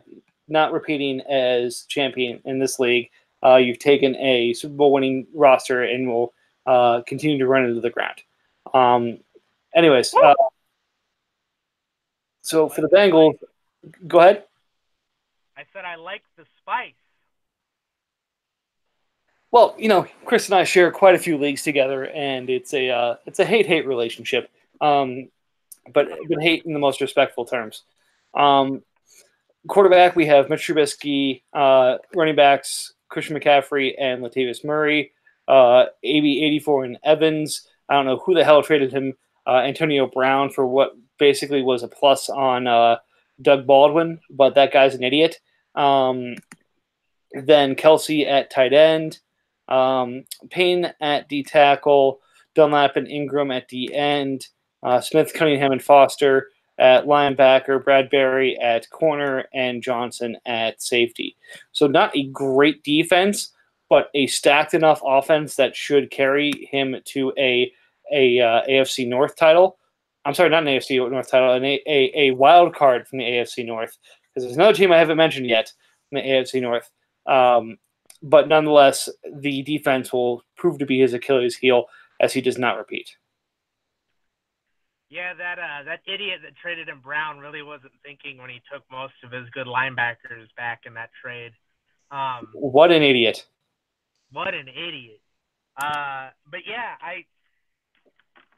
[0.52, 3.10] not repeating as champion in this league.
[3.44, 6.34] Uh, you've taken a Super Bowl winning roster and will
[6.66, 8.22] uh, continue to run into the ground.
[8.74, 9.20] Um,
[9.74, 10.36] anyways, uh,
[12.42, 13.40] so for the Bengals,
[14.08, 14.44] go ahead.
[15.58, 16.94] I said I like the spice.
[19.52, 22.90] Well, you know, Chris and I share quite a few leagues together, and it's a
[22.90, 24.50] uh, it's a hate hate relationship,
[24.80, 25.30] um,
[25.94, 27.84] but but hate in the most respectful terms.
[28.34, 28.82] Um,
[29.68, 31.44] quarterback, we have Mitch Trubisky.
[31.54, 35.12] Uh, running backs, Christian McCaffrey and Latavius Murray.
[35.48, 37.68] Uh, AB eighty four and Evans.
[37.90, 39.14] I don't know who the hell traded him.
[39.46, 42.98] Uh, Antonio Brown for what basically was a plus on uh,
[43.42, 45.40] Doug Baldwin, but that guy's an idiot.
[45.76, 46.36] Um,
[47.34, 49.20] then Kelce at tight end,
[49.68, 52.22] um, Payne at D tackle,
[52.56, 54.48] Dunlap and Ingram at D end,
[54.84, 61.38] uh, Smith, Cunningham, and Foster at linebacker, Bradberry at corner, and Johnson at safety.
[61.72, 63.52] So not a great defense,
[63.90, 67.72] but a stacked enough offense that should carry him to a
[68.12, 69.78] a uh, AFC North title.
[70.26, 73.26] I'm sorry, not an AFC North title, an a, a, a wild card from the
[73.26, 73.98] AFC North
[74.30, 75.72] because there's another team I haven't mentioned yet
[76.12, 76.90] in the AFC North.
[77.26, 77.78] Um,
[78.24, 81.86] but nonetheless, the defense will prove to be his Achilles heel
[82.20, 83.18] as he does not repeat.
[85.12, 88.82] Yeah, that uh, that idiot that traded him Brown really wasn't thinking when he took
[88.90, 91.52] most of his good linebackers back in that trade.
[92.12, 93.46] Um, what an idiot!
[94.32, 95.20] What an idiot!
[95.76, 97.26] Uh, but yeah, I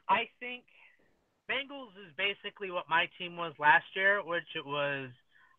[0.08, 0.62] I think
[1.50, 5.10] Bengals is basically what my team was last year, which it was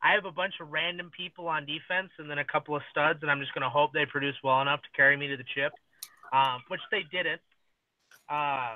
[0.02, 3.20] I have a bunch of random people on defense and then a couple of studs,
[3.22, 5.44] and I'm just going to hope they produce well enough to carry me to the
[5.54, 5.74] chip,
[6.32, 7.42] um, which they didn't.
[8.30, 8.76] Uh,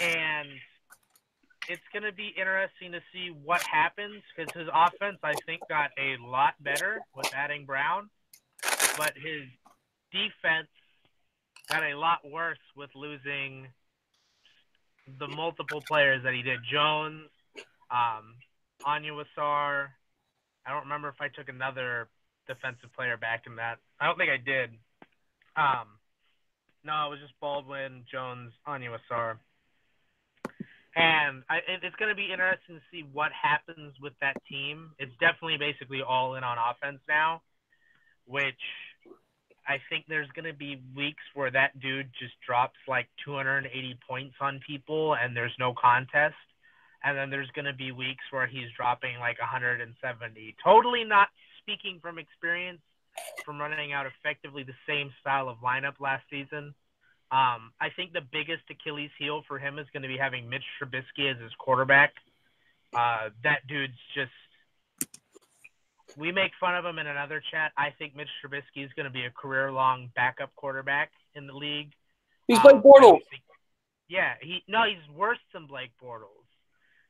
[0.00, 0.48] and
[1.72, 5.90] it's going to be interesting to see what happens because his offense, I think, got
[5.98, 8.10] a lot better with adding Brown,
[8.98, 9.48] but his
[10.12, 10.68] defense
[11.70, 13.68] got a lot worse with losing
[15.18, 16.60] the multiple players that he did.
[16.70, 17.30] Jones,
[17.90, 18.36] um,
[18.84, 19.88] Onwuasor,
[20.66, 22.08] I don't remember if I took another
[22.46, 23.78] defensive player back in that.
[23.98, 24.70] I don't think I did.
[25.56, 25.88] Um,
[26.84, 29.38] no, it was just Baldwin, Jones, Onwuasor.
[30.94, 34.90] And I, it's going to be interesting to see what happens with that team.
[34.98, 37.40] It's definitely basically all in on offense now,
[38.26, 38.60] which
[39.66, 43.70] I think there's going to be weeks where that dude just drops like 280
[44.06, 46.36] points on people and there's no contest
[47.04, 50.56] and then there's going to be weeks where he's dropping like 170.
[50.62, 51.28] Totally not
[51.60, 52.80] speaking from experience
[53.44, 56.74] from running out effectively the same style of lineup last season.
[57.32, 60.64] Um, I think the biggest Achilles heel for him is going to be having Mitch
[60.78, 62.12] Trubisky as his quarterback.
[62.94, 64.30] Uh, that dude's just.
[66.18, 67.72] We make fun of him in another chat.
[67.74, 71.92] I think Mitch Trubisky is going to be a career-long backup quarterback in the league.
[72.48, 73.20] He's Blake um, Bortles.
[74.10, 76.44] Yeah, he no, he's worse than Blake Bortles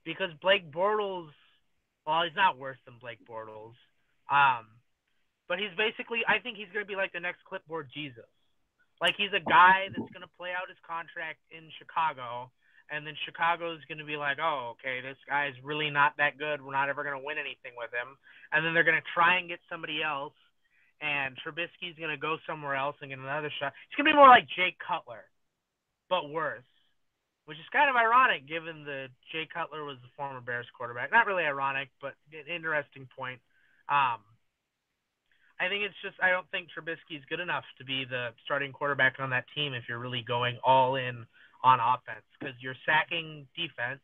[0.05, 1.31] because Blake Bortles.
[2.07, 3.75] Well, he's not worse than Blake Bortles.
[4.31, 4.67] Um,
[5.49, 6.21] but he's basically.
[6.29, 8.31] I think he's going to be like the next clipboard Jesus.
[9.03, 12.55] Like he's a guy that's going to play out his contract in Chicago,
[12.87, 16.63] and then Chicago's going to be like, oh, okay, this guy's really not that good.
[16.63, 18.15] We're not ever going to win anything with him.
[18.55, 20.39] And then they're going to try and get somebody else,
[21.03, 23.75] and Trubisky's going to go somewhere else and get another shot.
[23.91, 25.27] It's going to be more like Jay Cutler,
[26.07, 26.63] but worse.
[27.51, 31.11] Which is kind of ironic given that Jay Cutler was the former Bears quarterback.
[31.11, 33.43] Not really ironic, but an interesting point.
[33.91, 34.23] Um,
[35.63, 39.15] I think it's just I don't think Trubisky's good enough to be the starting quarterback
[39.21, 41.25] on that team if you're really going all in
[41.63, 44.03] on offense because you're sacking defense,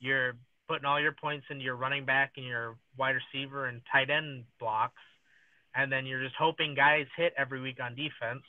[0.00, 0.34] you're
[0.66, 4.42] putting all your points into your running back and your wide receiver and tight end
[4.58, 4.98] blocks,
[5.76, 8.42] and then you're just hoping guys hit every week on defense.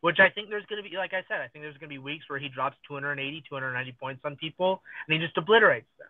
[0.00, 1.92] Which I think there's going to be, like I said, I think there's going to
[1.92, 6.08] be weeks where he drops 280, 290 points on people and he just obliterates them.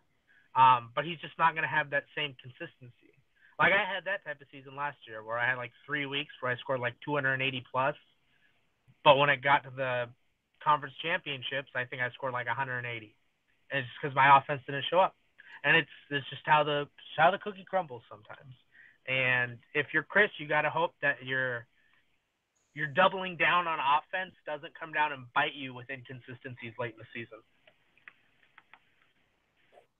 [0.55, 3.10] Um, but he's just not going to have that same consistency.
[3.61, 6.33] Like I had that type of season last year where I had like three weeks
[6.41, 7.37] where I scored like 280
[7.71, 7.95] plus,
[9.05, 10.09] but when it got to the
[10.65, 12.81] conference championships, I think I scored like 180.
[12.89, 15.15] And it's because my offense didn't show up,
[15.63, 16.89] and it's it's just how the
[17.19, 18.57] how the cookie crumbles sometimes.
[19.07, 21.67] And if you're Chris, you got to hope that your
[22.73, 26.99] your doubling down on offense doesn't come down and bite you with inconsistencies late in
[26.99, 27.45] the season.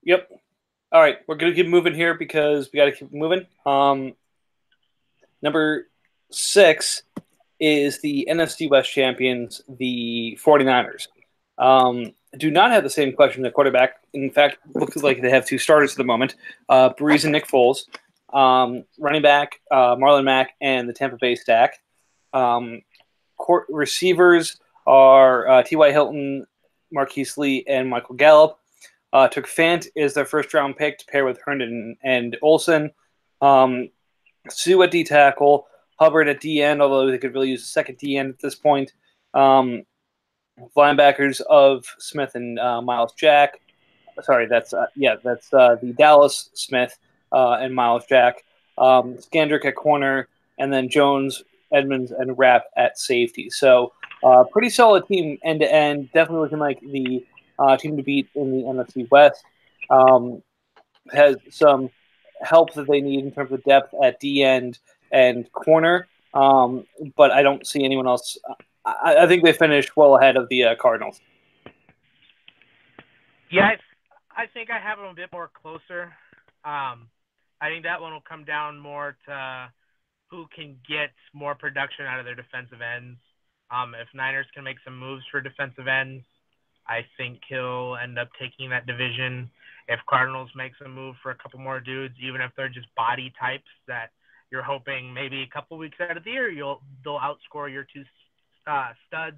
[0.03, 0.31] Yep,
[0.93, 3.47] all right, we're gonna keep moving here because we got to keep moving.
[3.65, 4.15] Um,
[5.43, 5.89] number
[6.31, 7.03] six
[7.61, 11.09] is the NFC West champions, the 49ers.
[11.59, 14.01] Um, do not have the same question at quarterback.
[14.15, 16.37] In fact, looks like they have two starters at the moment:
[16.69, 17.83] uh, Brees and Nick Foles.
[18.33, 21.81] Um, running back uh, Marlon Mack and the Tampa Bay stack.
[22.33, 22.83] Um,
[23.37, 25.91] court receivers are uh, T.Y.
[25.91, 26.47] Hilton,
[26.93, 28.60] Marquise Lee, and Michael Gallup.
[29.13, 32.93] Uh, took Fant as their first round pick to pair with Herndon and Olsen.
[33.41, 33.91] Um,
[34.49, 35.67] Suh at D tackle,
[35.99, 38.55] Hubbard at D end, although they could really use a second D end at this
[38.55, 38.93] point.
[39.35, 39.85] Um,
[40.77, 43.61] linebackers of Smith and uh, Myles Jack.
[44.23, 46.99] Sorry, that's uh, yeah, that's uh, the Dallas Smith
[47.33, 48.45] uh, and Myles Jack.
[48.79, 50.29] Um, Scandrick at corner,
[50.59, 51.43] and then Jones,
[51.73, 53.51] Edmonds, and Rapp at safety.
[53.51, 53.93] So,
[54.23, 56.11] uh, pretty solid team end to end.
[56.13, 57.25] Definitely looking like the
[57.61, 59.45] uh, team to beat in the NFC West.
[59.91, 60.43] Um,
[61.13, 61.91] has some
[62.41, 64.79] help that they need in terms of depth at D end
[65.13, 68.39] and corner, um, but I don't see anyone else.
[68.85, 71.21] I, I, think they finished well ahead of the uh, Cardinals.
[73.51, 73.67] Yeah,
[74.37, 76.13] I, I, think I have them a bit more closer.
[76.65, 77.09] Um,
[77.61, 79.71] I think that one will come down more to
[80.31, 83.19] who can get more production out of their defensive ends.
[83.71, 86.25] Um, if Niners can make some moves for defensive ends,
[86.89, 89.51] I think he'll end up taking that division.
[89.89, 93.33] If Cardinals makes a move for a couple more dudes, even if they're just body
[93.39, 94.11] types that
[94.51, 98.05] you're hoping maybe a couple weeks out of the year you'll they'll outscore your two
[98.67, 99.37] uh, studs.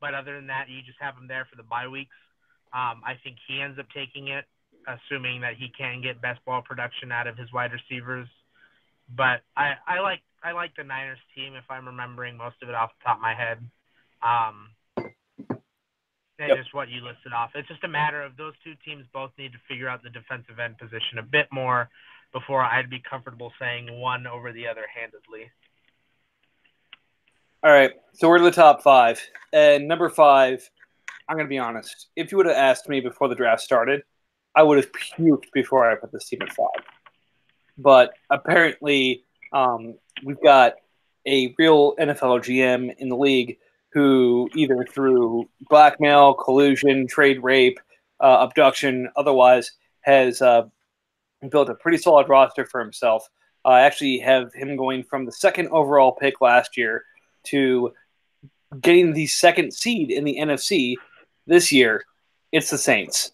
[0.00, 2.16] But other than that, you just have them there for the bye weeks.
[2.74, 4.44] Um, I think he ends up taking it,
[4.88, 8.26] assuming that he can get best ball production out of his wide receivers.
[9.14, 12.74] But I, I like I like the Niners team if I'm remembering most of it
[12.74, 13.58] off the top of my head.
[14.22, 14.70] Um,
[16.42, 16.58] and yep.
[16.58, 17.50] just what you listed off.
[17.54, 20.58] It's just a matter of those two teams both need to figure out the defensive
[20.58, 21.88] end position a bit more
[22.32, 25.50] before I'd be comfortable saying one over the other handedly.
[27.62, 29.20] All right, so we're to the top five,
[29.52, 30.68] and number five.
[31.28, 32.08] I'm going to be honest.
[32.16, 34.02] If you would have asked me before the draft started,
[34.56, 36.84] I would have puked before I put this team at five.
[37.78, 39.94] But apparently, um,
[40.24, 40.74] we've got
[41.26, 43.58] a real NFL GM in the league
[43.92, 47.78] who either through blackmail, collusion, trade rape,
[48.20, 50.62] uh, abduction, otherwise has uh,
[51.50, 53.28] built a pretty solid roster for himself.
[53.64, 57.04] I actually have him going from the second overall pick last year
[57.44, 57.92] to
[58.80, 60.94] getting the second seed in the NFC
[61.46, 62.04] this year.
[62.50, 63.32] It's the Saints.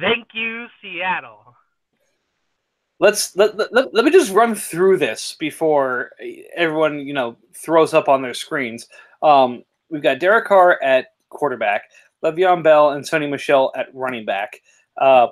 [0.00, 1.54] Thank you, Seattle.
[3.00, 6.10] Let's let, let, let me just run through this before
[6.54, 8.88] everyone you know throws up on their screens.
[9.22, 11.82] Um, we've got Derek Carr at quarterback,
[12.24, 14.60] Le'Veon Bell and Sony Michel at running back,
[15.00, 15.28] uh,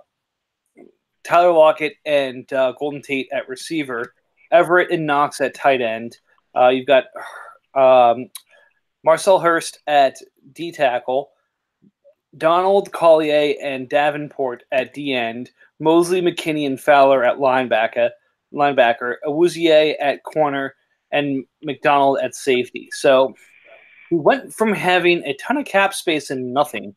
[1.25, 4.15] Tyler Lockett and uh, Golden Tate at receiver,
[4.53, 6.17] Everett and Knox at tight end.
[6.57, 7.05] Uh, you've got
[7.75, 8.31] um,
[9.05, 10.17] Marcel Hurst at
[10.53, 11.31] D tackle,
[12.37, 15.51] Donald Collier and Davenport at D end,
[15.81, 18.11] Mosley, McKinney, and Fowler at linebacker,
[18.53, 20.75] linebacker, Awuzie at corner,
[21.11, 22.89] and McDonald at safety.
[22.93, 23.35] So
[24.11, 26.95] we went from having a ton of cap space and nothing,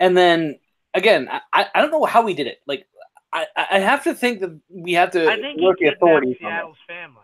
[0.00, 0.58] and then
[0.94, 2.58] again, I, I don't know how we did it.
[2.66, 2.86] Like
[3.32, 6.50] I, I have to think that we have to I think work the authorities on
[6.50, 7.22] Seattle's family.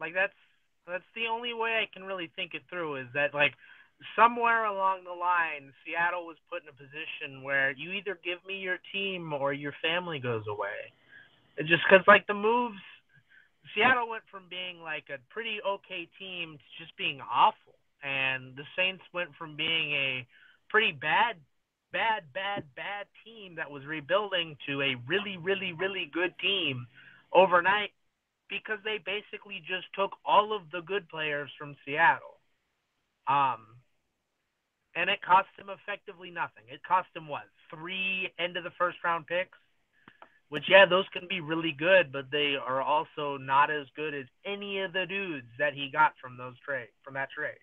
[0.00, 0.34] Like that's
[0.86, 3.54] that's the only way I can really think it through is that like
[4.16, 8.58] somewhere along the line Seattle was put in a position where you either give me
[8.58, 10.92] your team or your family goes away.
[11.66, 12.80] Just cuz like the moves
[13.74, 18.66] Seattle went from being like a pretty okay team to just being awful and the
[18.76, 20.26] Saints went from being a
[20.68, 21.36] pretty bad
[21.92, 26.86] bad bad bad team that was rebuilding to a really really really good team
[27.32, 27.90] overnight
[28.48, 32.36] because they basically just took all of the good players from Seattle.
[33.26, 33.80] Um,
[34.94, 36.68] and it cost him effectively nothing.
[36.68, 39.56] It cost him what three end of the first round picks,
[40.52, 44.26] which yeah, those can be really good, but they are also not as good as
[44.44, 47.56] any of the dudes that he got from those trade from that trade.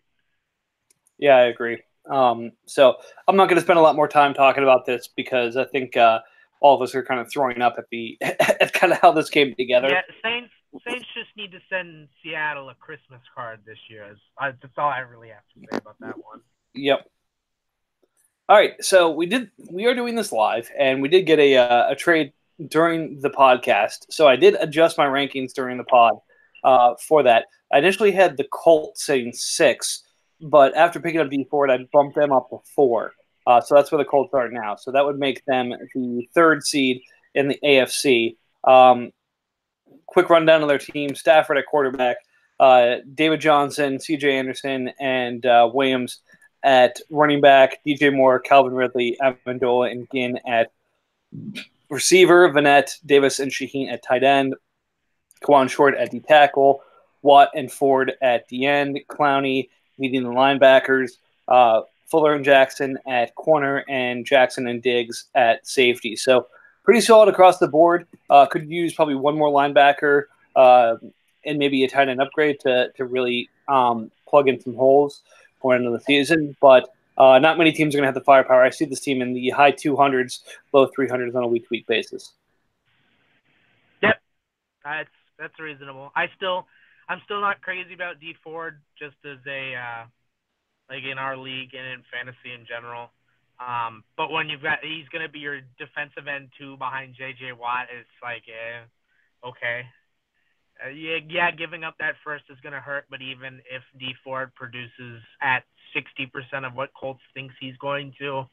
[1.20, 1.84] Yeah, I agree.
[2.10, 2.96] Um, so
[3.28, 5.98] I'm not going to spend a lot more time talking about this because I think
[5.98, 6.22] uh,
[6.62, 9.30] all of us are kind of throwing up at the at kind of how this
[9.30, 9.90] came together.
[9.90, 10.52] Yeah, Saints
[10.88, 14.16] Saints just need to send Seattle a Christmas card this year.
[14.42, 16.42] That's all I really have to say about that one.
[16.74, 17.08] Yep.
[18.50, 21.56] All right, so we did we are doing this live, and we did get a
[21.56, 22.34] uh, a trade
[22.68, 24.06] during the podcast.
[24.10, 26.16] So I did adjust my rankings during the pod
[26.64, 27.46] uh, for that.
[27.72, 30.04] I initially had the Colts saying six,
[30.42, 33.14] but after picking up Dee Ford, I bumped them up to four.
[33.46, 34.76] Uh, so that's where the Colts are now.
[34.76, 37.02] So that would make them the third seed
[37.34, 38.36] in the AFC.
[38.64, 39.12] Um,
[40.06, 42.18] quick rundown of their team: Stafford at quarterback,
[42.60, 44.38] uh, David Johnson, C.J.
[44.38, 46.20] Anderson, and uh, Williams
[46.64, 50.72] at running back, DJ Moore, Calvin Ridley, Amendola, and Ginn at
[51.90, 54.56] receiver, Vannett, Davis, and Shaheen at tight end,
[55.44, 56.82] Kawann Short at the tackle,
[57.22, 61.12] Watt and Ford at the end, Clowney leading the linebackers,
[61.48, 66.16] uh, Fuller and Jackson at corner, and Jackson and Diggs at safety.
[66.16, 66.48] So
[66.84, 68.08] pretty solid across the board.
[68.30, 70.24] Uh, could use probably one more linebacker
[70.56, 70.96] uh,
[71.46, 75.22] and maybe a tight end upgrade to, to really um, plug in some holes
[75.62, 76.56] for end of the season.
[76.62, 76.90] But
[77.20, 78.64] uh, not many teams are going to have the firepower.
[78.64, 80.40] I see this team in the high 200s,
[80.74, 82.34] low 300s on a week to week basis.
[84.02, 84.16] Yep,
[84.84, 86.12] that's that's reasonable.
[86.16, 86.66] I still,
[87.08, 90.06] I'm still not crazy about Dee Ford just as a uh,
[90.90, 93.12] like in our league and in fantasy in general.
[93.60, 97.52] Um, but when you've got he's going to be your defensive end two behind J.J.
[97.60, 98.88] Watt, it's like, yeah,
[99.44, 99.84] okay.
[100.84, 104.16] Uh, yeah, yeah, giving up that first is going to hurt, but even if Dee
[104.24, 105.64] Ford produces at
[105.96, 108.48] 60% of what Colts thinks he's going to,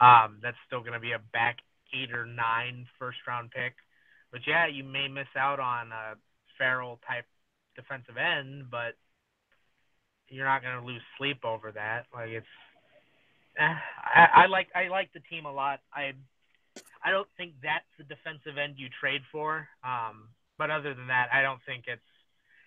[0.00, 1.58] um, that's still going to be a back
[1.94, 3.74] eight or nine first round pick.
[4.32, 6.14] But yeah, you may miss out on a
[6.58, 7.24] Ferrell type
[7.76, 8.94] defensive end, but
[10.28, 12.06] you're not going to lose sleep over that.
[12.12, 12.46] Like it's,
[13.58, 15.80] eh, I, I like I like the team a lot.
[15.94, 16.12] I
[17.04, 19.68] I don't think that's the defensive end you trade for.
[19.84, 20.28] Um,
[20.58, 22.02] but other than that, I don't think it's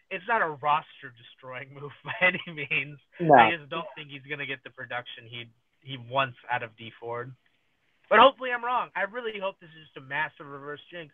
[0.10, 3.00] it's not a roster destroying move by any means.
[3.20, 3.36] No.
[3.36, 5.46] I just don't think he's gonna get the production he
[5.82, 7.34] he wants out of Dee Ford.
[8.10, 8.90] But hopefully I'm wrong.
[8.96, 11.14] I really hope this is just a massive reverse jinx.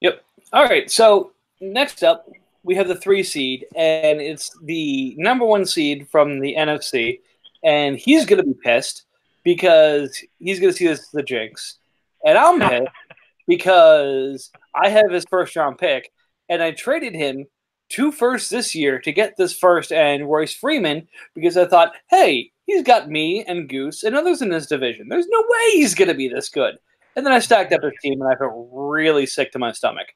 [0.00, 0.24] Yep.
[0.54, 0.90] All right.
[0.90, 2.26] So next up,
[2.62, 7.20] we have the three seed, and it's the number one seed from the NFC,
[7.62, 9.04] and he's going to be pissed
[9.44, 11.76] because he's going to see this as the jinx,
[12.24, 12.88] and I'm pissed
[13.50, 16.12] because I have his first round pick,
[16.48, 17.46] and I traded him
[17.88, 22.52] two firsts this year to get this first and Royce Freeman because I thought, hey,
[22.66, 25.08] he's got me and Goose and others in this division.
[25.08, 26.76] There's no way he's going to be this good.
[27.16, 30.06] And then I stacked up his team, and I felt really sick to my stomach.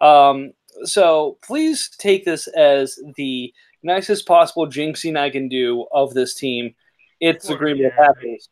[0.00, 0.50] Um,
[0.82, 3.54] so please take this as the
[3.84, 6.74] nicest possible jinxing I can do of this team.
[7.20, 8.48] It's the Green Bay Packers.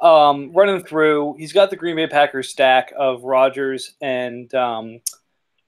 [0.00, 5.00] Um, running through, he's got the Green Bay Packers stack of Rodgers and um,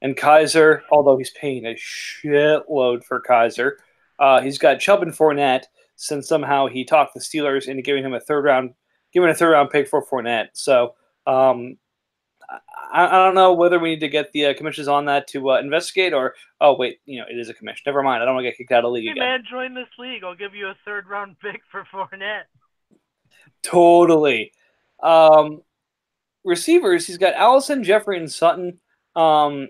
[0.02, 3.72] and Kizer, although he's paying a shitload for Kizer.
[4.18, 5.64] Uh, he's got Chubb and Fournette,
[5.96, 8.74] since somehow he talked the Steelers into giving him a third round,
[9.12, 10.48] giving a third round pick for Fournette.
[10.52, 10.94] So
[11.26, 11.76] um,
[12.92, 15.50] I, I, don't know whether we need to get the uh, commissions on that to
[15.50, 17.82] uh, investigate, or oh wait, you know it is a commission.
[17.86, 18.22] Never mind.
[18.22, 19.24] I don't want to get kicked out of the league Hey again.
[19.24, 20.24] man, join this league.
[20.24, 22.44] I'll give you a third round pick for Fournette.
[23.62, 24.52] Totally.
[25.02, 25.62] Um,
[26.44, 28.80] receivers, he's got Allison, Jeffery, and Sutton.
[29.16, 29.68] Um,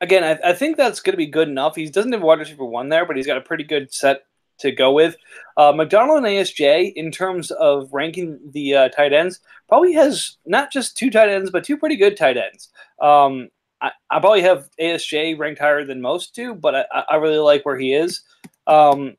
[0.00, 1.76] again, I, I think that's going to be good enough.
[1.76, 4.22] He doesn't have wide receiver one there, but he's got a pretty good set
[4.58, 5.16] to go with.
[5.56, 10.72] Uh, Macdonald and ASJ, in terms of ranking the uh, tight ends, probably has not
[10.72, 12.70] just two tight ends, but two pretty good tight ends.
[13.00, 13.48] Um,
[13.80, 17.66] I, I, probably have ASJ ranked higher than most do, but I, I really like
[17.66, 18.22] where he is.
[18.66, 19.16] Um,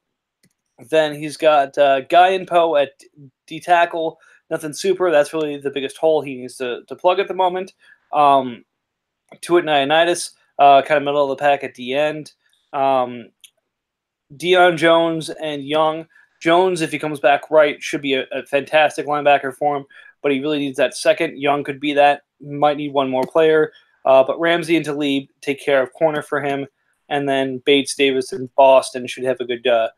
[0.90, 2.92] then he's got uh, Guy and Poe at
[3.48, 4.20] D tackle.
[4.50, 5.12] Nothing super.
[5.12, 7.74] That's really the biggest hole he needs to, to plug at the moment.
[8.12, 8.66] Um,
[9.42, 12.34] Tuitt Ioannidis, uh, kind of middle of the pack at the end.
[12.72, 13.30] Um,
[14.36, 16.06] Deion Jones and Young.
[16.42, 19.86] Jones, if he comes back right, should be a, a, back linebacker for him,
[20.22, 21.40] but he really needs that second.
[21.40, 22.24] Young could be that.
[22.42, 23.72] Might need one more player.
[24.06, 26.68] Uh, but Ramsey and Talib take care of corner for him.
[27.10, 29.90] And then Bates, Davis, and Boston should have a good uh,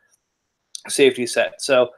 [0.87, 1.61] safety set.
[1.61, 1.89] So,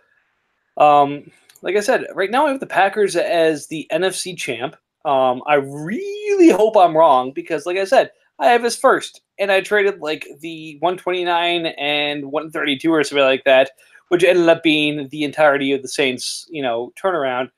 [0.77, 1.31] um,
[1.61, 4.75] like I said, right now I have the Packers as the NFC champ.
[5.05, 9.51] Um, I really hope I'm wrong because, like I said, I have his first, and
[9.51, 13.71] I traded like the 129 and 132 or something like that,
[14.09, 17.49] which ended up being the entirety of the Saints, you know, turnaround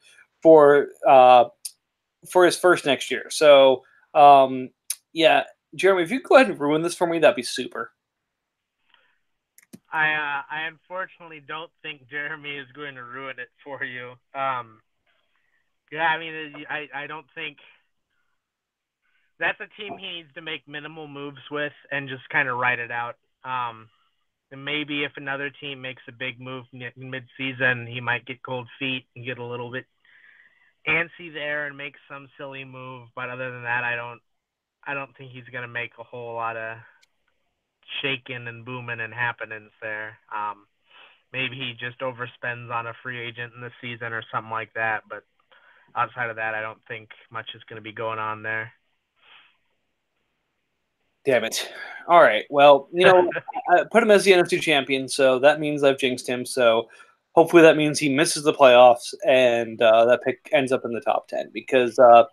[0.41, 1.45] for uh,
[2.29, 3.25] for his first next year.
[3.29, 3.83] So,
[4.13, 4.69] um,
[5.13, 5.43] yeah,
[5.75, 7.91] Jeremy, if you go ahead and ruin this for me, that'd be super.
[9.91, 14.11] I uh, I unfortunately don't think Jeremy is going to ruin it for you.
[14.33, 14.81] Um,
[15.91, 17.57] yeah, I mean, I I don't think
[19.39, 22.79] that's a team he needs to make minimal moves with and just kind of ride
[22.79, 23.15] it out.
[23.43, 23.87] Um,
[24.51, 29.05] and maybe if another team makes a big move mid-season, he might get cold feet
[29.15, 29.85] and get a little bit
[30.87, 33.07] antsy there and make some silly move.
[33.15, 34.19] But other than that, I don't,
[34.85, 36.77] I don't think he's gonna make a whole lot of
[38.01, 40.17] shaking and booming and happenings there.
[40.33, 40.65] Um,
[41.33, 45.03] maybe he just overspends on a free agent in the season or something like that.
[45.09, 45.23] But
[45.95, 48.71] outside of that, I don't think much is going to be going on there.
[51.25, 51.71] Damn it.
[52.07, 52.45] All right.
[52.49, 53.29] Well, you know,
[53.69, 56.45] I put him as the NFC champion, so that means I've jinxed him.
[56.45, 56.89] So
[57.33, 61.01] hopefully that means he misses the playoffs and uh, that pick ends up in the
[61.01, 62.23] top 10 because uh,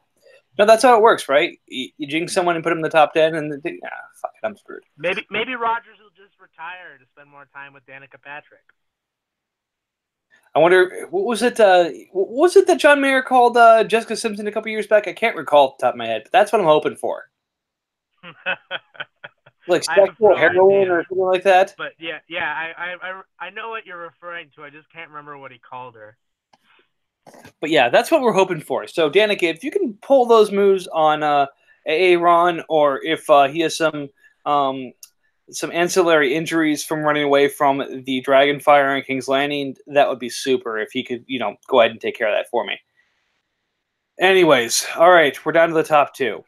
[0.59, 1.59] no, that's how it works, right?
[1.67, 3.89] You, you jinx someone and put them in the top 10 and the, ah,
[4.21, 4.83] fuck it, I'm screwed.
[4.97, 8.65] Maybe maybe Rodgers will just retire to spend more time with Danica Patrick.
[10.55, 11.61] I wonder what was it?
[11.61, 15.07] Uh, what was it that John Mayer called uh, Jessica Simpson a couple years back?
[15.07, 17.25] I can't recall off the top of my head, but that's what I'm hoping for.
[19.69, 20.93] like sexual no heroin idea.
[20.93, 21.75] or something like that.
[21.77, 24.65] But yeah, yeah, I, I, I know what you're referring to.
[24.65, 26.17] I just can't remember what he called her.
[27.61, 28.87] But yeah, that's what we're hoping for.
[28.87, 31.47] So Danica, if you can pull those moves on uh,
[31.87, 34.09] Aaron, or if uh, he has some
[34.45, 34.93] um,
[35.51, 40.29] some ancillary injuries from running away from the Dragonfire and King's Landing, that would be
[40.29, 40.79] super.
[40.79, 42.79] If he could, you know, go ahead and take care of that for me.
[44.19, 46.45] Anyways, all right, we're down to the top two.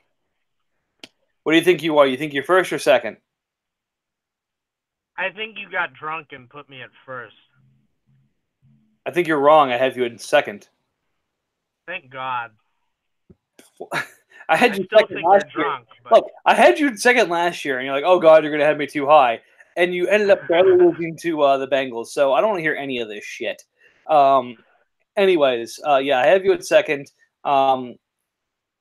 [1.42, 2.06] What do you think you are?
[2.06, 3.18] You think you're first or second?
[5.16, 7.34] I think you got drunk and put me at first.
[9.09, 9.72] I think you're wrong.
[9.72, 10.68] I have you in second.
[11.86, 12.51] Thank God.
[14.51, 15.64] I had you second last year.
[15.64, 16.12] Drunk, but...
[16.12, 18.76] Look, I had you second last year, and you're like, "Oh God, you're gonna have
[18.76, 19.40] me too high,"
[19.78, 22.09] and you ended up barely losing to uh, the Bengals.
[22.09, 23.62] So I don't want to hear any of this shit.
[24.10, 24.56] Um,
[25.16, 27.10] anyways, uh, yeah, I have you at second.
[27.44, 27.94] Um,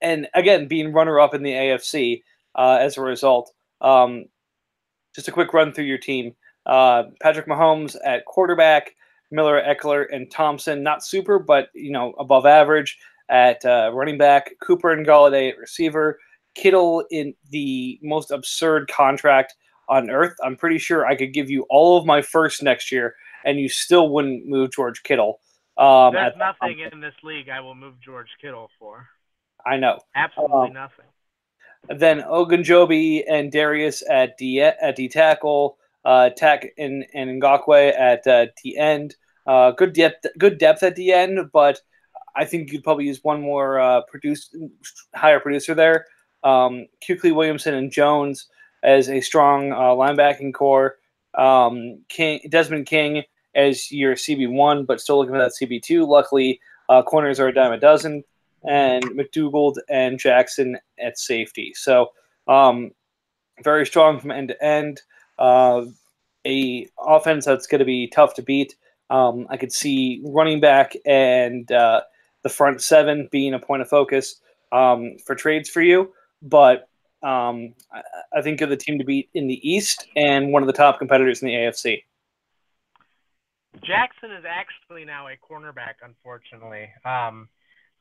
[0.02, 2.22] and again, being runner up in the AFC,
[2.54, 3.54] uh, as a result.
[3.80, 4.26] Um,
[5.16, 6.36] just a quick run through your team.
[6.66, 8.94] Uh, Patrick Mahomes at quarterback,
[9.32, 12.98] Miller, Ekeler, and Thompson, not super, but you know above average
[13.30, 14.52] at uh, running back.
[14.62, 16.20] Cooper and Golladay at receiver.
[16.56, 19.56] Kittle in the most absurd contract
[19.90, 20.36] on earth.
[20.44, 23.70] I'm pretty sure I could give you all of my first next year, and you
[23.70, 25.40] still wouldn't move George Kittle.
[25.78, 29.08] Um, There's nothing in this league I will move George Kittle for.
[29.66, 30.00] I know.
[30.16, 31.06] Absolutely um, nothing.
[31.90, 35.78] Then Ogunjobi and Dareus at D at D tackle,
[36.08, 39.16] uh, Tech and and Ngakoue at uh, the end.
[39.46, 41.82] Uh, good depth, good depth at the end, but
[42.36, 44.56] I think you'd probably use one more uh, produce
[45.14, 46.06] higher producer there.
[46.44, 48.48] Um, Kuechly, Williamson, and Jones
[48.84, 50.96] as a strong uh, linebacking core.
[51.38, 53.24] Um, King, Desmond King
[53.54, 56.06] as your CB one, but still looking for that CB two.
[56.06, 58.24] Luckily, uh, corners are a dime a dozen
[58.64, 61.74] and McDougald and Jackson at safety.
[61.76, 62.12] So
[62.48, 62.92] um,
[63.62, 65.02] very strong from end to end.
[65.38, 65.86] Uh,
[66.46, 68.76] a offense that's going to be tough to beat.
[69.10, 72.02] Um, I could see running back and uh,
[72.44, 74.42] the front seven being a point of focus
[74.72, 76.90] um, for trades for you, but
[77.24, 78.02] um, I,
[78.36, 81.00] I, think you're the team to beat in the East and one of the top
[81.00, 82.04] competitors in the AFC.
[83.84, 86.90] Jackson is actually now a cornerback, unfortunately.
[87.06, 87.50] Um,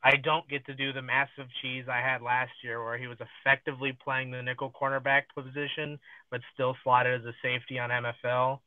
[0.03, 3.17] I don't get to do the massive cheese I had last year where he was
[3.19, 5.99] effectively playing the nickel cornerback position,
[6.29, 8.59] but still slotted as a safety on MFL.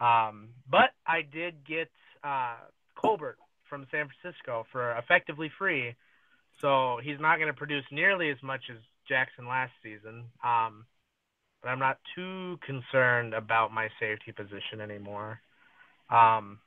[0.00, 1.90] Um, but I did get
[2.22, 2.56] uh,
[2.96, 3.38] Colbert
[3.68, 5.94] from San Francisco for effectively free.
[6.60, 8.78] So he's not going to produce nearly as much as
[9.08, 10.24] Jackson last season.
[10.42, 10.86] Um,
[11.62, 15.40] but I'm not too concerned about my safety position anymore.
[16.10, 16.58] Um,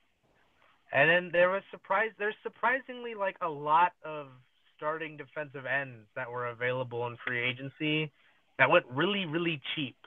[0.91, 2.11] and then there was surprise.
[2.17, 4.27] There's surprisingly like a lot of
[4.75, 8.11] starting defensive ends that were available in free agency
[8.59, 9.97] that went really really cheap.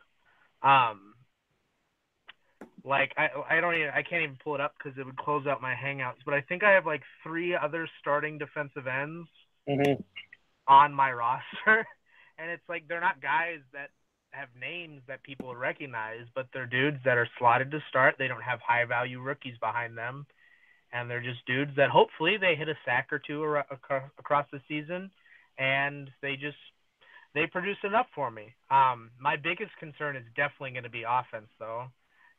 [0.62, 1.14] Um,
[2.84, 5.46] like I I don't even I can't even pull it up because it would close
[5.46, 6.22] out my Hangouts.
[6.24, 9.28] But I think I have like three other starting defensive ends
[9.68, 10.02] Mm-hmm.
[10.68, 11.86] on my roster,
[12.38, 13.90] and it's like they're not guys that
[14.30, 18.14] have names that people would recognize, but they're dudes that are slotted to start.
[18.18, 20.26] They don't have high value rookies behind them,
[20.92, 24.46] and they're just dudes that hopefully they hit a sack or two ar- ac- across
[24.52, 25.10] the season,
[25.58, 26.56] and they just
[27.34, 28.54] they produce enough for me.
[28.70, 31.86] Um, my biggest concern is definitely going to be offense, though,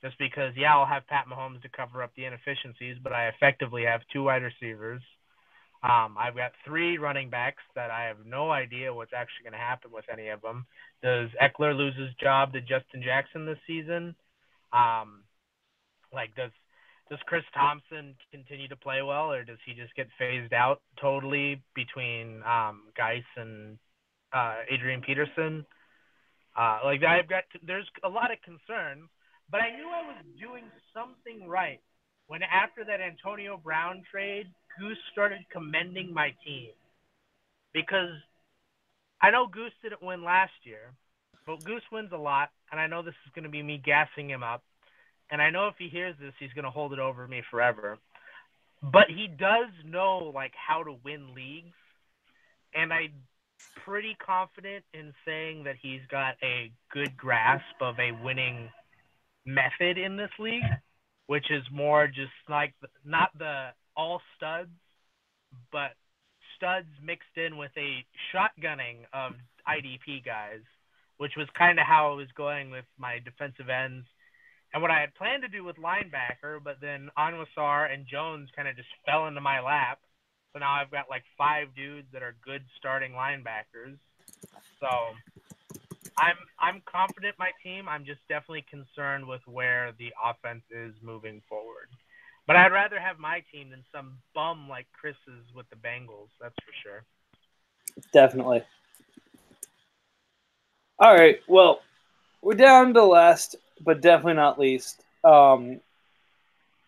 [0.04, 3.84] just because yeah, I'll have Pat Mahomes to cover up the inefficiencies, but I effectively
[3.86, 5.02] have two wide receivers.
[5.84, 9.66] Um, I've got three running backs that I have no idea what's actually going to
[9.66, 10.68] happen with any of them.
[11.02, 14.16] Does Ekeler lose his job to Justin Jackson this season?
[14.72, 15.24] Um,
[16.14, 16.52] like, does
[17.12, 21.62] does Chris Thompson continue to play well, or does he just get phased out totally
[21.76, 23.78] between um, Guice and
[24.32, 25.66] uh, Adrian Peterson?
[26.58, 29.10] Uh, like, I've got there's a lot of concerns,
[29.52, 30.64] but I knew I was doing
[30.94, 31.82] something right
[32.28, 34.48] when after that Antonio Brown trade,
[34.80, 36.70] Goose started commending my team
[37.74, 38.16] because
[39.22, 40.94] I know Goose didn't win last year,
[41.46, 44.30] but Goose wins a lot, and I know this is going to be me gassing
[44.30, 44.64] him up,
[45.32, 47.98] and I know if he hears this, he's going to hold it over me forever.
[48.84, 51.76] But he does know like how to win leagues,
[52.74, 53.14] and I'm
[53.86, 58.70] pretty confident in saying that he's got a good grasp of a winning
[59.46, 60.64] method in this league
[61.32, 62.74] which is more just like
[63.06, 64.76] not the all studs,
[65.72, 65.92] but
[66.58, 68.04] studs mixed in with a
[68.36, 69.32] shotgunning of
[69.66, 70.60] IDP guys,
[71.20, 74.06] which was kind of how I was going with my defensive ends
[74.74, 78.68] and what I had planned to do with linebacker, but then Onwuasor and Jones kind
[78.68, 80.00] of just fell into my lap.
[80.54, 83.98] So now I've got like five dudes that are good starting linebackers.
[84.80, 84.88] So
[86.18, 87.88] I'm I'm confident my team.
[87.88, 91.90] I'm just definitely concerned with where the offense is moving forward.
[92.48, 96.30] But I'd rather have my team than some bum like Chris's with the Bengals.
[96.42, 97.04] That's for sure.
[98.14, 98.64] Definitely.
[101.00, 101.40] All right.
[101.48, 101.82] Well,
[102.42, 105.04] we're down to last, but definitely not least.
[105.24, 105.80] Um,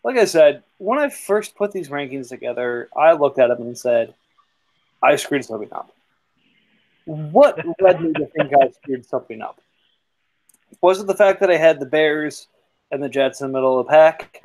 [0.02, 3.78] like I said, when I first put these rankings together, I looked at them and
[3.78, 4.14] said,
[5.02, 5.90] I screwed something up.
[7.06, 9.60] What led me to think I screwed something up?
[10.80, 12.48] Was it the fact that I had the Bears
[12.90, 14.42] and the Jets in the middle of the pack?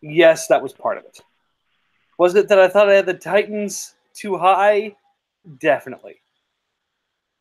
[0.00, 1.20] Yes, that was part of it.
[2.18, 4.96] Was it that I thought I had the Titans too high?
[5.58, 6.16] Definitely.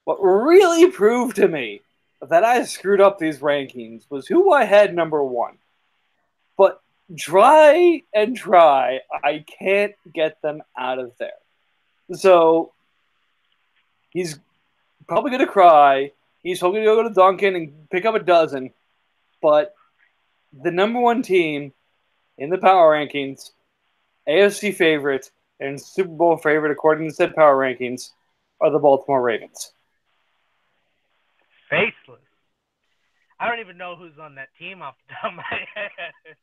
[0.06, 1.82] What really proved to me
[2.22, 5.58] that I screwed up these rankings was who I had number one.
[6.58, 6.82] But
[7.18, 11.32] try and try, I can't get them out of there.
[12.14, 12.74] So
[14.10, 14.40] he's
[15.08, 16.12] probably going to cry.
[16.42, 18.72] He's probably going to go to Dunkin' and pick up a dozen.
[19.42, 19.76] But
[20.62, 21.74] the number one team
[22.38, 23.52] in the power rankings,
[24.28, 25.30] AFC favorite
[25.60, 28.12] and Super Bowl favorite according to said power rankings,
[28.60, 29.72] are the Baltimore Ravens.
[31.70, 32.22] Faceless.
[33.40, 35.44] I don't even know who's on that team off the top of my
[35.76, 36.36] head.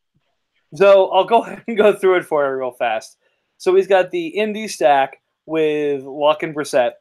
[0.75, 3.17] So I'll go ahead and go through it for you real fast.
[3.59, 6.93] So he's got the Indy stack with Luck and Brissett.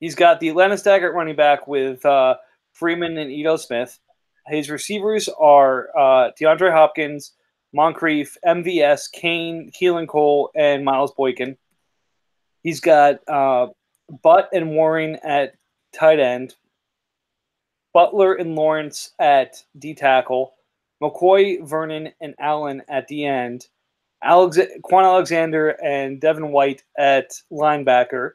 [0.00, 2.36] He's got the Atlanta stack at running back with uh,
[2.72, 3.98] Freeman and Ito Smith.
[4.48, 7.32] His receivers are uh, DeAndre Hopkins,
[7.72, 11.56] Moncrief, MVS, Kane, Keelan Cole, and Miles Boykin.
[12.62, 13.68] He's got uh,
[14.22, 15.54] Butt and Warren at
[15.92, 16.54] tight end,
[17.92, 20.54] Butler and Lawrence at D tackle,
[21.02, 23.66] McCoy, Vernon, and Allen at the end,
[24.22, 28.32] Alex- Kwon Alexander and Devin White at linebacker,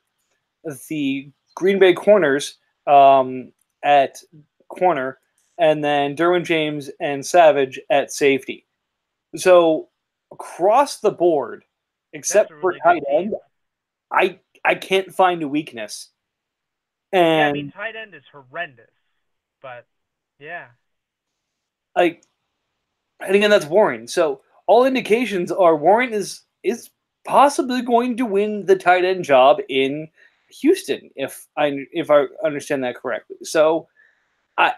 [0.90, 3.52] the Green Bay corners um,
[3.84, 4.18] at
[4.68, 5.20] corner,
[5.58, 8.66] and then Derwin James and Savage at safety.
[9.36, 9.90] So
[10.32, 11.64] across the board,
[12.14, 13.36] except a for tight end,
[14.12, 16.10] I I can't find a weakness.
[17.14, 18.92] Yeah, And I mean, tight end is horrendous,
[19.62, 19.86] but
[20.40, 20.68] yeah,
[21.96, 22.24] like
[23.20, 24.08] and again that's Warren.
[24.08, 26.90] So all indications are Warren is is
[27.26, 30.08] possibly going to win the tight end job in
[30.62, 33.38] Houston, if I if I understand that correctly.
[33.44, 33.88] So,
[34.58, 34.74] I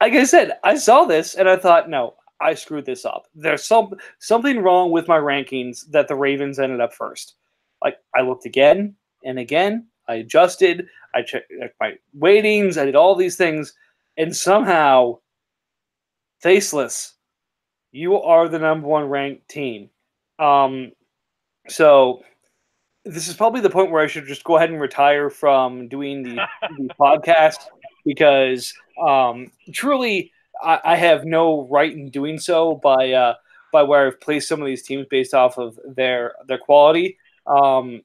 [0.00, 3.26] like I said, I saw this and I thought, no, I screwed this up.
[3.34, 7.34] There's some something wrong with my rankings that the Ravens ended up first.
[7.82, 8.94] Like I looked again
[9.24, 13.74] and again, I adjusted, I checked my weightings, I did all these things,
[14.18, 15.20] and somehow,
[16.40, 17.14] faceless,
[17.92, 19.90] you are the number one ranked team.
[20.40, 20.90] Um,
[21.68, 22.22] so
[23.04, 26.22] this is probably the point where I should just go ahead and retire from doing
[26.22, 26.34] the,
[26.78, 27.58] the podcast
[28.04, 30.32] because um, truly
[30.62, 33.34] I, I, have no right in doing so by uh,
[33.72, 37.16] by where I've placed some of these teams based off of their their quality.
[37.46, 38.02] Um,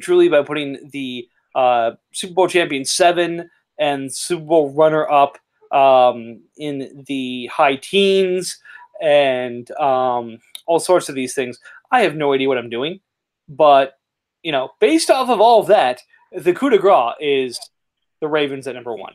[0.00, 5.38] truly, by putting the uh, Super Bowl champion seven and Super Bowl runner up
[5.72, 8.58] um, in the high teens
[9.00, 11.58] and um, all sorts of these things.
[11.90, 13.00] I have no idea what I'm doing,
[13.48, 13.94] but
[14.42, 16.00] you know, based off of all of that,
[16.32, 17.58] the coup de grace is
[18.20, 19.14] the Ravens at number one.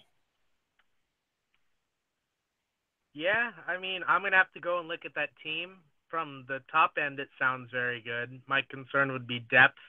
[3.14, 5.78] Yeah, I mean, I'm gonna have to go and look at that team
[6.10, 7.20] from the top end.
[7.20, 8.42] It sounds very good.
[8.48, 9.80] My concern would be depth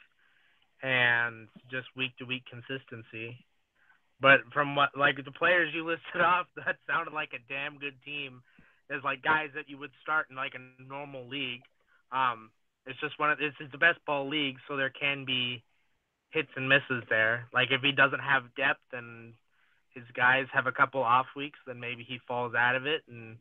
[0.83, 3.45] and just week to week consistency.
[4.21, 7.95] But from what like the players you listed off, that sounded like a damn good
[8.05, 8.43] team.
[8.89, 11.63] There's like guys that you would start in like a normal league.
[12.11, 12.51] Um,
[12.87, 15.63] it's just one of is the best ball league, so there can be
[16.31, 17.49] hits and misses there.
[17.53, 19.35] Like if he doesn't have depth and
[19.95, 23.37] his guys have a couple off weeks, then maybe he falls out of it, and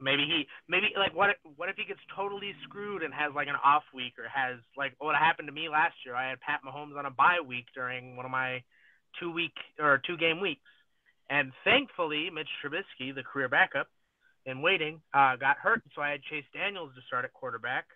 [0.00, 3.58] maybe he maybe like what what if he gets totally screwed and has like an
[3.64, 6.14] off week or has like what happened to me last year?
[6.14, 8.62] I had Pat Mahomes on a bye week during one of my
[9.20, 10.60] two week or two game weeks,
[11.30, 13.88] and thankfully Mitch Trubisky, the career backup
[14.46, 17.86] in waiting, uh, got hurt, so I had Chase Daniels to start at quarterback.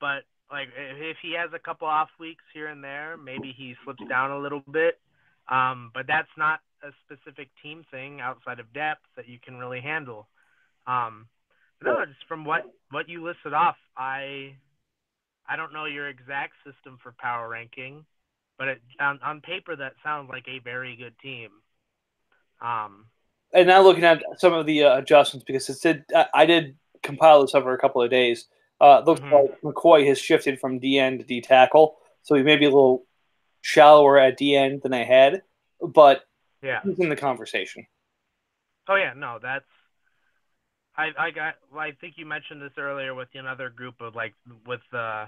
[0.00, 4.02] But like if he has a couple off weeks here and there, maybe he slips
[4.08, 5.00] down a little bit.
[5.48, 9.80] Um, but that's not a specific team thing outside of depth that you can really
[9.80, 10.28] handle.
[10.86, 11.26] Um,
[11.82, 14.54] no, just from what what you listed off, I
[15.48, 18.04] I don't know your exact system for power ranking,
[18.58, 21.50] but it, on on paper that sounds like a very good team.
[22.60, 23.06] Um,
[23.52, 27.42] and now looking at some of the uh, adjustments because it did I did compile
[27.42, 28.46] this over a couple of days.
[28.80, 29.34] Uh, looks mm-hmm.
[29.34, 32.70] like McCoy has shifted from D end to D tackle, so he may be a
[32.70, 33.06] little
[33.62, 35.42] shallower at D end than I had,
[35.80, 36.24] but
[36.62, 37.86] yeah, he's in the conversation.
[38.88, 39.64] Oh yeah, no, that's
[40.96, 44.34] I I got well, I think you mentioned this earlier with another group of like
[44.66, 45.26] with the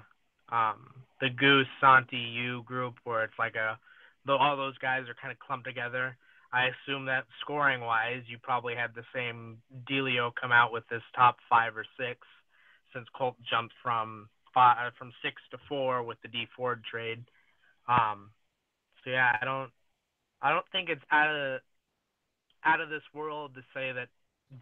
[0.51, 0.91] um
[1.21, 3.79] the Goose Santi U group where it's like a
[4.27, 6.17] though all those guys are kind of clumped together.
[6.53, 9.59] I assume that scoring wise, you probably had the same
[9.91, 12.21] dealio come out with this top five or six,
[12.95, 17.25] since Colt jumped from five from six to four with the Dee Ford trade.
[17.89, 18.31] Um,
[19.05, 19.71] so yeah, I don't
[20.43, 21.61] I don't think it's out of
[22.65, 24.09] out of this world to say that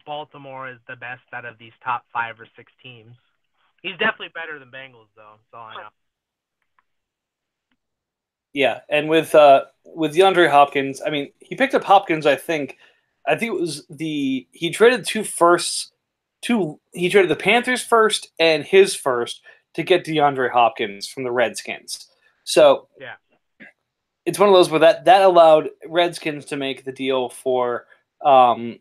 [0.07, 3.15] Baltimore is the best out of these top five or six teams.
[3.85, 5.35] He's definitely better than Bengals, though.
[5.37, 5.89] That's all I know.
[8.55, 12.25] Yeah, and with uh, with DeAndre Hopkins, I mean, he picked up Hopkins.
[12.25, 12.79] I think,
[13.27, 15.93] I think it was the he traded two firsts,
[16.41, 19.43] two he traded the Panthers first and his first
[19.75, 22.09] to get DeAndre Hopkins from the Redskins.
[22.45, 23.17] So yeah,
[24.25, 27.85] it's one of those where that that allowed Redskins to make the deal for
[28.25, 28.79] um,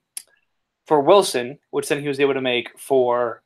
[0.88, 3.44] for Wilson, which then he was able to make for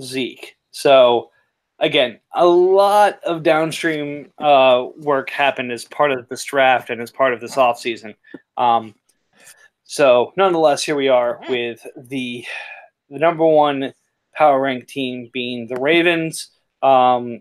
[0.00, 0.55] Zeke.
[0.76, 1.30] So
[1.78, 7.10] again, a lot of downstream uh, work happened as part of this draft and as
[7.10, 8.14] part of this offseason.
[8.58, 8.94] Um,
[9.84, 12.44] so nonetheless, here we are with the
[13.08, 13.94] the number one
[14.34, 16.50] power rank team being the Ravens.
[16.82, 17.40] Um,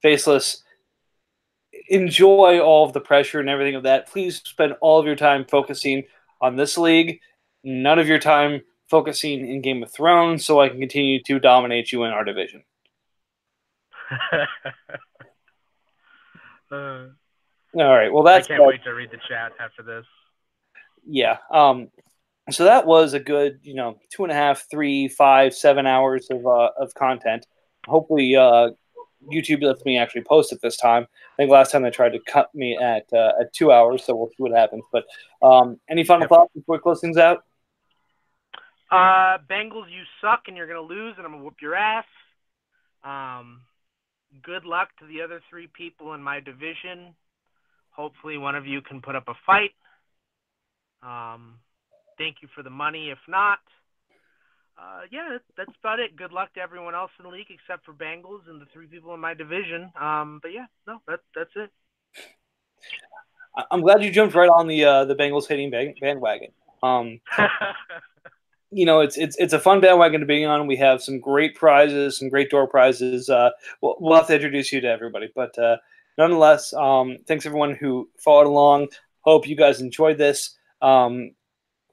[0.00, 0.62] faceless
[1.88, 4.06] enjoy all of the pressure and everything of that.
[4.06, 6.04] Please spend all of your time focusing
[6.40, 7.18] on this league,
[7.64, 8.62] none of your time
[8.92, 12.62] focusing in Game of Thrones, so I can continue to dominate you in our division.
[16.70, 17.06] uh,
[17.74, 18.12] all right.
[18.12, 18.46] Well, that's.
[18.50, 20.04] I can't wait to read the chat after this.
[21.06, 21.38] Yeah.
[21.50, 21.88] Um.
[22.50, 26.28] So that was a good, you know, two and a half, three, five, seven hours
[26.30, 27.46] of uh, of content.
[27.86, 28.68] Hopefully, uh,
[29.32, 31.04] YouTube lets me actually post it this time.
[31.04, 34.14] I think last time they tried to cut me at uh, at two hours, so
[34.14, 34.84] we'll see what happens.
[34.92, 35.04] But
[35.42, 36.28] um, any final yep.
[36.28, 37.42] thoughts before we close things out?
[38.92, 42.04] Uh, Bengals, you suck, and you're gonna lose, and I'm gonna whoop your ass.
[43.02, 43.62] Um,
[44.42, 47.14] good luck to the other three people in my division.
[47.90, 49.72] Hopefully, one of you can put up a fight.
[51.02, 51.54] Um,
[52.18, 53.08] thank you for the money.
[53.08, 53.60] If not,
[54.76, 56.14] uh, yeah, that's about it.
[56.14, 59.14] Good luck to everyone else in the league except for Bengals and the three people
[59.14, 59.90] in my division.
[59.98, 61.70] Um, but yeah, no, that that's it.
[63.70, 66.52] I'm glad you jumped right on the uh, the Bengals hitting bandwagon.
[66.82, 67.20] Um,
[68.72, 70.66] you know, it's it's it's a fun bandwagon to be on.
[70.66, 73.28] We have some great prizes, some great door prizes.
[73.28, 73.50] Uh,
[73.80, 75.76] we'll, we'll have to introduce you to everybody, but uh,
[76.18, 78.88] nonetheless, um, thanks everyone who followed along.
[79.20, 80.56] Hope you guys enjoyed this.
[80.80, 81.32] Um,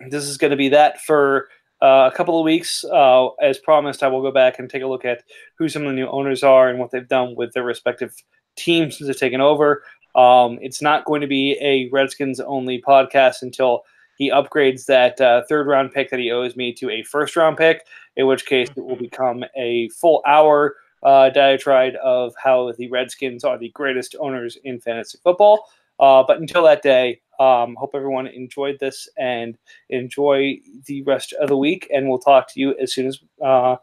[0.09, 1.49] this is going to be that for
[1.81, 2.83] uh, a couple of weeks.
[2.85, 5.23] Uh, as promised, I will go back and take a look at
[5.57, 8.13] who some of the new owners are and what they've done with their respective
[8.55, 9.83] teams since they've taken over.
[10.15, 13.83] Um, it's not going to be a Redskins only podcast until
[14.19, 17.57] he upgrades that uh, third round pick that he owes me to a first round
[17.57, 17.87] pick,
[18.17, 23.45] in which case it will become a full hour uh, diatribe of how the Redskins
[23.45, 25.69] are the greatest owners in fantasy football.
[25.99, 29.57] Uh, but until that day, um, hope everyone enjoyed this and
[29.89, 31.87] enjoy the rest of the week.
[31.89, 33.77] And we'll talk to you as soon as uh,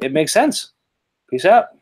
[0.00, 0.72] it makes sense.
[1.30, 1.77] Peace out.